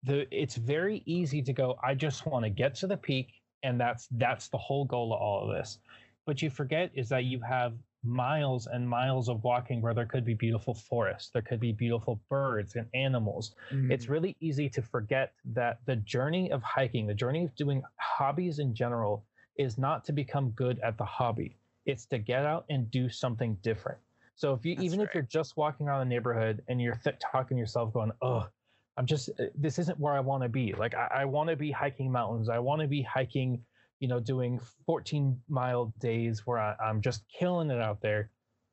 the 0.03 0.27
it's 0.32 0.55
very 0.55 1.01
easy 1.05 1.41
to 1.41 1.53
go 1.53 1.77
i 1.84 1.93
just 1.93 2.25
want 2.25 2.43
to 2.45 2.49
get 2.49 2.75
to 2.75 2.88
the 2.88 2.97
peak 2.97 3.34
and 3.63 3.79
that's 3.79 4.08
that's 4.12 4.47
the 4.47 4.58
whole 4.58 4.86
goal 4.86 5.13
of 5.13 5.19
all 5.19 5.49
of 5.49 5.55
this 5.55 5.79
but 6.25 6.41
you 6.41 6.49
forget 6.49 6.91
is 6.93 7.10
that 7.10 7.25
you 7.25 7.39
have 7.41 7.73
miles 8.03 8.67
and 8.67 8.88
miles 8.88 9.27
of 9.27 9.43
walking 9.43 9.81
where 9.81 9.93
there 9.93 10.05
could 10.05 10.23
be 10.23 10.33
beautiful 10.33 10.73
forests 10.73 11.31
there 11.31 11.41
could 11.41 11.59
be 11.59 11.73
beautiful 11.73 12.21
birds 12.29 12.75
and 12.75 12.88
animals 12.93 13.55
mm-hmm. 13.71 13.91
it's 13.91 14.07
really 14.07 14.38
easy 14.39 14.69
to 14.69 14.81
forget 14.81 15.33
that 15.43 15.79
the 15.85 15.97
journey 15.97 16.49
of 16.51 16.63
hiking 16.63 17.05
the 17.05 17.13
journey 17.13 17.43
of 17.43 17.53
doing 17.55 17.83
hobbies 17.97 18.59
in 18.59 18.73
general 18.73 19.25
is 19.59 19.77
not 19.77 20.05
to 20.05 20.13
become 20.13 20.49
good 20.51 20.79
at 20.79 20.97
the 20.97 21.05
hobby. 21.05 21.57
It's 21.85 22.05
to 22.07 22.17
get 22.17 22.45
out 22.45 22.65
and 22.69 22.89
do 22.89 23.09
something 23.09 23.57
different. 23.62 23.99
So 24.35 24.53
if 24.53 24.65
you 24.65 24.73
That's 24.73 24.85
even 24.85 24.99
right. 24.99 25.07
if 25.09 25.13
you're 25.13 25.23
just 25.23 25.57
walking 25.57 25.88
around 25.88 25.99
the 25.99 26.15
neighborhood 26.15 26.63
and 26.69 26.81
you're 26.81 26.95
th- 27.03 27.17
talking 27.19 27.57
to 27.57 27.59
yourself, 27.59 27.91
going, 27.91 28.12
"Oh, 28.21 28.47
I'm 28.95 29.05
just 29.05 29.29
uh, 29.38 29.45
this 29.55 29.77
isn't 29.77 29.99
where 29.99 30.13
I 30.13 30.21
want 30.21 30.43
to 30.43 30.49
be. 30.49 30.73
Like 30.73 30.95
I, 30.95 31.09
I 31.13 31.25
want 31.25 31.49
to 31.49 31.57
be 31.57 31.71
hiking 31.71 32.09
mountains. 32.09 32.47
I 32.47 32.57
want 32.59 32.81
to 32.81 32.88
be 32.88 33.01
hiking, 33.01 33.62
you 33.99 34.07
know, 34.07 34.19
doing 34.19 34.59
14 34.85 35.39
mile 35.49 35.93
days 35.99 36.45
where 36.45 36.57
I, 36.57 36.75
I'm 36.83 37.01
just 37.01 37.23
killing 37.38 37.69
it 37.71 37.81
out 37.81 38.01
there." 38.01 38.29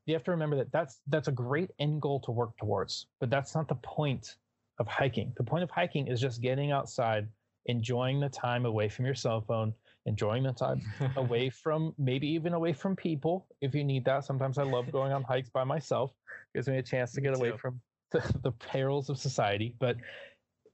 You 0.07 0.15
have 0.15 0.25
to 0.25 0.31
remember 0.31 0.57
that 0.57 0.71
that's 0.73 1.01
that's 1.09 1.29
a 1.29 1.33
great 1.33 1.71
end 1.79 2.01
goal 2.01 2.21
to 2.21 2.31
work 2.31 2.57
towards, 2.59 3.07
but 3.21 3.31
that's 3.31 3.55
not 3.55 3.69
the 3.69 3.75
point 3.77 4.37
of 4.79 4.87
hiking. 4.87 5.33
The 5.37 5.45
point 5.45 5.65
of 5.65 5.71
hiking 5.71 6.07
is 6.07 6.21
just 6.21 6.41
getting 6.41 6.71
outside, 6.71 7.29
enjoying 7.67 8.21
the 8.21 8.29
time 8.29 8.67
away 8.67 8.89
from 8.89 9.05
your 9.05 9.15
cell 9.15 9.41
phone, 9.41 9.75
enjoying 10.07 10.45
the 10.45 10.53
time 10.53 10.81
away 11.17 11.51
from 11.51 11.95
maybe 11.99 12.29
even 12.29 12.55
away 12.55 12.73
from 12.73 12.97
people 12.97 13.47
if 13.61 13.75
you 13.75 13.85
need 13.85 14.05
that. 14.05 14.25
Sometimes 14.25 14.59
I 14.59 14.63
love 14.63 14.91
going 14.93 15.13
on 15.13 15.23
hikes 15.23 15.51
by 15.51 15.65
myself. 15.65 16.13
Gives 16.55 16.69
me 16.69 16.79
a 16.79 16.83
chance 16.83 17.13
to 17.13 17.21
get 17.21 17.35
away 17.35 17.53
from 17.57 17.81
the, 18.13 18.23
the 18.43 18.53
perils 18.53 19.11
of 19.11 19.19
society. 19.19 19.75
But 19.79 19.97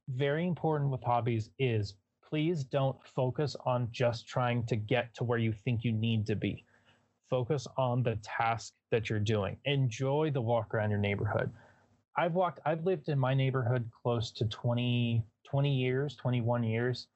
very 0.09 0.47
important 0.47 0.91
with 0.91 1.03
hobbies 1.03 1.51
is 1.59 1.95
please 2.33 2.65
don't 2.65 2.97
focus 3.05 3.55
on 3.67 3.89
just 3.93 4.27
trying 4.27 4.65
to 4.65 4.75
get 4.75 5.15
to 5.15 5.23
where 5.23 5.39
you 5.39 5.53
think 5.53 5.85
you 5.85 5.93
need 5.93 6.27
to 6.27 6.35
be. 6.35 6.65
Focus 7.29 7.69
on 7.77 8.03
the 8.03 8.17
task 8.23 8.73
that 8.91 9.11
you're 9.11 9.21
doing. 9.21 9.55
Enjoy 9.67 10.31
the 10.33 10.41
walk 10.41 10.75
around 10.75 10.89
your 10.89 10.99
neighborhood. 10.99 11.51
I've 12.17 12.33
walked, 12.33 12.61
I've 12.65 12.87
lived 12.87 13.11
in 13.11 13.19
my 13.19 13.35
neighborhood 13.35 13.91
close 14.03 14.31
to 14.33 14.47
20, 14.47 15.23
20 15.45 15.75
years, 15.75 16.17
21 16.17 16.65
years 16.65 17.09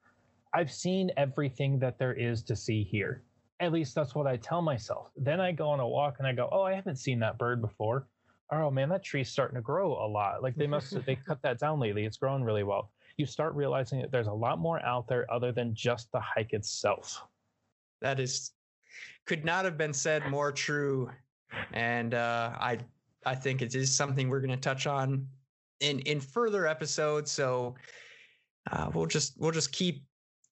I've 0.53 0.71
seen 0.71 1.11
everything 1.17 1.79
that 1.79 1.97
there 1.97 2.13
is 2.13 2.43
to 2.43 2.55
see 2.55 2.83
here. 2.83 3.23
At 3.59 3.71
least 3.71 3.95
that's 3.95 4.13
what 4.13 4.27
I 4.27 4.37
tell 4.37 4.61
myself. 4.61 5.11
Then 5.17 5.41
I 5.41 5.51
go 5.51 5.69
on 5.69 5.79
a 5.79 5.87
walk 5.87 6.17
and 6.19 6.27
I 6.27 6.33
go, 6.33 6.47
oh, 6.51 6.61
I 6.61 6.73
haven't 6.73 6.97
seen 6.97 7.19
that 7.19 7.39
bird 7.39 7.59
before. 7.59 8.07
Oh 8.51 8.71
man, 8.71 8.89
that 8.89 9.03
tree's 9.03 9.29
starting 9.29 9.55
to 9.55 9.61
grow 9.61 9.93
a 9.93 10.07
lot. 10.07 10.43
Like 10.43 10.55
they 10.55 10.67
must 10.67 11.03
they 11.05 11.15
cut 11.15 11.41
that 11.41 11.59
down 11.59 11.79
lately. 11.79 12.05
It's 12.05 12.17
growing 12.17 12.43
really 12.43 12.63
well. 12.63 12.91
You 13.17 13.25
start 13.25 13.55
realizing 13.55 14.01
that 14.01 14.11
there's 14.11 14.27
a 14.27 14.33
lot 14.33 14.59
more 14.59 14.83
out 14.85 15.07
there 15.07 15.31
other 15.31 15.51
than 15.51 15.73
just 15.73 16.11
the 16.11 16.19
hike 16.19 16.53
itself. 16.53 17.21
That 18.01 18.19
is 18.19 18.51
could 19.25 19.43
not 19.43 19.65
have 19.65 19.77
been 19.77 19.93
said 19.93 20.25
more 20.29 20.51
true. 20.51 21.09
And 21.73 22.13
uh, 22.13 22.53
I 22.59 22.79
I 23.25 23.35
think 23.35 23.61
it 23.61 23.75
is 23.75 23.93
something 23.93 24.29
we're 24.29 24.39
going 24.39 24.51
to 24.51 24.57
touch 24.57 24.87
on 24.87 25.27
in 25.79 25.99
in 25.99 26.19
further 26.19 26.67
episodes. 26.67 27.31
So 27.31 27.75
uh, 28.71 28.89
we'll 28.93 29.05
just 29.05 29.39
we'll 29.39 29.51
just 29.51 29.71
keep 29.71 30.03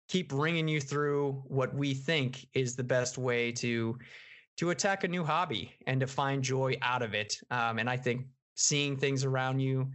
keep 0.09 0.29
bringing 0.29 0.67
you 0.67 0.81
through 0.81 1.43
what 1.47 1.75
we 1.75 1.95
think 1.95 2.47
is 2.55 2.75
the 2.75 2.85
best 2.85 3.19
way 3.19 3.53
to 3.53 3.99
to 4.57 4.71
attack 4.71 5.05
a 5.05 5.09
new 5.09 5.25
hobby 5.25 5.73
and 5.87 6.01
to 6.01 6.07
find 6.07 6.43
joy 6.43 6.77
out 6.83 7.03
of 7.03 7.15
it. 7.15 7.39
Um, 7.51 7.79
and 7.79 7.89
I 7.89 7.97
think 7.97 8.27
seeing 8.57 8.97
things 8.97 9.25
around 9.25 9.61
you 9.61 9.89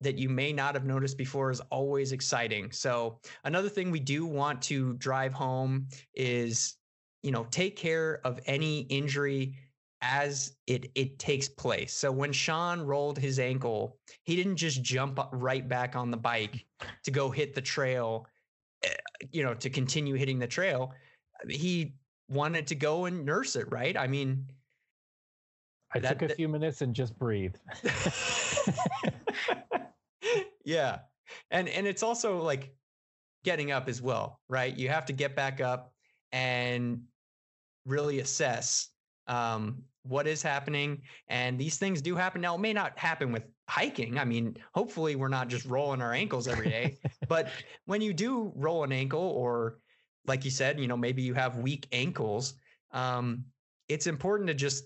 that 0.00 0.18
you 0.18 0.28
may 0.28 0.52
not 0.52 0.74
have 0.74 0.84
noticed 0.84 1.18
before 1.18 1.50
is 1.50 1.60
always 1.70 2.12
exciting. 2.12 2.72
So 2.72 3.18
another 3.44 3.68
thing 3.68 3.90
we 3.90 4.00
do 4.00 4.24
want 4.24 4.62
to 4.62 4.94
drive 4.94 5.32
home 5.32 5.88
is, 6.14 6.76
you 7.22 7.30
know, 7.30 7.46
take 7.50 7.76
care 7.76 8.20
of 8.24 8.40
any 8.46 8.80
injury 8.82 9.56
as 10.02 10.56
it 10.66 10.90
it 10.94 11.18
takes 11.18 11.48
place. 11.48 11.92
So 11.92 12.10
when 12.10 12.32
Sean 12.32 12.80
rolled 12.80 13.18
his 13.18 13.38
ankle, 13.38 13.98
he 14.24 14.36
didn't 14.36 14.56
just 14.56 14.82
jump 14.82 15.20
right 15.32 15.68
back 15.68 15.94
on 15.96 16.10
the 16.10 16.16
bike 16.16 16.64
to 17.04 17.10
go 17.10 17.30
hit 17.30 17.54
the 17.54 17.60
trail, 17.60 18.26
eh, 18.82 18.94
you 19.30 19.44
know, 19.44 19.52
to 19.54 19.68
continue 19.68 20.14
hitting 20.14 20.38
the 20.38 20.46
trail. 20.46 20.94
He 21.48 21.94
wanted 22.30 22.66
to 22.68 22.74
go 22.74 23.04
and 23.04 23.26
nurse 23.26 23.56
it, 23.56 23.70
right? 23.70 23.96
I 23.96 24.06
mean, 24.06 24.46
I 25.92 25.98
that, 25.98 26.18
took 26.18 26.30
a 26.30 26.34
few 26.34 26.48
minutes 26.48 26.80
and 26.80 26.94
just 26.94 27.18
breathed. 27.18 27.58
yeah. 30.64 30.98
And 31.50 31.68
and 31.68 31.86
it's 31.86 32.02
also 32.02 32.42
like 32.42 32.74
getting 33.44 33.70
up 33.70 33.88
as 33.88 34.02
well, 34.02 34.40
right? 34.48 34.76
You 34.76 34.88
have 34.88 35.06
to 35.06 35.12
get 35.12 35.34
back 35.36 35.60
up 35.60 35.92
and 36.32 37.02
really 37.86 38.20
assess 38.20 38.88
um, 39.26 39.82
what 40.02 40.26
is 40.26 40.42
happening. 40.42 41.02
And 41.28 41.58
these 41.58 41.78
things 41.78 42.02
do 42.02 42.14
happen. 42.16 42.40
Now, 42.40 42.54
it 42.54 42.60
may 42.60 42.72
not 42.72 42.98
happen 42.98 43.32
with 43.32 43.44
hiking. 43.68 44.18
I 44.18 44.24
mean, 44.24 44.56
hopefully, 44.74 45.16
we're 45.16 45.28
not 45.28 45.48
just 45.48 45.66
rolling 45.66 46.02
our 46.02 46.12
ankles 46.12 46.48
every 46.48 46.68
day. 46.68 46.98
but 47.28 47.48
when 47.86 48.00
you 48.00 48.12
do 48.12 48.52
roll 48.56 48.84
an 48.84 48.92
ankle, 48.92 49.20
or 49.20 49.78
like 50.26 50.44
you 50.44 50.50
said, 50.50 50.78
you 50.78 50.88
know, 50.88 50.96
maybe 50.96 51.22
you 51.22 51.34
have 51.34 51.58
weak 51.58 51.86
ankles, 51.92 52.54
um, 52.92 53.44
it's 53.88 54.06
important 54.06 54.48
to 54.48 54.54
just 54.54 54.84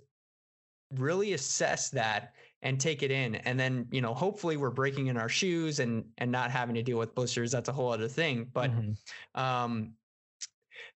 really 0.92 1.32
assess 1.32 1.90
that 1.90 2.34
and 2.64 2.80
take 2.80 3.02
it 3.02 3.10
in 3.10 3.36
and 3.36 3.60
then 3.60 3.86
you 3.90 4.00
know 4.00 4.12
hopefully 4.12 4.56
we're 4.56 4.70
breaking 4.70 5.06
in 5.06 5.16
our 5.16 5.28
shoes 5.28 5.78
and 5.78 6.04
and 6.18 6.32
not 6.32 6.50
having 6.50 6.74
to 6.74 6.82
deal 6.82 6.98
with 6.98 7.14
blisters 7.14 7.52
that's 7.52 7.68
a 7.68 7.72
whole 7.72 7.92
other 7.92 8.08
thing 8.08 8.48
but 8.52 8.70
mm-hmm. 8.72 9.40
um 9.40 9.92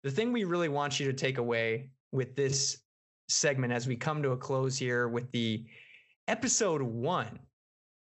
the 0.03 0.09
thing 0.09 0.31
we 0.31 0.43
really 0.43 0.69
want 0.69 0.99
you 0.99 1.05
to 1.05 1.13
take 1.13 1.37
away 1.37 1.89
with 2.11 2.35
this 2.35 2.79
segment 3.29 3.73
as 3.73 3.87
we 3.87 3.95
come 3.95 4.23
to 4.23 4.31
a 4.31 4.37
close 4.37 4.77
here 4.77 5.07
with 5.07 5.29
the 5.31 5.65
episode 6.27 6.81
one 6.81 7.39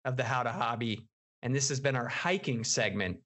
of 0.04 0.16
the 0.16 0.24
How 0.24 0.42
to 0.42 0.50
Hobby. 0.50 1.06
And 1.42 1.54
this 1.54 1.68
has 1.68 1.80
been 1.80 1.96
our 1.96 2.08
hiking 2.08 2.64
segment. 2.64 3.18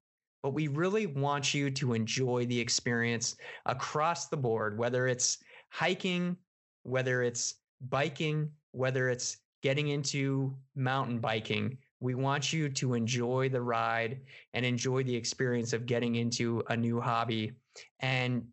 But 0.43 0.51
we 0.53 0.69
really 0.69 1.07
want 1.07 1.55
you 1.55 1.71
to 1.71 1.95
enjoy 1.95 2.45
the 2.47 2.61
experience 2.61 3.37
across 3.65 4.29
the 4.29 4.37
board, 4.37 4.77
whether 4.77 5.07
it's 5.07 5.39
hiking, 5.71 6.37
whether 6.83 7.23
it's 7.23 7.55
biking, 7.89 8.51
whether 8.73 9.09
it's 9.09 9.39
getting 9.65 9.89
into 9.89 10.55
mountain 10.77 11.19
biking. 11.19 11.79
We 11.99 12.15
want 12.15 12.53
you 12.53 12.69
to 12.69 12.93
enjoy 12.93 13.49
the 13.49 13.63
ride 13.63 14.21
and 14.53 14.63
enjoy 14.63 15.05
the 15.05 15.17
experience 15.17 15.73
of 15.73 15.87
getting 15.87 16.17
into 16.17 16.63
a 16.69 16.77
new 16.77 17.01
hobby. 17.01 17.53
And 18.01 18.47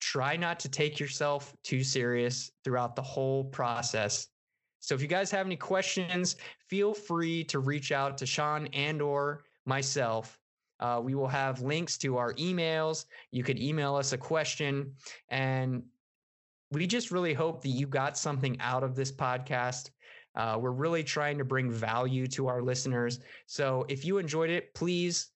try 0.00 0.34
not 0.34 0.58
to 0.58 0.68
take 0.68 0.98
yourself 0.98 1.54
too 1.62 1.84
serious 1.84 2.50
throughout 2.64 2.96
the 2.96 3.02
whole 3.02 3.44
process. 3.44 4.26
So 4.80 4.96
if 4.96 5.00
you 5.00 5.06
guys 5.06 5.30
have 5.30 5.46
any 5.46 5.54
questions, 5.54 6.34
feel 6.68 6.92
free 6.92 7.44
to 7.44 7.60
reach 7.60 7.92
out 7.92 8.18
to 8.18 8.26
Sean 8.26 8.66
and 8.72 9.00
or 9.00 9.44
myself. 9.64 10.40
Uh, 10.80 11.00
we 11.00 11.14
will 11.14 11.28
have 11.28 11.62
links 11.62 11.96
to 11.98 12.16
our 12.16 12.34
emails. 12.34 13.04
You 13.30 13.44
could 13.44 13.60
email 13.60 13.94
us 13.94 14.12
a 14.12 14.18
question. 14.18 14.92
And 15.28 15.84
we 16.72 16.84
just 16.84 17.12
really 17.12 17.32
hope 17.32 17.62
that 17.62 17.68
you 17.68 17.86
got 17.86 18.18
something 18.18 18.56
out 18.58 18.82
of 18.82 18.96
this 18.96 19.12
podcast. 19.12 19.90
Uh, 20.38 20.56
we're 20.58 20.70
really 20.70 21.02
trying 21.02 21.36
to 21.36 21.44
bring 21.44 21.70
value 21.70 22.26
to 22.28 22.46
our 22.46 22.62
listeners. 22.62 23.18
So 23.46 23.84
if 23.88 24.04
you 24.04 24.18
enjoyed 24.18 24.50
it, 24.50 24.72
please 24.72 25.32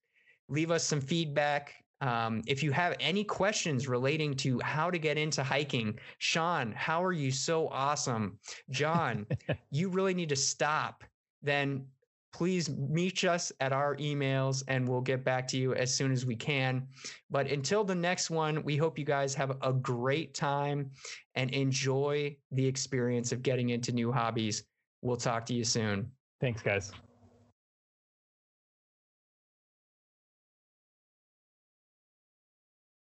leave 0.48 0.70
us 0.70 0.84
some 0.84 1.00
feedback. 1.00 1.74
Um, 2.00 2.42
if 2.46 2.62
you 2.62 2.72
have 2.72 2.96
any 3.00 3.24
questions 3.24 3.88
relating 3.88 4.34
to 4.36 4.61
how 4.61 4.90
to 4.90 4.98
get 4.98 5.18
into 5.18 5.42
hiking, 5.42 5.98
Sean, 6.18 6.72
how 6.72 7.03
are 7.03 7.12
you 7.12 7.30
so 7.30 7.68
awesome? 7.68 8.38
John, 8.70 9.26
you 9.70 9.88
really 9.88 10.14
need 10.14 10.28
to 10.30 10.36
stop. 10.36 11.05
Then 11.42 11.86
please 12.32 12.70
meet 12.70 13.24
us 13.24 13.53
at 13.61 13.72
our 13.72 13.96
emails 13.96 14.62
and 14.68 14.88
we'll 14.88 15.00
get 15.00 15.24
back 15.24 15.46
to 15.48 15.59
you 15.59 15.74
as 15.74 15.94
soon 15.94 16.12
as 16.12 16.24
we 16.24 16.34
can. 16.34 16.86
But 17.30 17.50
until 17.50 17.84
the 17.84 17.94
next 17.94 18.30
one, 18.30 18.62
we 18.62 18.76
hope 18.76 18.98
you 18.98 19.05
guys 19.05 19.34
have 19.34 19.57
a 19.62 19.72
great 19.72 20.32
time 20.34 20.90
and 21.34 21.50
enjoy 21.50 22.36
the 22.53 22.66
experience 22.66 23.32
of 23.32 23.42
getting 23.42 23.70
into 23.70 23.92
new 23.92 24.11
hobbies. 24.11 24.64
We'll 25.03 25.16
talk 25.16 25.44
to 25.46 25.55
you 25.55 25.64
soon. 25.64 26.11
Thanks, 26.40 26.62
guys. 26.62 26.92